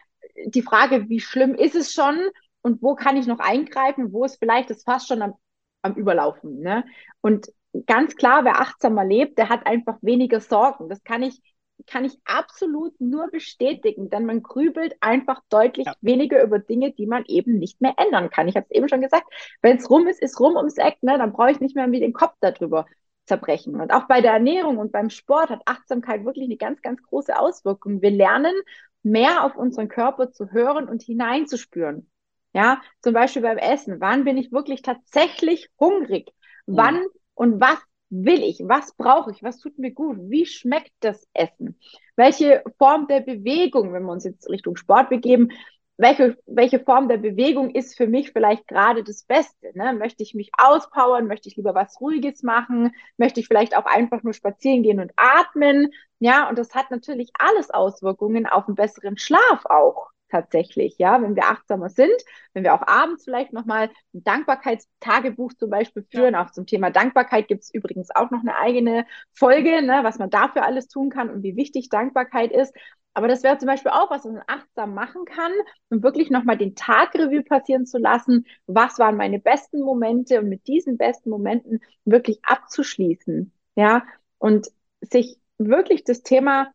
die 0.47 0.63
Frage, 0.63 1.09
wie 1.09 1.21
schlimm 1.21 1.55
ist 1.55 1.75
es 1.75 1.93
schon 1.93 2.17
und 2.63 2.83
wo 2.83 2.95
kann 2.95 3.17
ich 3.17 3.27
noch 3.27 3.39
eingreifen, 3.39 4.13
wo 4.13 4.25
ist 4.25 4.37
vielleicht 4.39 4.71
das 4.71 4.83
fast 4.83 5.09
schon 5.09 5.23
am, 5.23 5.35
am 5.83 5.95
Überlaufen. 5.95 6.61
Ne? 6.61 6.85
Und 7.21 7.53
ganz 7.87 8.17
klar, 8.17 8.45
wer 8.45 8.61
achtsamer 8.61 9.05
lebt, 9.05 9.39
der 9.39 9.49
hat 9.49 9.67
einfach 9.67 9.99
weniger 10.03 10.41
Sorgen. 10.41 10.89
Das 10.89 11.03
kann 11.05 11.23
ich 11.23 11.41
kann 11.87 12.05
ich 12.05 12.19
absolut 12.25 13.01
nur 13.01 13.29
bestätigen, 13.31 14.09
denn 14.09 14.27
man 14.27 14.43
grübelt 14.43 14.95
einfach 15.01 15.41
deutlich 15.49 15.87
ja. 15.87 15.95
weniger 16.01 16.43
über 16.43 16.59
Dinge, 16.59 16.93
die 16.93 17.07
man 17.07 17.25
eben 17.27 17.59
nicht 17.59 17.81
mehr 17.81 17.95
ändern 17.97 18.31
kann. 18.31 18.49
Ich 18.49 18.57
habe 18.57 18.67
es 18.69 18.77
eben 18.77 18.89
schon 18.89 19.01
gesagt, 19.01 19.25
wenn 19.63 19.77
es 19.77 19.91
rum 19.91 20.07
ist, 20.07 20.23
ist 20.23 20.39
rum 20.41 20.57
ums 20.57 20.79
Eck, 20.79 21.03
ne? 21.03 21.19
dann 21.19 21.33
brauche 21.33 21.51
ich 21.51 21.61
nicht 21.61 21.75
mehr 21.75 21.89
mit 21.89 22.03
den 22.03 22.13
Kopf 22.13 22.35
darüber 22.41 22.87
zerbrechen. 23.25 23.81
Und 23.81 23.93
auch 23.93 24.07
bei 24.07 24.21
der 24.21 24.33
Ernährung 24.33 24.79
und 24.79 24.93
beim 24.93 25.11
Sport 25.11 25.51
hat 25.51 25.63
Achtsamkeit 25.67 26.25
wirklich 26.25 26.47
eine 26.47 26.57
ganz, 26.57 26.83
ganz 26.83 27.03
große 27.03 27.39
Auswirkung. 27.39 28.03
Wir 28.03 28.11
lernen 28.11 28.55
mehr 29.03 29.45
auf 29.45 29.57
unseren 29.57 29.89
Körper 29.89 30.31
zu 30.31 30.51
hören 30.53 30.89
und 30.89 31.03
hineinzuspüren. 31.03 32.09
Ja, 32.55 32.83
zum 33.01 33.15
Beispiel 33.15 33.43
beim 33.43 33.59
Essen. 33.59 34.01
Wann 34.01 34.25
bin 34.25 34.37
ich 34.37 34.53
wirklich 34.53 34.83
tatsächlich 34.83 35.71
hungrig? 35.81 36.33
Wann 36.67 36.97
ja. 36.97 37.07
und 37.35 37.61
was 37.61 37.79
will 38.13 38.43
ich? 38.43 38.61
Was 38.65 38.95
brauche 38.95 39.31
ich? 39.31 39.43
Was 39.43 39.59
tut 39.59 39.79
mir 39.79 39.91
gut? 39.91 40.19
Wie 40.21 40.47
schmeckt 40.47 40.93
das 41.01 41.27
Essen? 41.33 41.79
Welche 42.15 42.63
Form 42.79 43.09
der 43.09 43.21
Bewegung, 43.21 43.93
wenn 43.93 44.05
wir 44.05 44.13
uns 44.13 44.25
jetzt 44.25 44.49
Richtung 44.51 44.77
Sport 44.77 45.09
begeben, 45.09 45.51
welche, 45.97 46.37
welche 46.47 46.81
Form 46.81 47.09
der 47.09 47.17
Bewegung 47.17 47.71
ist 47.71 47.97
für 47.97 48.07
mich 48.07 48.33
vielleicht 48.33 48.69
gerade 48.69 49.03
das 49.03 49.25
Beste? 49.25 49.73
Ne? 49.75 49.95
Möchte 49.95 50.23
ich 50.23 50.35
mich 50.35 50.51
auspowern? 50.59 51.27
Möchte 51.27 51.49
ich 51.49 51.57
lieber 51.57 51.75
was 51.75 52.01
Ruhiges 52.01 52.43
machen? 52.43 52.93
Möchte 53.17 53.41
ich 53.41 53.49
vielleicht 53.49 53.77
auch 53.77 53.87
einfach 53.87 54.23
nur 54.23 54.35
spazieren 54.35 54.83
gehen 54.83 55.01
und 55.01 55.13
atmen? 55.17 55.91
Ja, 56.19 56.49
und 56.49 56.59
das 56.59 56.75
hat 56.75 56.91
natürlich 56.91 57.31
alles 57.39 57.71
Auswirkungen 57.71 58.47
auf 58.47 58.67
einen 58.67 58.77
besseren 58.77 59.17
Schlaf 59.17 59.65
auch 59.65 60.11
tatsächlich, 60.33 60.97
ja, 60.99 61.23
wenn 61.23 61.37
wir 61.37 61.45
achtsamer 61.45 61.91
sind, 61.91 62.11
wenn 62.55 62.65
wir 62.65 62.75
auch 62.75 62.87
abends 62.87 63.25
vielleicht 63.25 63.53
nochmal 63.53 63.91
ein 64.15 64.25
Dankbarkeitstagebuch 64.25 65.53
zum 65.53 65.71
Beispiel 65.71 66.05
führen. 66.11 66.35
Ja. 66.35 66.45
Auch 66.45 66.51
zum 66.51 66.67
Thema 66.67 66.91
Dankbarkeit 66.91 67.47
gibt 67.47 67.63
es 67.63 67.73
übrigens 67.73 68.11
auch 68.11 68.31
noch 68.31 68.41
eine 68.41 68.57
eigene 68.57 69.07
Folge, 69.33 69.83
ne, 69.83 70.01
was 70.03 70.19
man 70.19 70.31
dafür 70.31 70.65
alles 70.65 70.89
tun 70.89 71.11
kann 71.11 71.31
und 71.31 71.43
wie 71.45 71.55
wichtig 71.55 71.91
Dankbarkeit 71.91 72.51
ist. 72.51 72.75
Aber 73.15 73.29
das 73.29 73.43
wäre 73.43 73.59
zum 73.59 73.67
Beispiel 73.67 73.93
auch 73.93 74.11
was, 74.11 74.25
was 74.25 74.33
man 74.33 74.43
achtsam 74.47 74.95
machen 74.95 75.27
kann, 75.27 75.53
um 75.91 76.03
wirklich 76.03 76.31
nochmal 76.31 76.57
den 76.57 76.75
Tagrevue 76.75 77.43
passieren 77.43 77.85
zu 77.85 77.99
lassen. 77.99 78.47
Was 78.67 78.99
waren 78.99 79.17
meine 79.17 79.39
besten 79.39 79.83
Momente 79.83 80.41
und 80.41 80.49
mit 80.49 80.67
diesen 80.67 80.97
besten 80.97 81.29
Momenten 81.29 81.81
wirklich 82.07 82.41
abzuschließen. 82.43 83.53
Ja, 83.77 84.05
und 84.39 84.69
sich 85.03 85.39
wirklich 85.59 86.05
das 86.05 86.23
Thema 86.23 86.73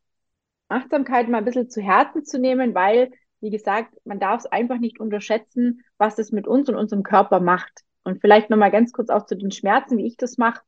Achtsamkeit 0.70 1.30
mal 1.30 1.40
ein 1.40 1.46
bisschen 1.46 1.70
zu 1.70 1.82
Herzen 1.82 2.26
zu 2.26 2.40
nehmen, 2.40 2.76
weil 2.76 3.12
wie 3.40 3.50
gesagt, 3.50 3.94
man 4.06 4.20
darf 4.20 4.42
es 4.42 4.46
einfach 4.48 4.80
nicht 4.80 5.00
unterschätzen, 5.00 5.84
was 5.98 6.18
es 6.20 6.32
mit 6.32 6.48
uns 6.48 6.70
und 6.70 6.76
unserem 6.76 7.04
Körper 7.04 7.40
macht. 7.40 7.84
Und 8.04 8.22
vielleicht 8.22 8.50
nochmal 8.50 8.72
ganz 8.72 8.94
kurz 8.94 9.10
auch 9.10 9.26
zu 9.26 9.36
den 9.36 9.52
Schmerzen, 9.52 9.98
wie 9.98 10.08
ich 10.08 10.18
das 10.18 10.38
mache. 10.38 10.62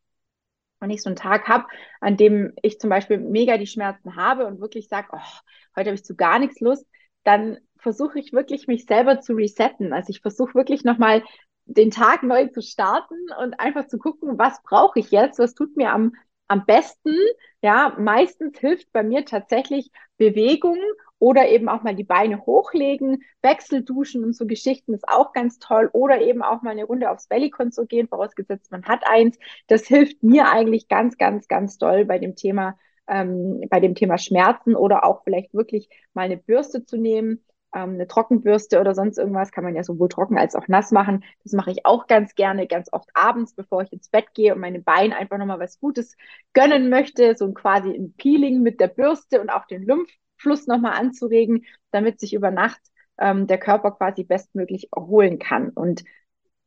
Wenn 0.79 0.91
ich 0.91 1.01
so 1.01 1.10
einen 1.10 1.15
Tag 1.15 1.47
habe, 1.47 1.65
an 1.99 2.15
dem 2.15 2.53
ich 2.62 2.79
zum 2.79 2.89
Beispiel 2.89 3.17
mega 3.17 3.58
die 3.58 3.67
Schmerzen 3.67 4.15
habe 4.15 4.45
und 4.45 4.62
wirklich 4.62 4.88
sage, 4.88 5.08
oh, 5.12 5.39
heute 5.75 5.89
habe 5.89 5.95
ich 5.95 6.05
zu 6.05 6.15
gar 6.15 6.39
nichts 6.39 6.60
Lust, 6.60 6.86
dann 7.23 7.58
versuche 7.77 8.19
ich 8.19 8.34
wirklich, 8.34 8.67
mich 8.67 8.86
selber 8.86 9.19
zu 9.19 9.34
resetten. 9.34 9.93
Also 9.93 10.12
ich 10.12 10.21
versuche 10.21 10.55
wirklich 10.55 10.84
nochmal 10.84 11.23
den 11.65 11.91
Tag 11.91 12.23
neu 12.23 12.47
zu 12.47 12.62
starten 12.62 13.15
und 13.41 13.60
einfach 13.60 13.88
zu 13.88 13.97
gucken, 13.97 14.38
was 14.38 14.62
brauche 14.63 14.99
ich 14.99 15.12
jetzt, 15.12 15.39
was 15.39 15.53
tut 15.53 15.75
mir 15.77 15.93
am, 15.93 16.13
am 16.47 16.65
besten. 16.65 17.15
Ja, 17.62 17.95
meistens 17.97 18.58
hilft 18.60 18.91
bei 18.91 19.03
mir 19.03 19.25
tatsächlich 19.25 19.91
Bewegung 20.17 20.79
oder 21.19 21.49
eben 21.49 21.69
auch 21.69 21.84
mal 21.84 21.95
die 21.95 22.03
Beine 22.03 22.45
hochlegen, 22.45 23.23
Wechselduschen 23.41 24.23
und 24.23 24.36
so 24.36 24.45
Geschichten 24.47 24.93
ist 24.93 25.08
auch 25.08 25.34
ganz 25.34 25.60
toll. 25.60 25.89
Oder 25.93 26.21
eben 26.21 26.41
auch 26.41 26.62
mal 26.62 26.71
eine 26.71 26.86
Runde 26.86 27.12
aufs 27.12 27.27
Bellycon 27.27 27.71
zu 27.71 27.86
gehen, 27.86 28.08
vorausgesetzt 28.08 28.71
man 28.71 28.86
hat 28.86 29.03
eins. 29.05 29.38
Das 29.67 29.86
hilft 29.86 30.23
mir 30.23 30.49
eigentlich 30.49 30.88
ganz, 30.88 31.17
ganz, 31.17 31.47
ganz 31.47 31.77
toll 31.77 32.05
bei 32.05 32.19
dem 32.19 32.36
Thema, 32.36 32.77
ähm, 33.08 33.62
bei 33.69 33.79
dem 33.79 33.95
Thema 33.95 34.17
Schmerzen 34.17 34.75
oder 34.75 35.03
auch 35.03 35.23
vielleicht 35.23 35.53
wirklich 35.53 35.89
mal 36.13 36.23
eine 36.23 36.38
Bürste 36.38 36.86
zu 36.86 36.97
nehmen. 36.97 37.43
Ähm, 37.75 37.91
eine 37.95 38.08
Trockenbürste 38.08 38.79
oder 38.79 38.95
sonst 38.95 39.19
irgendwas 39.19 39.51
kann 39.51 39.63
man 39.63 39.75
ja 39.75 39.84
sowohl 39.84 40.10
trocken 40.10 40.39
als 40.39 40.55
auch 40.55 40.67
nass 40.67 40.91
machen. 40.91 41.23
Das 41.43 41.53
mache 41.53 41.69
ich 41.71 41.86
auch 41.86 42.08
ganz 42.08 42.34
gerne, 42.34 42.65
ganz 42.65 42.91
oft 42.91 43.10
abends, 43.13 43.53
bevor 43.53 43.84
ich 43.84 43.93
ins 43.93 44.10
Bett 44.10 44.34
gehe 44.34 44.55
und 44.55 44.62
meinen 44.62 44.84
Beinen 44.84 45.13
einfach 45.13 45.38
nochmal 45.38 45.60
was 45.60 45.79
Gutes 45.79 46.15
gönnen 46.53 46.89
möchte. 46.89 47.36
So 47.36 47.51
quasi 47.53 47.89
ein 47.91 48.13
Peeling 48.17 48.62
mit 48.63 48.79
der 48.79 48.88
Bürste 48.88 49.39
und 49.41 49.49
auch 49.49 49.65
den 49.65 49.84
Lymph 49.84 50.10
Fluss 50.39 50.67
nochmal 50.67 50.93
anzuregen, 50.93 51.65
damit 51.91 52.19
sich 52.19 52.34
über 52.34 52.52
Nacht 52.52 52.82
ähm, 53.17 53.47
der 53.47 53.58
Körper 53.58 53.91
quasi 53.91 54.23
bestmöglich 54.23 54.89
erholen 54.95 55.39
kann. 55.39 55.69
Und 55.69 56.04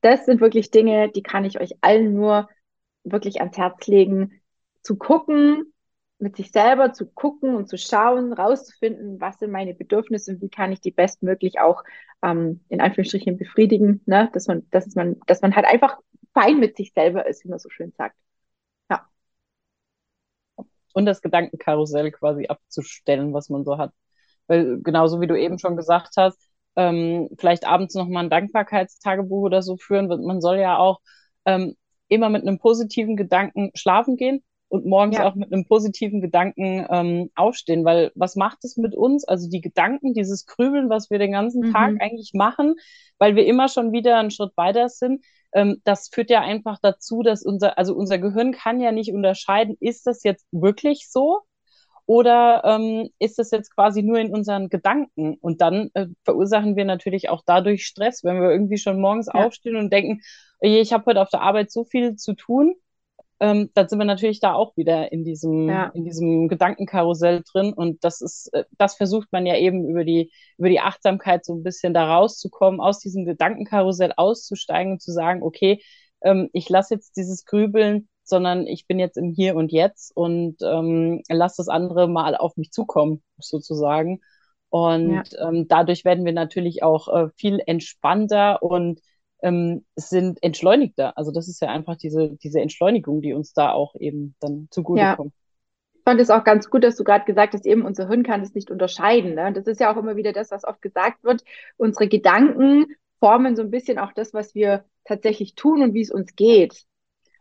das 0.03 0.27
sind 0.27 0.41
wirklich 0.41 0.71
Dinge, 0.71 1.11
die 1.11 1.23
kann 1.23 1.45
ich 1.45 1.61
euch 1.61 1.73
allen 1.81 2.15
nur 2.15 2.49
wirklich 3.05 3.41
ans 3.41 3.57
Herz 3.57 3.87
legen, 3.87 4.41
zu 4.83 4.97
gucken, 4.97 5.73
mit 6.19 6.37
sich 6.37 6.53
selber 6.53 6.93
zu 6.93 7.07
gucken 7.07 7.57
und 7.57 7.69
zu 7.69 7.77
schauen, 7.77 8.33
rauszufinden, 8.33 9.21
was 9.21 9.39
sind 9.39 9.51
meine 9.51 9.75
Bedürfnisse 9.75 10.33
und 10.33 10.43
wie 10.43 10.49
kann 10.49 10.73
ich 10.73 10.81
die 10.81 10.93
bestmöglich 10.93 11.59
auch 11.59 11.83
ähm, 12.23 12.61
in 12.69 12.81
Anführungsstrichen 12.81 13.37
befriedigen, 13.37 14.01
ne? 14.07 14.31
dass 14.33 14.47
man, 14.47 14.69
dass 14.71 14.95
man, 14.95 15.19
dass 15.27 15.43
man 15.43 15.57
halt 15.57 15.67
einfach 15.67 15.99
fein 16.33 16.61
mit 16.61 16.77
sich 16.77 16.93
selber 16.93 17.27
ist, 17.27 17.45
wie 17.45 17.49
man 17.49 17.59
so 17.59 17.71
schön 17.71 17.93
sagt 17.97 18.17
und 20.95 21.07
das 21.07 21.23
Gedankenkarussell 21.23 22.11
quasi 22.13 22.47
abzustellen, 22.47 23.33
was 23.33 23.49
man 23.49 23.65
so 23.65 23.79
hat. 23.79 23.93
Weil 24.47 24.81
genauso 24.83 25.21
wie 25.21 25.27
du 25.27 25.39
eben 25.39 25.59
schon 25.59 25.77
gesagt 25.77 26.15
hast, 26.17 26.39
ähm, 26.77 27.29
vielleicht 27.39 27.67
abends 27.67 27.95
nochmal 27.95 28.25
ein 28.25 28.31
Dankbarkeitstagebuch 28.31 29.43
oder 29.43 29.63
so 29.63 29.77
führen. 29.77 30.09
Man 30.09 30.41
soll 30.41 30.59
ja 30.59 30.79
auch 30.79 31.01
ähm, 31.45 31.77
immer 32.09 32.29
mit 32.29 32.43
einem 32.43 32.59
positiven 32.59 33.17
Gedanken 33.17 33.71
schlafen 33.75 34.17
gehen 34.17 34.43
und 34.69 34.87
morgens 34.87 35.17
ja. 35.17 35.29
auch 35.29 35.35
mit 35.35 35.53
einem 35.53 35.67
positiven 35.67 36.23
Gedanken 36.23 36.87
ähm, 36.91 37.31
aufstehen, 37.35 37.85
weil 37.85 38.11
was 38.15 38.37
macht 38.37 38.65
es 38.65 38.79
mit 38.79 38.95
uns? 38.95 39.25
Also 39.25 39.51
die 39.51 39.61
Gedanken, 39.61 40.15
dieses 40.15 40.47
Grübeln, 40.47 40.89
was 40.89 41.11
wir 41.11 41.19
den 41.19 41.33
ganzen 41.33 41.69
mhm. 41.69 41.73
Tag 41.73 42.01
eigentlich 42.01 42.33
machen, 42.33 42.77
weil 43.19 43.37
wir 43.37 43.45
immer 43.45 43.69
schon 43.69 43.93
wieder 43.93 44.19
einen 44.19 44.31
Schritt 44.31 44.57
weiter 44.57 44.89
sind, 44.89 45.23
ähm, 45.53 45.81
das 45.85 46.09
führt 46.09 46.31
ja 46.31 46.41
einfach 46.41 46.79
dazu, 46.81 47.23
dass 47.23 47.45
unser, 47.45 47.79
also 47.79 47.95
unser 47.95 48.19
Gehirn 48.19 48.53
kann 48.53 48.81
ja 48.81 48.93
nicht 48.93 49.13
unterscheiden, 49.13 49.77
ist 49.81 50.07
das 50.07 50.23
jetzt 50.23 50.47
wirklich 50.51 51.11
so? 51.11 51.41
Oder 52.07 52.63
ähm, 52.65 53.11
ist 53.19 53.39
das 53.39 53.53
jetzt 53.53 53.75
quasi 53.75 54.03
nur 54.03 54.19
in 54.19 54.35
unseren 54.35 54.69
Gedanken? 54.69 55.37
Und 55.41 55.61
dann 55.61 55.91
äh, 55.95 56.09
verursachen 56.25 56.77
wir 56.77 56.85
natürlich 56.85 57.29
auch 57.29 57.43
dadurch 57.47 57.87
Stress, 57.87 58.25
wenn 58.25 58.41
wir 58.41 58.51
irgendwie 58.51 58.79
schon 58.79 59.01
morgens 59.01 59.29
ja. 59.33 59.35
aufstehen 59.35 59.77
und 59.77 59.93
denken, 59.93 60.21
ich 60.61 60.93
habe 60.93 61.07
heute 61.07 61.21
auf 61.21 61.31
der 61.31 61.43
Arbeit 61.43 61.71
so 61.71 61.85
viel 61.85 62.17
zu 62.17 62.35
tun 62.35 62.75
ähm, 63.43 63.71
dann 63.75 63.89
sind 63.89 63.99
wir 63.99 64.05
natürlich 64.05 64.39
da 64.39 64.55
auch 64.55 64.77
wieder 64.77 65.11
in 65.11 65.25
diesem, 65.25 65.69
ja. 65.69 65.87
in 65.95 66.05
diesem 66.05 66.47
Gedankenkarussell 66.47 67.43
drin. 67.43 67.73
Und 67.73 68.05
das 68.05 68.21
ist, 68.21 68.55
äh, 68.55 68.65
das 68.79 68.95
versucht 68.95 69.33
man 69.33 69.47
ja 69.47 69.57
eben 69.57 69.85
über 69.85 70.05
die, 70.05 70.31
über 70.59 70.69
die 70.69 70.79
Achtsamkeit 70.79 71.45
so 71.45 71.53
ein 71.53 71.65
bisschen 71.65 71.93
da 71.93 72.07
rauszukommen, 72.07 72.81
aus 72.81 73.01
diesem 73.01 73.25
Gedankenkarussell 73.25 74.13
auszusteigen 74.17 74.93
und 74.93 75.03
zu 75.03 75.11
sagen, 75.11 75.43
okay, 75.43 75.83
ähm, 76.23 76.51
ich 76.53 76.69
lasse 76.69 76.95
jetzt 76.95 77.17
dieses 77.17 77.45
Grübeln, 77.45 78.09
sondern 78.23 78.69
ich 78.69 78.87
bin 78.87 79.01
jetzt 79.01 79.17
im 79.17 79.31
Hier 79.31 79.57
und 79.57 79.73
Jetzt 79.73 80.17
und 80.17 80.59
ähm, 80.63 81.23
lasse 81.29 81.57
das 81.59 81.69
andere 81.69 82.09
mal 82.09 82.37
auf 82.37 82.57
mich 82.57 82.71
zukommen, 82.71 83.25
sozusagen. 83.39 84.21
Und 84.69 85.33
ja. 85.33 85.49
ähm, 85.49 85.67
dadurch 85.67 86.05
werden 86.05 86.25
wir 86.25 86.33
natürlich 86.33 86.85
auch 86.85 87.09
äh, 87.09 87.29
viel 87.35 87.61
entspannter 87.67 88.63
und 88.63 89.01
ähm, 89.43 89.85
sind 89.97 90.43
entschleunigter. 90.43 91.17
Also 91.19 91.33
das 91.33 91.49
ist 91.49 91.61
ja 91.61 91.69
einfach 91.69 91.97
diese, 91.97 92.37
diese 92.43 92.61
Entschleunigung, 92.61 93.21
die 93.21 93.35
uns 93.35 93.53
da 93.53 93.73
auch 93.73 93.95
eben 93.97 94.35
dann 94.41 94.69
zugutekommt. 94.71 95.33
Ja. 95.33 95.39
Ich 95.95 96.03
fand 96.05 96.21
es 96.21 96.31
auch 96.31 96.45
ganz 96.45 96.71
gut, 96.71 96.83
dass 96.83 96.97
du 96.97 97.05
gerade 97.05 97.25
gesagt 97.25 97.55
hast, 97.55 97.67
eben 97.67 97.85
unser 97.85 98.09
Hirn 98.09 98.23
kann 98.23 98.41
es 98.41 98.55
nicht 98.55 98.71
unterscheiden. 98.71 99.35
Ne? 99.35 99.53
Das 99.53 99.67
ist 99.67 99.81
ja 99.81 99.93
auch 99.93 99.97
immer 99.97 100.17
wieder 100.17 100.33
das, 100.33 100.51
was 100.51 100.65
oft 100.65 100.83
gesagt 100.83 101.23
wird. 101.23 101.45
Unsere 101.77 102.09
Gedanken 102.09 102.87
formen 103.21 103.55
so 103.55 103.63
ein 103.63 103.71
bisschen 103.71 103.99
auch 103.99 104.13
das, 104.13 104.35
was 104.35 104.55
wir 104.55 104.85
tatsächlich 105.05 105.55
tun 105.55 105.83
und 105.83 105.95
wie 105.95 106.01
es 106.01 106.11
uns 106.11 106.35
geht. 106.35 106.85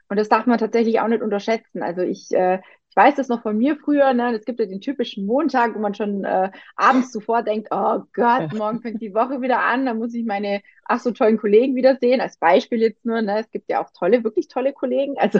Und 0.09 0.17
das 0.17 0.29
darf 0.29 0.45
man 0.45 0.59
tatsächlich 0.59 0.99
auch 0.99 1.07
nicht 1.07 1.23
unterschätzen. 1.23 1.81
Also 1.81 2.01
ich 2.01 2.31
äh, 2.33 2.59
ich 2.91 2.95
weiß 2.97 3.15
das 3.15 3.29
noch 3.29 3.41
von 3.41 3.57
mir 3.57 3.77
früher, 3.77 4.13
ne? 4.13 4.35
Es 4.35 4.43
gibt 4.43 4.59
ja 4.59 4.65
den 4.65 4.81
typischen 4.81 5.25
Montag, 5.25 5.75
wo 5.75 5.79
man 5.79 5.95
schon 5.95 6.25
äh, 6.25 6.51
abends 6.75 7.11
zuvor 7.11 7.41
denkt, 7.41 7.69
oh 7.71 8.01
Gott, 8.13 8.53
morgen 8.53 8.81
fängt 8.81 9.01
die 9.01 9.13
Woche 9.13 9.41
wieder 9.41 9.61
an, 9.63 9.85
da 9.85 9.93
muss 9.93 10.13
ich 10.13 10.25
meine 10.25 10.61
ach 10.83 10.99
so 10.99 11.11
tollen 11.11 11.37
Kollegen 11.37 11.75
wiedersehen. 11.75 12.19
Als 12.19 12.37
Beispiel 12.37 12.81
jetzt 12.81 13.05
nur, 13.05 13.21
ne? 13.21 13.39
Es 13.39 13.49
gibt 13.49 13.69
ja 13.69 13.81
auch 13.81 13.91
tolle, 13.97 14.25
wirklich 14.25 14.49
tolle 14.49 14.73
Kollegen. 14.73 15.17
Also 15.17 15.39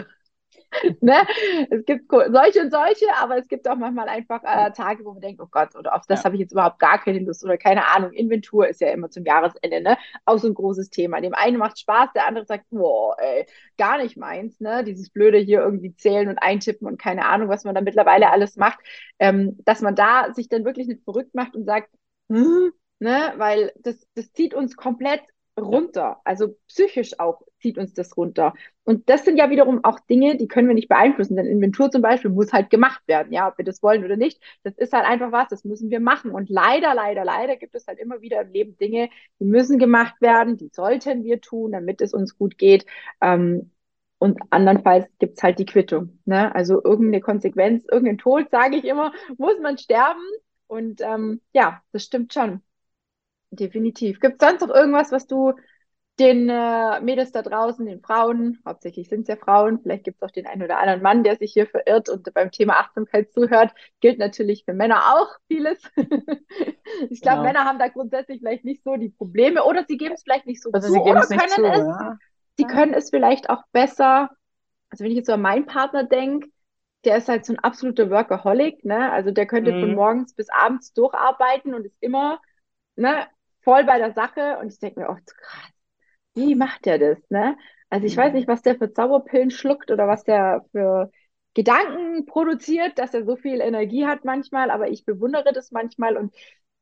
ne? 1.02 1.26
Es 1.70 1.86
gibt 1.86 2.10
solche 2.10 2.62
und 2.62 2.72
solche, 2.72 3.06
aber 3.20 3.38
es 3.38 3.48
gibt 3.48 3.68
auch 3.68 3.76
manchmal 3.76 4.08
einfach 4.08 4.42
äh, 4.44 4.72
Tage, 4.72 5.04
wo 5.06 5.14
man 5.14 5.22
denkt, 5.22 5.42
oh 5.42 5.48
Gott, 5.50 5.76
oder 5.76 5.96
auf 5.96 6.06
das 6.08 6.20
ja. 6.20 6.26
habe 6.26 6.36
ich 6.36 6.42
jetzt 6.42 6.52
überhaupt 6.52 6.80
gar 6.80 7.00
keine 7.00 7.20
Lust 7.20 7.44
oder 7.44 7.58
keine 7.58 7.88
Ahnung. 7.88 8.12
Inventur 8.14 8.68
ist 8.68 8.82
ja 8.82 8.90
immer 8.90 9.10
zum 9.10 9.26
Jahresende, 9.26 9.82
ne? 9.82 9.98
Auch 10.26 10.38
so 10.38 10.48
ein 10.48 10.54
großes 10.54 10.90
Thema. 10.90 11.20
Dem 11.22 11.34
einen 11.34 11.58
macht 11.58 11.80
Spaß, 11.80 12.10
der 12.16 12.28
andere 12.28 12.46
sagt, 12.46 12.66
boah, 12.70 13.16
ey, 13.20 13.46
gar 13.78 13.98
nicht 13.98 14.18
meins, 14.18 14.60
ne? 14.60 14.84
Dieses 14.84 15.10
blöde 15.10 15.38
hier 15.38 15.62
irgendwie 15.62 15.96
zählen 15.96 16.30
und 16.30 16.38
eintippen 16.38 16.88
und 16.88 17.00
keine 17.00 17.26
Ahnung, 17.26 17.50
was 17.50 17.64
man 17.64 17.76
da 17.76 17.82
mittlerweile 17.82 18.32
alles 18.32 18.56
macht. 18.56 18.80
Ähm, 19.20 19.60
dass 19.66 19.82
man 19.82 19.96
da 19.96 20.34
sich 20.34 20.48
dann 20.50 20.66
wirklich 20.66 20.88
nicht 20.88 21.04
verrückt 21.04 21.36
macht 21.36 21.56
und 21.56 21.66
sagt, 21.66 21.90
hm, 22.30 22.72
ne? 23.00 23.34
Weil 23.38 23.74
das, 23.80 24.08
das 24.16 24.32
zieht 24.34 24.54
uns 24.54 24.76
komplett 24.76 25.22
runter. 25.60 26.22
Also 26.24 26.56
psychisch 26.68 27.20
auch 27.20 27.42
zieht 27.60 27.78
uns 27.78 27.94
das 27.94 28.18
runter. 28.18 28.54
Und 28.84 29.10
das 29.10 29.26
sind 29.26 29.38
ja 29.38 29.50
wiederum 29.50 29.84
auch 29.84 30.00
Dinge, 30.00 30.38
die 30.38 30.48
können 30.48 30.68
wir 30.68 30.76
nicht 30.76 30.90
beeinflussen. 30.90 31.36
Denn 31.36 31.46
Inventur 31.46 31.92
zum 31.92 32.02
Beispiel 32.02 32.32
muss 32.32 32.54
halt 32.54 32.70
gemacht 32.70 33.02
werden, 33.08 33.32
ja, 33.34 33.48
ob 33.48 33.58
wir 33.58 33.66
das 33.66 33.84
wollen 33.84 34.04
oder 34.04 34.18
nicht. 34.18 34.42
Das 34.64 34.78
ist 34.78 34.94
halt 34.94 35.06
einfach 35.06 35.32
was, 35.32 35.50
das 35.50 35.64
müssen 35.64 35.90
wir 35.90 36.00
machen. 36.00 36.32
Und 36.32 36.50
leider, 36.50 36.96
leider, 36.96 37.24
leider 37.26 37.56
gibt 37.58 37.76
es 37.76 37.88
halt 37.88 38.00
immer 38.00 38.22
wieder 38.22 38.42
im 38.42 38.52
Leben 38.52 38.78
Dinge, 38.78 39.10
die 39.40 39.46
müssen 39.46 39.78
gemacht 39.80 40.16
werden, 40.22 40.58
die 40.58 40.70
sollten 40.74 41.24
wir 41.24 41.42
tun, 41.42 41.74
damit 41.74 42.02
es 42.02 42.14
uns 42.14 42.38
gut 42.38 42.58
geht. 42.58 42.86
Ähm, 43.22 43.72
und 44.20 44.40
andernfalls 44.52 45.08
gibt 45.20 45.38
es 45.38 45.44
halt 45.44 45.58
die 45.60 45.66
Quittung. 45.66 46.20
Ne? 46.26 46.54
Also 46.54 46.84
irgendeine 46.84 47.22
Konsequenz, 47.22 47.86
irgendein 47.92 48.20
Tod, 48.20 48.50
sage 48.52 48.78
ich 48.78 48.86
immer, 48.86 49.12
muss 49.38 49.60
man 49.62 49.78
sterben. 49.78 50.22
Und 50.68 51.02
ähm, 51.02 51.42
ja, 51.54 51.82
das 51.92 52.04
stimmt 52.04 52.34
schon. 52.34 52.62
Definitiv. 53.52 54.20
Gibt 54.22 54.42
es 54.42 54.48
sonst 54.48 54.62
noch 54.62 54.74
irgendwas, 54.74 55.12
was 55.12 55.28
du 55.28 55.54
den 56.20 56.50
äh, 56.50 57.02
Mädels 57.02 57.32
da 57.32 57.42
draußen, 57.42 57.86
den 57.86 58.02
Frauen, 58.02 58.60
hauptsächlich 58.66 59.10
sind 59.10 59.22
es 59.22 59.28
ja 59.28 59.36
Frauen, 59.38 59.80
vielleicht 59.82 60.04
gibt 60.04 60.22
es 60.22 60.28
auch 60.28 60.32
den 60.32 60.46
einen 60.46 60.62
oder 60.62 60.78
anderen 60.78 61.02
Mann, 61.02 61.24
der 61.24 61.38
sich 61.38 61.54
hier 61.54 61.68
verirrt 61.68 62.10
und 62.10 62.32
beim 62.34 62.52
Thema 62.52 62.74
Achtsamkeit 62.74 63.32
zuhört, 63.34 63.72
gilt 64.02 64.20
natürlich 64.20 64.64
für 64.66 64.74
Männer 64.74 65.02
auch 65.16 65.30
vieles. 65.48 65.82
ich 67.10 67.22
glaube, 67.22 67.38
genau. 67.38 67.44
Männer 67.44 67.66
haben 67.66 67.80
da 67.80 67.88
grundsätzlich 67.88 68.40
vielleicht 68.40 68.66
nicht 68.66 68.84
so 68.84 68.98
die 68.98 69.10
Probleme 69.10 69.64
oder 69.64 69.86
sie 69.88 69.98
geben 69.98 70.14
es 70.14 70.24
vielleicht 70.24 70.46
nicht 70.46 70.62
so 70.62 70.72
also 70.72 70.88
zu 70.88 70.94
sie 70.94 71.00
oder 71.00 71.22
können 71.26 71.50
zu, 71.50 71.66
es. 71.66 71.78
Ja. 71.80 72.18
Sie 72.58 72.66
können 72.66 72.94
es 72.94 73.10
vielleicht 73.10 73.50
auch 73.50 73.64
besser, 73.72 74.30
also 74.90 75.04
wenn 75.04 75.12
ich 75.12 75.18
jetzt 75.18 75.28
so 75.28 75.34
an 75.34 75.42
meinen 75.42 75.66
Partner 75.66 76.04
denke, 76.04 76.50
der 77.04 77.18
ist 77.18 77.30
halt 77.30 77.46
so 77.46 77.54
ein 77.54 77.60
absoluter 77.60 78.12
Workaholic, 78.12 78.86
ne? 78.86 79.12
Also 79.12 79.32
der 79.32 79.48
könnte 79.48 79.72
mhm. 79.72 79.80
von 79.80 79.96
morgens 79.96 80.36
bis 80.36 80.50
abends 80.50 80.94
durcharbeiten 80.94 81.74
und 81.74 81.86
ist 81.86 81.98
immer 82.00 82.40
ne, 82.96 83.28
voll 83.64 83.84
bei 83.86 83.98
der 83.98 84.14
Sache 84.14 84.58
und 84.60 84.72
ich 84.72 84.80
denke 84.80 85.02
mir, 85.02 85.10
oh 85.10 85.18
krass, 85.26 85.72
wie 86.34 86.56
macht 86.56 86.86
der 86.86 87.00
das, 87.00 87.18
ne? 87.30 87.58
Also 87.90 88.08
ich 88.08 88.16
weiß 88.16 88.34
nicht, 88.34 88.48
was 88.48 88.62
der 88.62 88.78
für 88.78 88.94
Zauberpillen 88.94 89.52
schluckt 89.52 89.92
oder 89.92 90.08
was 90.08 90.24
der 90.24 90.66
für 90.72 91.12
Gedanken 91.54 92.26
produziert, 92.26 92.98
dass 92.98 93.14
er 93.14 93.26
so 93.26 93.36
viel 93.36 93.60
Energie 93.60 94.06
hat 94.06 94.24
manchmal, 94.24 94.72
aber 94.72 94.90
ich 94.90 95.04
bewundere 95.04 95.52
das 95.54 95.72
manchmal 95.72 96.16
und 96.16 96.34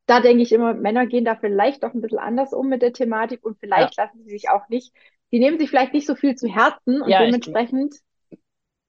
da 0.05 0.21
denke 0.21 0.43
ich 0.43 0.51
immer, 0.51 0.73
Männer 0.73 1.05
gehen 1.05 1.25
da 1.25 1.35
vielleicht 1.35 1.83
auch 1.85 1.93
ein 1.93 2.01
bisschen 2.01 2.19
anders 2.19 2.53
um 2.53 2.67
mit 2.67 2.81
der 2.81 2.93
Thematik 2.93 3.43
und 3.43 3.59
vielleicht 3.59 3.97
ja. 3.97 4.03
lassen 4.03 4.23
sie 4.23 4.29
sich 4.29 4.49
auch 4.49 4.67
nicht, 4.69 4.91
die 5.31 5.39
nehmen 5.39 5.59
sich 5.59 5.69
vielleicht 5.69 5.93
nicht 5.93 6.07
so 6.07 6.15
viel 6.15 6.35
zu 6.35 6.47
Herzen 6.47 7.01
und 7.01 7.09
ja, 7.09 7.23
dementsprechend 7.23 7.95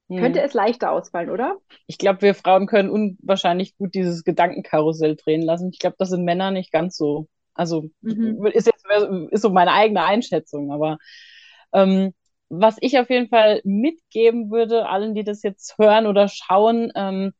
könnte 0.08 0.40
hm. 0.40 0.46
es 0.46 0.54
leichter 0.54 0.90
ausfallen, 0.90 1.30
oder? 1.30 1.58
Ich 1.86 1.98
glaube, 1.98 2.22
wir 2.22 2.34
Frauen 2.34 2.66
können 2.66 2.90
unwahrscheinlich 2.90 3.76
gut 3.76 3.94
dieses 3.94 4.24
Gedankenkarussell 4.24 5.16
drehen 5.16 5.42
lassen. 5.42 5.70
Ich 5.72 5.78
glaube, 5.78 5.96
das 5.98 6.10
sind 6.10 6.24
Männer 6.24 6.50
nicht 6.50 6.72
ganz 6.72 6.96
so. 6.96 7.28
Also 7.54 7.90
mhm. 8.00 8.46
ist 8.46 8.66
jetzt 8.66 8.84
ist 9.30 9.42
so 9.42 9.50
meine 9.50 9.72
eigene 9.72 10.04
Einschätzung, 10.04 10.72
aber 10.72 10.98
ähm, 11.72 12.14
was 12.48 12.76
ich 12.80 12.98
auf 12.98 13.10
jeden 13.10 13.28
Fall 13.28 13.60
mitgeben 13.64 14.50
würde, 14.50 14.88
allen, 14.88 15.14
die 15.14 15.24
das 15.24 15.42
jetzt 15.42 15.78
hören 15.78 16.06
oder 16.06 16.28
schauen, 16.28 16.90
ähm, 16.96 17.32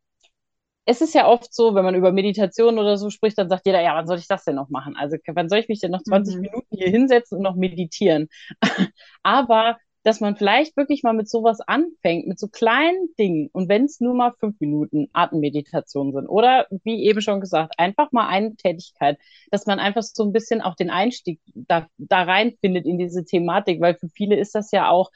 es 0.87 1.01
ist 1.01 1.15
ja 1.15 1.29
oft 1.29 1.55
so, 1.55 1.75
wenn 1.75 1.85
man 1.85 1.95
über 1.95 2.11
Meditation 2.11 2.79
oder 2.79 2.97
so 2.97 3.11
spricht, 3.11 3.39
dann 3.39 3.49
sagt 3.49 3.67
jeder, 3.67 3.81
ja, 3.81 3.95
wann 3.95 4.07
soll 4.07 4.19
ich 4.19 4.27
das 4.27 4.45
denn 4.45 4.57
noch 4.57 4.71
machen? 4.71 4.97
Also, 4.97 5.17
wann 5.27 5.49
soll 5.49 5.59
ich 5.59 5.69
mich 5.69 5.81
denn 5.81 5.91
noch 5.91 6.03
20 6.03 6.37
mhm. 6.37 6.41
Minuten 6.43 6.77
hier 6.77 6.89
hinsetzen 6.89 7.39
und 7.39 7.45
noch 7.45 7.55
meditieren? 7.55 8.29
Aber 9.23 9.79
dass 10.03 10.21
man 10.21 10.37
vielleicht 10.37 10.77
wirklich 10.77 11.03
mal 11.03 11.13
mit 11.13 11.29
sowas 11.29 11.61
anfängt, 11.61 12.27
mit 12.27 12.39
so 12.39 12.49
kleinen 12.49 13.15
Dingen. 13.19 13.51
Und 13.53 13.69
wenn 13.69 13.85
es 13.85 14.01
nur 14.01 14.15
mal 14.15 14.33
fünf 14.33 14.59
Minuten 14.61 15.09
Atemmeditation 15.13 16.13
sind 16.13 16.27
oder 16.27 16.67
wie 16.85 17.05
eben 17.05 17.21
schon 17.21 17.41
gesagt, 17.41 17.75
einfach 17.79 18.11
mal 18.13 18.29
eine 18.29 18.57
Tätigkeit, 18.57 19.19
dass 19.51 19.67
man 19.67 19.79
einfach 19.79 20.03
so 20.03 20.25
ein 20.25 20.33
bisschen 20.33 20.63
auch 20.63 20.75
den 20.75 20.91
Einstieg 20.91 21.41
da, 21.55 21.87
da 21.99 22.23
reinfindet 22.23 22.87
in 22.87 22.99
diese 22.99 23.25
Thematik, 23.25 23.81
weil 23.81 23.95
für 23.95 24.09
viele 24.09 24.39
ist 24.39 24.55
das 24.55 24.71
ja 24.71 24.89
auch 24.89 25.11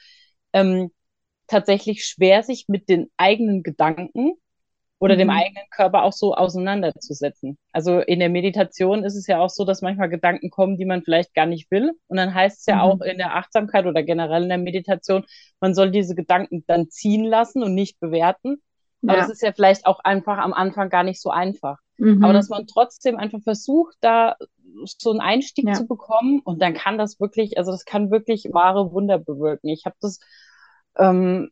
ähm, 0.53 0.91
tatsächlich 1.47 2.05
schwer, 2.05 2.43
sich 2.43 2.66
mit 2.68 2.89
den 2.89 3.11
eigenen 3.16 3.62
Gedanken 3.62 4.35
oder 4.99 5.14
mhm. 5.14 5.18
dem 5.18 5.30
eigenen 5.30 5.64
Körper 5.70 6.05
auch 6.05 6.12
so 6.12 6.34
auseinanderzusetzen. 6.34 7.59
Also 7.72 8.01
in 8.01 8.20
der 8.20 8.28
Meditation 8.28 9.05
ist 9.05 9.16
es 9.16 9.26
ja 9.26 9.40
auch 9.40 9.51
so, 9.51 9.64
dass 9.64 9.82
manchmal 9.82 10.09
Gedanken 10.09 10.51
kommen, 10.51 10.76
die 10.76 10.84
man 10.84 11.03
vielleicht 11.03 11.34
gar 11.34 11.47
nicht 11.47 11.70
will. 11.70 11.92
Und 12.07 12.16
dann 12.16 12.34
heißt 12.34 12.61
es 12.61 12.66
ja 12.66 12.76
mhm. 12.76 12.80
auch 12.80 13.01
in 13.01 13.18
der 13.18 13.34
Achtsamkeit 13.36 13.86
oder 13.86 14.03
generell 14.03 14.45
in 14.45 14.49
der 14.49 14.59
Meditation, 14.59 15.24
man 15.61 15.74
soll 15.74 15.90
diese 15.90 16.14
Gedanken 16.14 16.64
dann 16.66 16.88
ziehen 16.90 17.24
lassen 17.24 17.62
und 17.62 17.74
nicht 17.74 17.99
bewerten. 18.01 18.62
Ja. 19.03 19.12
Aber 19.12 19.20
das 19.20 19.30
ist 19.30 19.42
ja 19.42 19.53
vielleicht 19.53 19.86
auch 19.86 20.01
einfach 20.01 20.38
am 20.38 20.53
Anfang 20.53 20.88
gar 20.88 21.03
nicht 21.03 21.20
so 21.20 21.30
einfach. 21.30 21.78
Mhm. 21.99 22.24
Aber 22.24 22.32
dass 22.32 22.49
man 22.49 22.66
trotzdem 22.66 23.16
einfach 23.16 23.40
versucht, 23.42 23.97
da 24.01 24.36
so 24.84 25.11
einen 25.11 25.20
Einstieg 25.20 25.68
ja. 25.68 25.74
zu 25.74 25.86
bekommen 25.86 26.40
und 26.45 26.61
dann 26.61 26.74
kann 26.74 26.99
das 26.99 27.20
wirklich, 27.20 27.59
also 27.59 27.70
das 27.70 27.84
kann 27.84 28.11
wirklich 28.11 28.49
wahre 28.53 28.92
Wunder 28.92 29.18
bewirken. 29.18 29.68
Ich 29.68 29.84
habe 29.84 29.97
das 30.01 30.18
ähm, 30.97 31.51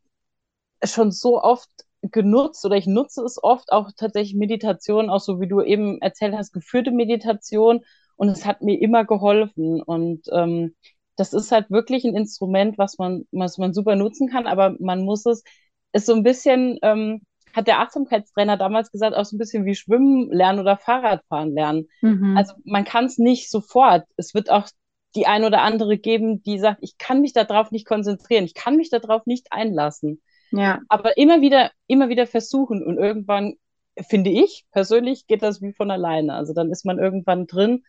schon 0.82 1.12
so 1.12 1.40
oft 1.40 1.70
genutzt 2.02 2.64
oder 2.64 2.76
ich 2.76 2.86
nutze 2.86 3.22
es 3.22 3.42
oft 3.42 3.72
auch 3.72 3.90
tatsächlich 3.96 4.34
Meditation, 4.34 5.10
auch 5.10 5.20
so 5.20 5.40
wie 5.40 5.48
du 5.48 5.60
eben 5.60 6.00
erzählt 6.00 6.34
hast, 6.34 6.52
geführte 6.52 6.90
Meditation 6.90 7.80
und 8.16 8.28
es 8.28 8.44
hat 8.44 8.62
mir 8.62 8.80
immer 8.80 9.04
geholfen 9.04 9.82
und 9.82 10.22
ähm, 10.32 10.74
das 11.16 11.32
ist 11.32 11.52
halt 11.52 11.70
wirklich 11.70 12.04
ein 12.04 12.16
Instrument, 12.16 12.78
was 12.78 12.98
man, 12.98 13.24
was 13.30 13.58
man 13.58 13.72
super 13.72 13.96
nutzen 13.96 14.28
kann, 14.28 14.46
aber 14.46 14.76
man 14.80 15.04
muss 15.04 15.26
es, 15.26 15.44
ist 15.92 16.06
so 16.06 16.14
ein 16.14 16.22
bisschen, 16.22 16.78
ähm, 16.82 17.22
hat 17.52 17.66
der 17.66 17.80
Achtsamkeitstrainer 17.80 18.56
damals 18.56 18.90
gesagt, 18.90 19.14
auch 19.14 19.24
so 19.24 19.36
ein 19.36 19.38
bisschen 19.38 19.64
wie 19.66 19.74
Schwimmen 19.74 20.30
lernen 20.32 20.60
oder 20.60 20.78
Fahrradfahren 20.78 21.52
lernen. 21.52 21.88
Mhm. 22.00 22.34
Also 22.36 22.54
man 22.64 22.84
kann 22.84 23.04
es 23.04 23.18
nicht 23.18 23.50
sofort. 23.50 24.04
Es 24.16 24.32
wird 24.32 24.50
auch 24.50 24.68
die 25.14 25.26
ein 25.26 25.44
oder 25.44 25.60
andere 25.60 25.98
geben, 25.98 26.42
die 26.42 26.58
sagt, 26.58 26.78
ich 26.80 26.96
kann 26.96 27.20
mich 27.20 27.34
darauf 27.34 27.70
nicht 27.70 27.86
konzentrieren, 27.86 28.44
ich 28.44 28.54
kann 28.54 28.76
mich 28.76 28.88
darauf 28.88 29.26
nicht 29.26 29.48
einlassen. 29.50 30.22
Ja. 30.52 30.80
Aber 30.88 31.16
immer 31.16 31.40
wieder, 31.40 31.70
immer 31.86 32.08
wieder 32.08 32.26
versuchen 32.26 32.84
und 32.84 32.98
irgendwann, 32.98 33.54
finde 34.08 34.30
ich 34.30 34.64
persönlich, 34.72 35.26
geht 35.26 35.42
das 35.42 35.60
wie 35.60 35.72
von 35.72 35.90
alleine. 35.90 36.34
Also 36.34 36.54
dann 36.54 36.70
ist 36.70 36.84
man 36.84 36.98
irgendwann 36.98 37.46
drin 37.46 37.84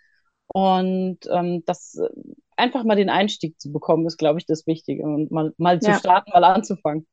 und 0.47 1.19
ähm, 1.31 1.63
das 1.65 1.95
äh, 1.95 2.09
einfach 2.57 2.83
mal 2.83 2.95
den 2.95 3.09
Einstieg 3.09 3.59
zu 3.59 3.71
bekommen, 3.71 4.05
ist, 4.05 4.17
glaube 4.17 4.39
ich, 4.39 4.45
das 4.45 4.67
Wichtige 4.67 5.03
und 5.03 5.31
mal, 5.31 5.53
mal 5.57 5.79
zu 5.79 5.91
ja. 5.91 5.97
starten, 5.97 6.31
mal 6.31 6.43
anzufangen. 6.43 7.07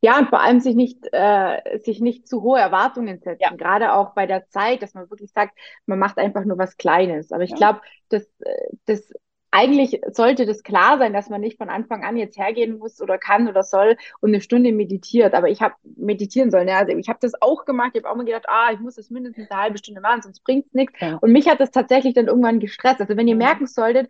Ja, 0.00 0.18
und 0.18 0.28
vor 0.28 0.40
allem 0.40 0.60
sich 0.60 0.74
nicht, 0.74 1.06
äh, 1.12 1.78
sich 1.78 2.00
nicht 2.00 2.26
zu 2.26 2.42
hohe 2.42 2.58
Erwartungen 2.58 3.20
setzen. 3.20 3.42
Ja. 3.42 3.54
Gerade 3.54 3.94
auch 3.94 4.14
bei 4.14 4.26
der 4.26 4.48
Zeit, 4.48 4.82
dass 4.82 4.94
man 4.94 5.08
wirklich 5.10 5.30
sagt, 5.32 5.56
man 5.86 5.98
macht 5.98 6.18
einfach 6.18 6.44
nur 6.44 6.58
was 6.58 6.76
Kleines. 6.76 7.30
Aber 7.30 7.44
ich 7.44 7.50
ja. 7.50 7.56
glaube, 7.56 7.80
das, 8.08 8.24
äh, 8.40 8.76
das 8.86 9.12
eigentlich 9.50 10.00
sollte 10.12 10.46
das 10.46 10.62
klar 10.62 10.98
sein, 10.98 11.12
dass 11.12 11.28
man 11.28 11.40
nicht 11.40 11.58
von 11.58 11.68
Anfang 11.68 12.04
an 12.04 12.16
jetzt 12.16 12.38
hergehen 12.38 12.78
muss 12.78 13.00
oder 13.00 13.18
kann 13.18 13.48
oder 13.48 13.62
soll 13.62 13.96
und 14.20 14.30
eine 14.30 14.40
Stunde 14.40 14.72
meditiert. 14.72 15.34
Aber 15.34 15.48
ich 15.48 15.60
habe 15.60 15.74
meditieren 15.96 16.50
sollen. 16.50 16.68
Ja. 16.68 16.78
Also 16.78 16.96
ich 16.96 17.08
habe 17.08 17.18
das 17.20 17.32
auch 17.40 17.64
gemacht. 17.64 17.92
Ich 17.94 18.02
habe 18.02 18.12
auch 18.12 18.16
mal 18.16 18.24
gedacht, 18.24 18.46
ah, 18.48 18.70
ich 18.72 18.80
muss 18.80 18.94
das 18.94 19.10
mindestens 19.10 19.50
eine 19.50 19.60
halbe 19.60 19.78
Stunde 19.78 20.00
machen, 20.00 20.22
sonst 20.22 20.44
bringt's 20.44 20.72
nichts. 20.72 20.98
Ja. 21.00 21.16
Und 21.16 21.32
mich 21.32 21.48
hat 21.48 21.60
das 21.60 21.70
tatsächlich 21.70 22.14
dann 22.14 22.28
irgendwann 22.28 22.60
gestresst. 22.60 23.00
Also 23.00 23.16
wenn 23.16 23.28
ihr 23.28 23.36
merken 23.36 23.66
solltet, 23.66 24.08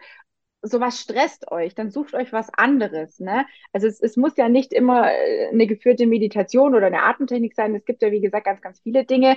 sowas 0.62 1.00
stresst 1.00 1.50
euch, 1.50 1.74
dann 1.74 1.90
sucht 1.90 2.14
euch 2.14 2.32
was 2.32 2.52
anderes. 2.52 3.18
Ne? 3.18 3.46
Also 3.72 3.86
es, 3.86 4.00
es 4.00 4.16
muss 4.16 4.36
ja 4.36 4.48
nicht 4.48 4.72
immer 4.72 5.10
äh, 5.10 5.48
eine 5.48 5.66
geführte 5.66 6.06
Meditation 6.06 6.74
oder 6.74 6.86
eine 6.86 7.02
Atemtechnik 7.02 7.54
sein. 7.54 7.74
Es 7.74 7.84
gibt 7.84 8.02
ja, 8.02 8.10
wie 8.10 8.20
gesagt, 8.20 8.44
ganz, 8.44 8.60
ganz 8.60 8.80
viele 8.80 9.04
Dinge 9.04 9.36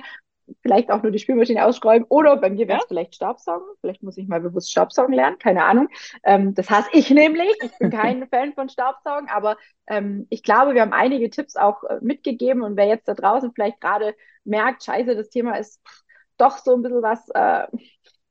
vielleicht 0.62 0.90
auch 0.90 1.02
nur 1.02 1.12
die 1.12 1.18
Spülmaschine 1.18 1.64
ausschreiben 1.64 2.06
oder 2.08 2.36
bei 2.36 2.50
mir 2.50 2.68
wäre 2.68 2.78
es 2.78 2.84
ja? 2.84 2.88
vielleicht 2.88 3.14
Staubsaugen. 3.14 3.66
Vielleicht 3.80 4.02
muss 4.02 4.16
ich 4.18 4.28
mal 4.28 4.40
bewusst 4.40 4.70
Staubsaugen 4.70 5.14
lernen, 5.14 5.38
keine 5.38 5.64
Ahnung. 5.64 5.88
Ähm, 6.22 6.54
das 6.54 6.70
hasse 6.70 6.88
ich 6.92 7.10
nämlich. 7.10 7.54
Ich 7.62 7.78
bin 7.78 7.90
kein 7.90 8.26
Fan 8.30 8.52
von 8.52 8.68
Staubsaugen, 8.68 9.28
aber 9.28 9.56
ähm, 9.86 10.26
ich 10.30 10.42
glaube, 10.42 10.74
wir 10.74 10.82
haben 10.82 10.92
einige 10.92 11.30
Tipps 11.30 11.56
auch 11.56 11.84
äh, 11.84 11.98
mitgegeben 12.00 12.62
und 12.62 12.76
wer 12.76 12.86
jetzt 12.86 13.08
da 13.08 13.14
draußen 13.14 13.52
vielleicht 13.54 13.80
gerade 13.80 14.14
merkt, 14.44 14.84
scheiße, 14.84 15.16
das 15.16 15.30
Thema 15.30 15.56
ist 15.56 15.80
doch 16.36 16.58
so 16.58 16.74
ein 16.74 16.82
bisschen 16.82 17.02
was, 17.02 17.28
äh, 17.30 17.66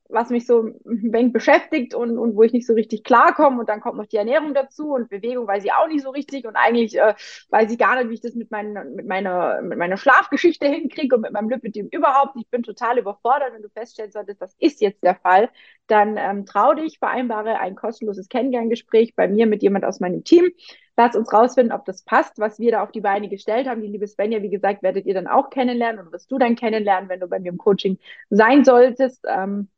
was 0.10 0.30
mich 0.30 0.45
so 0.45 0.62
ein 0.62 0.76
wenig 0.86 1.34
beschäftigt 1.34 1.95
und, 1.95 2.18
und 2.18 2.36
wo 2.36 2.43
ich 2.43 2.54
nicht 2.54 2.68
so 2.68 2.74
richtig 2.74 3.04
klarkomme. 3.04 3.60
Und 3.60 3.70
dann 3.70 3.82
kommt 3.82 3.97
noch 3.97 4.06
die 4.06 4.18
Ernährung 4.18 4.54
dazu 4.54 4.93
und 4.93 5.10
Bewegung 5.10 5.47
weiß 5.47 5.64
ich 5.64 5.74
auch 5.74 5.88
nicht 5.88 6.04
so 6.04 6.12
richtig. 6.12 6.45
Und 6.45 6.56
eigentlich 6.56 6.97
äh, 6.97 7.16
weiß 7.49 7.72
ich 7.72 7.78
gar 7.78 7.95
nicht, 7.95 8.10
wie 8.10 8.14
ich 8.16 8.22
das 8.22 8.36
mit, 8.36 8.51
mein, 8.51 8.74
mit, 8.95 9.08
meiner, 9.08 9.62
mit 9.62 9.78
meiner 9.78 9.97
Schlafgeschichte 9.97 10.68
hinkriege 10.68 11.16
und 11.16 11.22
mit 11.22 11.32
meinem 11.32 11.49
Lipidem 11.49 11.88
überhaupt. 11.91 12.36
Ich 12.38 12.47
bin 12.49 12.64
total 12.64 12.99
überfordert. 12.99 13.54
Wenn 13.54 13.62
du 13.62 13.70
feststellen 13.70 14.12
solltest, 14.12 14.41
das 14.41 14.56
ist 14.60 14.82
jetzt 14.82 15.04
der 15.04 15.16
Fall, 15.16 15.49
dann 15.88 16.18
ähm, 16.18 16.45
trau 16.45 16.74
dich, 16.74 16.99
vereinbare 16.99 17.60
ein 17.60 17.76
kostenloses 17.76 18.30
Kennenlerngespräch 18.30 19.16
bei 19.16 19.28
mir 19.28 19.47
mit 19.47 19.64
jemand 19.64 19.86
aus 19.86 19.99
meinem 19.99 20.24
Team. 20.24 20.51
Lass 20.95 21.16
uns 21.16 21.34
rausfinden, 21.34 21.76
ob 21.76 21.86
das 21.86 22.04
passt, 22.04 22.38
was 22.38 22.60
wir 22.60 22.72
da 22.72 22.84
auf 22.84 22.91
die 22.91 23.01
Beine 23.01 23.28
gestellt 23.28 23.68
haben. 23.68 23.82
Die 23.82 23.88
liebe 23.88 24.08
Svenja, 24.08 24.43
wie 24.43 24.51
gesagt, 24.51 24.84
werdet 24.84 25.08
ihr 25.08 25.16
dann 25.16 25.28
auch 25.28 25.49
kennenlernen 25.49 26.06
und 26.06 26.14
wirst 26.14 26.32
du 26.32 26.38
dann 26.38 26.56
kennenlernen, 26.56 27.10
wenn 27.10 27.20
du 27.20 27.28
bei 27.28 27.39
mir 27.39 27.49
im 27.49 27.58
Coaching 27.58 27.97
sein 28.30 28.64
solltest. 28.64 29.26
Ähm, 29.28 29.70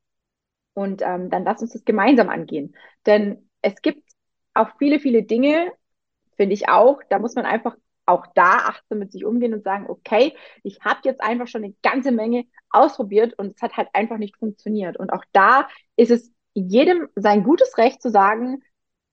und 0.75 1.01
ähm, 1.01 1.31
dann 1.31 1.43
lass 1.43 1.61
uns 1.61 1.73
das 1.73 1.85
gemeinsam 1.85 2.29
angehen. 2.29 2.75
Denn 3.07 3.49
es 3.61 3.81
gibt 3.81 4.03
auch 4.53 4.69
viele, 4.77 4.99
viele 4.99 5.23
Dinge, 5.23 5.71
finde 6.37 6.53
ich 6.53 6.69
auch, 6.69 7.01
da 7.09 7.17
muss 7.17 7.35
man 7.35 7.45
einfach 7.45 7.75
auch 8.05 8.27
da 8.35 8.57
achtsam 8.57 8.99
mit 8.99 9.11
sich 9.11 9.25
umgehen 9.25 9.53
und 9.53 9.63
sagen, 9.63 9.89
okay, 9.89 10.35
ich 10.63 10.79
habe 10.81 10.99
jetzt 11.05 11.21
einfach 11.21 11.47
schon 11.47 11.63
eine 11.63 11.73
ganze 11.81 12.11
Menge 12.11 12.45
ausprobiert 12.69 13.33
und 13.39 13.55
es 13.55 13.61
hat 13.61 13.77
halt 13.77 13.89
einfach 13.93 14.17
nicht 14.17 14.37
funktioniert. 14.37 14.97
Und 14.97 15.11
auch 15.11 15.23
da 15.31 15.67
ist 15.95 16.11
es 16.11 16.31
jedem 16.53 17.07
sein 17.15 17.43
gutes 17.43 17.77
Recht 17.77 18.01
zu 18.01 18.11
sagen, 18.11 18.61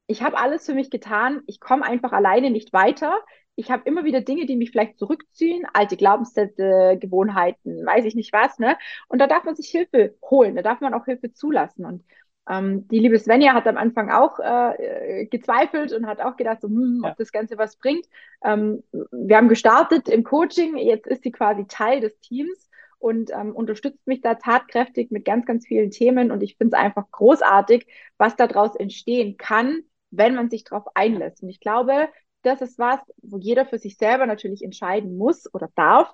ich 0.09 0.23
habe 0.23 0.37
alles 0.37 0.67
für 0.67 0.75
mich 0.75 0.91
getan, 0.91 1.43
ich 1.47 1.61
komme 1.61 1.85
einfach 1.85 2.13
alleine 2.13 2.51
nicht 2.51 2.73
weiter. 2.73 3.19
Ich 3.57 3.71
habe 3.71 3.83
immer 3.85 4.05
wieder 4.05 4.23
Dinge, 4.23 4.47
die 4.47 4.57
mich 4.57 4.71
vielleicht 4.71 4.99
zurückziehen, 4.99 5.67
alte 5.75 5.97
Glaubenssätze, 5.97 6.97
Gewohnheiten, 6.99 7.85
weiß 7.85 8.05
ich 8.07 8.15
nicht 8.15 8.33
was, 8.33 8.59
ne? 8.59 8.79
Und 9.09 9.19
da 9.19 9.27
darf 9.27 9.45
man 9.45 9.55
sich 9.55 9.69
Hilfe 9.69 10.15
holen, 10.23 10.57
da 10.57 10.63
darf 10.63 10.81
man 10.81 10.95
auch 10.95 11.05
Hilfe 11.05 11.33
zulassen. 11.33 11.85
Und 11.85 12.05
ähm, 12.49 12.89
die 12.89 12.99
liebe 12.99 13.19
Svenja 13.19 13.55
hat 13.55 13.67
am 13.67 13.77
Anfang 13.77 14.11
auch 14.11 14.39
äh, 14.41 15.27
gezweifelt 15.27 15.93
und 15.93 16.07
hat 16.07 16.21
auch 16.21 16.37
gedacht, 16.37 16.61
so, 16.63 16.69
hm, 16.69 17.03
ob 17.05 17.17
das 17.17 17.31
Ganze 17.31 17.59
was 17.59 17.77
bringt. 17.77 18.07
Ähm, 18.45 18.83
wir 19.13 19.37
haben 19.37 19.49
gestartet 19.49 20.09
im 20.09 20.25
Coaching, 20.25 20.77
jetzt 20.77 21.07
ist 21.07 21.23
sie 21.23 21.31
quasi 21.31 21.67
Teil 21.67 22.01
des 22.01 22.19
Teams 22.21 22.71
und 22.99 23.31
ähm, 23.33 23.53
unterstützt 23.55 24.07
mich 24.07 24.21
da 24.21 24.35
tatkräftig 24.35 25.11
mit 25.11 25.25
ganz, 25.25 25.47
ganz 25.47 25.67
vielen 25.67 25.91
Themen. 25.91 26.31
Und 26.31 26.43
ich 26.43 26.57
finde 26.57 26.77
es 26.77 26.83
einfach 26.83 27.11
großartig, 27.11 27.87
was 28.17 28.37
daraus 28.37 28.75
entstehen 28.77 29.37
kann, 29.37 29.83
wenn 30.11 30.35
man 30.35 30.51
sich 30.51 30.65
darauf 30.65 30.85
einlässt. 30.95 31.43
Und 31.43 31.49
ich 31.49 31.61
glaube, 31.61 32.09
das 32.43 32.61
ist 32.61 32.79
was, 32.79 33.01
wo 33.23 33.39
jeder 33.39 33.67
für 33.67 33.79
sich 33.79 33.97
selber 33.97 34.27
natürlich 34.27 34.63
entscheiden 34.63 35.17
muss 35.17 35.53
oder 35.55 35.69
darf. 35.75 36.13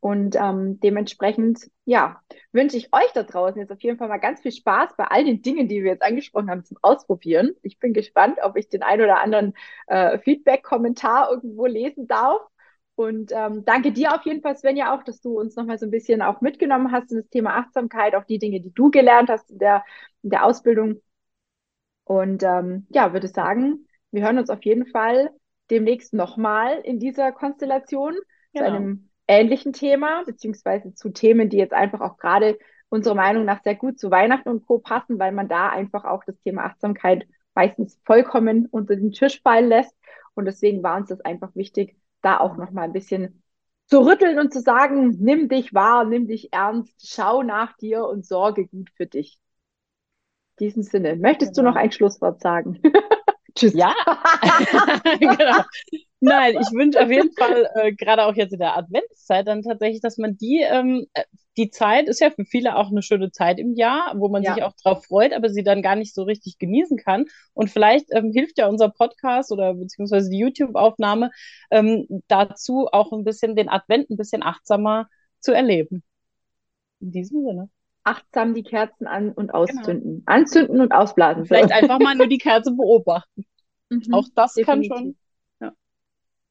Und 0.00 0.36
ähm, 0.36 0.78
dementsprechend, 0.80 1.68
ja, 1.84 2.20
wünsche 2.52 2.76
ich 2.76 2.92
euch 2.92 3.10
da 3.14 3.22
draußen 3.22 3.60
jetzt 3.60 3.72
auf 3.72 3.82
jeden 3.82 3.98
Fall 3.98 4.08
mal 4.08 4.18
ganz 4.18 4.40
viel 4.40 4.52
Spaß 4.52 4.90
bei 4.96 5.04
all 5.04 5.24
den 5.24 5.42
Dingen, 5.42 5.68
die 5.68 5.82
wir 5.82 5.92
jetzt 5.92 6.02
angesprochen 6.02 6.50
haben, 6.50 6.64
zum 6.64 6.76
Ausprobieren. 6.82 7.54
Ich 7.62 7.78
bin 7.78 7.92
gespannt, 7.92 8.38
ob 8.42 8.56
ich 8.56 8.68
den 8.68 8.82
ein 8.82 9.00
oder 9.00 9.20
anderen 9.20 9.54
äh, 9.88 10.18
Feedback-Kommentar 10.18 11.30
irgendwo 11.32 11.66
lesen 11.66 12.06
darf. 12.06 12.40
Und 12.94 13.32
ähm, 13.32 13.64
danke 13.64 13.92
dir 13.92 14.14
auf 14.14 14.24
jeden 14.24 14.42
Fall, 14.42 14.56
Svenja, 14.56 14.94
auch, 14.94 15.02
dass 15.02 15.20
du 15.20 15.38
uns 15.38 15.56
nochmal 15.56 15.78
so 15.78 15.86
ein 15.86 15.90
bisschen 15.90 16.22
auch 16.22 16.40
mitgenommen 16.40 16.92
hast 16.92 17.10
in 17.10 17.18
das 17.18 17.28
Thema 17.28 17.56
Achtsamkeit, 17.58 18.14
auch 18.14 18.24
die 18.24 18.38
Dinge, 18.38 18.60
die 18.60 18.72
du 18.72 18.90
gelernt 18.90 19.28
hast 19.28 19.50
in 19.50 19.58
der, 19.58 19.84
in 20.22 20.30
der 20.30 20.44
Ausbildung. 20.44 21.02
Und 22.04 22.42
ähm, 22.42 22.86
ja, 22.90 23.12
würde 23.12 23.28
sagen, 23.28 23.86
wir 24.12 24.22
hören 24.22 24.38
uns 24.38 24.50
auf 24.50 24.64
jeden 24.64 24.86
Fall 24.86 25.30
demnächst 25.70 26.12
nochmal 26.14 26.80
in 26.84 26.98
dieser 26.98 27.32
Konstellation 27.32 28.14
genau. 28.52 28.66
zu 28.66 28.72
einem 28.72 29.08
ähnlichen 29.28 29.72
Thema, 29.72 30.24
beziehungsweise 30.24 30.94
zu 30.94 31.10
Themen, 31.10 31.48
die 31.48 31.56
jetzt 31.56 31.74
einfach 31.74 32.00
auch 32.00 32.16
gerade 32.16 32.58
unserer 32.88 33.14
Meinung 33.14 33.44
nach 33.44 33.62
sehr 33.62 33.74
gut 33.74 33.98
zu 33.98 34.10
Weihnachten 34.10 34.48
und 34.48 34.66
Co. 34.66 34.78
passen, 34.78 35.18
weil 35.18 35.32
man 35.32 35.48
da 35.48 35.68
einfach 35.68 36.04
auch 36.04 36.22
das 36.24 36.38
Thema 36.40 36.64
Achtsamkeit 36.64 37.26
meistens 37.54 37.98
vollkommen 38.04 38.66
unter 38.66 38.96
den 38.96 39.12
Tisch 39.12 39.40
fallen 39.42 39.68
lässt. 39.68 39.94
Und 40.34 40.44
deswegen 40.44 40.82
war 40.82 40.96
uns 40.96 41.08
das 41.08 41.20
einfach 41.20 41.54
wichtig, 41.54 41.96
da 42.22 42.38
auch 42.38 42.56
nochmal 42.56 42.84
ein 42.84 42.92
bisschen 42.92 43.42
zu 43.86 44.00
rütteln 44.00 44.38
und 44.38 44.52
zu 44.52 44.60
sagen, 44.60 45.16
nimm 45.20 45.48
dich 45.48 45.72
wahr, 45.72 46.04
nimm 46.04 46.26
dich 46.26 46.52
ernst, 46.52 46.94
schau 47.04 47.42
nach 47.42 47.76
dir 47.76 48.04
und 48.04 48.26
sorge 48.26 48.66
gut 48.66 48.90
für 48.96 49.06
dich. 49.06 49.38
In 50.58 50.66
diesem 50.66 50.82
Sinne, 50.82 51.16
möchtest 51.16 51.54
genau. 51.54 51.70
du 51.70 51.74
noch 51.74 51.80
ein 51.80 51.92
Schlusswort 51.92 52.40
sagen? 52.40 52.80
Tschüss. 53.56 53.74
Ja, 53.74 53.94
genau. 55.20 55.62
Nein, 56.20 56.56
ich 56.60 56.72
wünsche 56.72 57.02
auf 57.02 57.10
jeden 57.10 57.32
Fall, 57.32 57.68
äh, 57.74 57.92
gerade 57.92 58.24
auch 58.24 58.34
jetzt 58.34 58.52
in 58.52 58.58
der 58.58 58.76
Adventszeit, 58.76 59.46
dann 59.46 59.62
tatsächlich, 59.62 60.00
dass 60.00 60.18
man 60.18 60.36
die, 60.36 60.60
ähm, 60.60 61.06
äh, 61.14 61.24
die 61.56 61.70
Zeit 61.70 62.08
ist 62.08 62.20
ja 62.20 62.30
für 62.30 62.44
viele 62.44 62.76
auch 62.76 62.90
eine 62.90 63.02
schöne 63.02 63.30
Zeit 63.30 63.58
im 63.58 63.74
Jahr, 63.74 64.12
wo 64.16 64.28
man 64.28 64.42
ja. 64.42 64.54
sich 64.54 64.62
auch 64.62 64.74
drauf 64.74 65.04
freut, 65.06 65.32
aber 65.32 65.48
sie 65.48 65.62
dann 65.62 65.82
gar 65.82 65.96
nicht 65.96 66.14
so 66.14 66.22
richtig 66.22 66.58
genießen 66.58 66.98
kann. 66.98 67.26
Und 67.54 67.70
vielleicht 67.70 68.06
ähm, 68.12 68.30
hilft 68.32 68.58
ja 68.58 68.68
unser 68.68 68.90
Podcast 68.90 69.52
oder 69.52 69.74
beziehungsweise 69.74 70.30
die 70.30 70.38
YouTube-Aufnahme 70.38 71.30
ähm, 71.70 72.06
dazu, 72.28 72.88
auch 72.92 73.12
ein 73.12 73.24
bisschen 73.24 73.56
den 73.56 73.68
Advent 73.68 74.10
ein 74.10 74.16
bisschen 74.16 74.42
achtsamer 74.42 75.08
zu 75.40 75.52
erleben. 75.52 76.02
In 77.00 77.10
diesem 77.10 77.42
Sinne 77.44 77.70
achtsam 78.06 78.54
die 78.54 78.62
Kerzen 78.62 79.06
an 79.06 79.32
und 79.32 79.48
genau. 79.48 79.58
auszünden. 79.58 80.18
Genau. 80.18 80.22
Anzünden 80.26 80.80
und 80.80 80.92
ausblasen. 80.92 81.46
Vielleicht 81.46 81.72
einfach 81.72 81.98
mal 81.98 82.14
nur 82.14 82.28
die 82.28 82.38
Kerze 82.38 82.72
beobachten. 82.72 83.44
Mhm, 83.88 84.14
Auch 84.14 84.26
das 84.34 84.54
definitiv. 84.54 84.90
kann 84.90 84.98
schon. 84.98 85.16
Ja. 85.60 85.72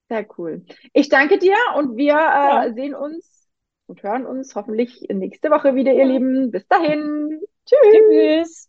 Sehr 0.07 0.25
cool. 0.37 0.63
Ich 0.93 1.09
danke 1.09 1.37
dir 1.37 1.57
und 1.77 1.97
wir 1.97 2.15
äh, 2.15 2.73
sehen 2.73 2.95
uns 2.95 3.49
und 3.87 4.01
hören 4.03 4.25
uns 4.25 4.55
hoffentlich 4.55 5.01
nächste 5.09 5.49
Woche 5.49 5.75
wieder, 5.75 5.93
ihr 5.93 6.05
Lieben. 6.05 6.51
Bis 6.51 6.65
dahin. 6.69 7.41
Tschüss. 7.65 7.77
Tschüss. 7.91 8.61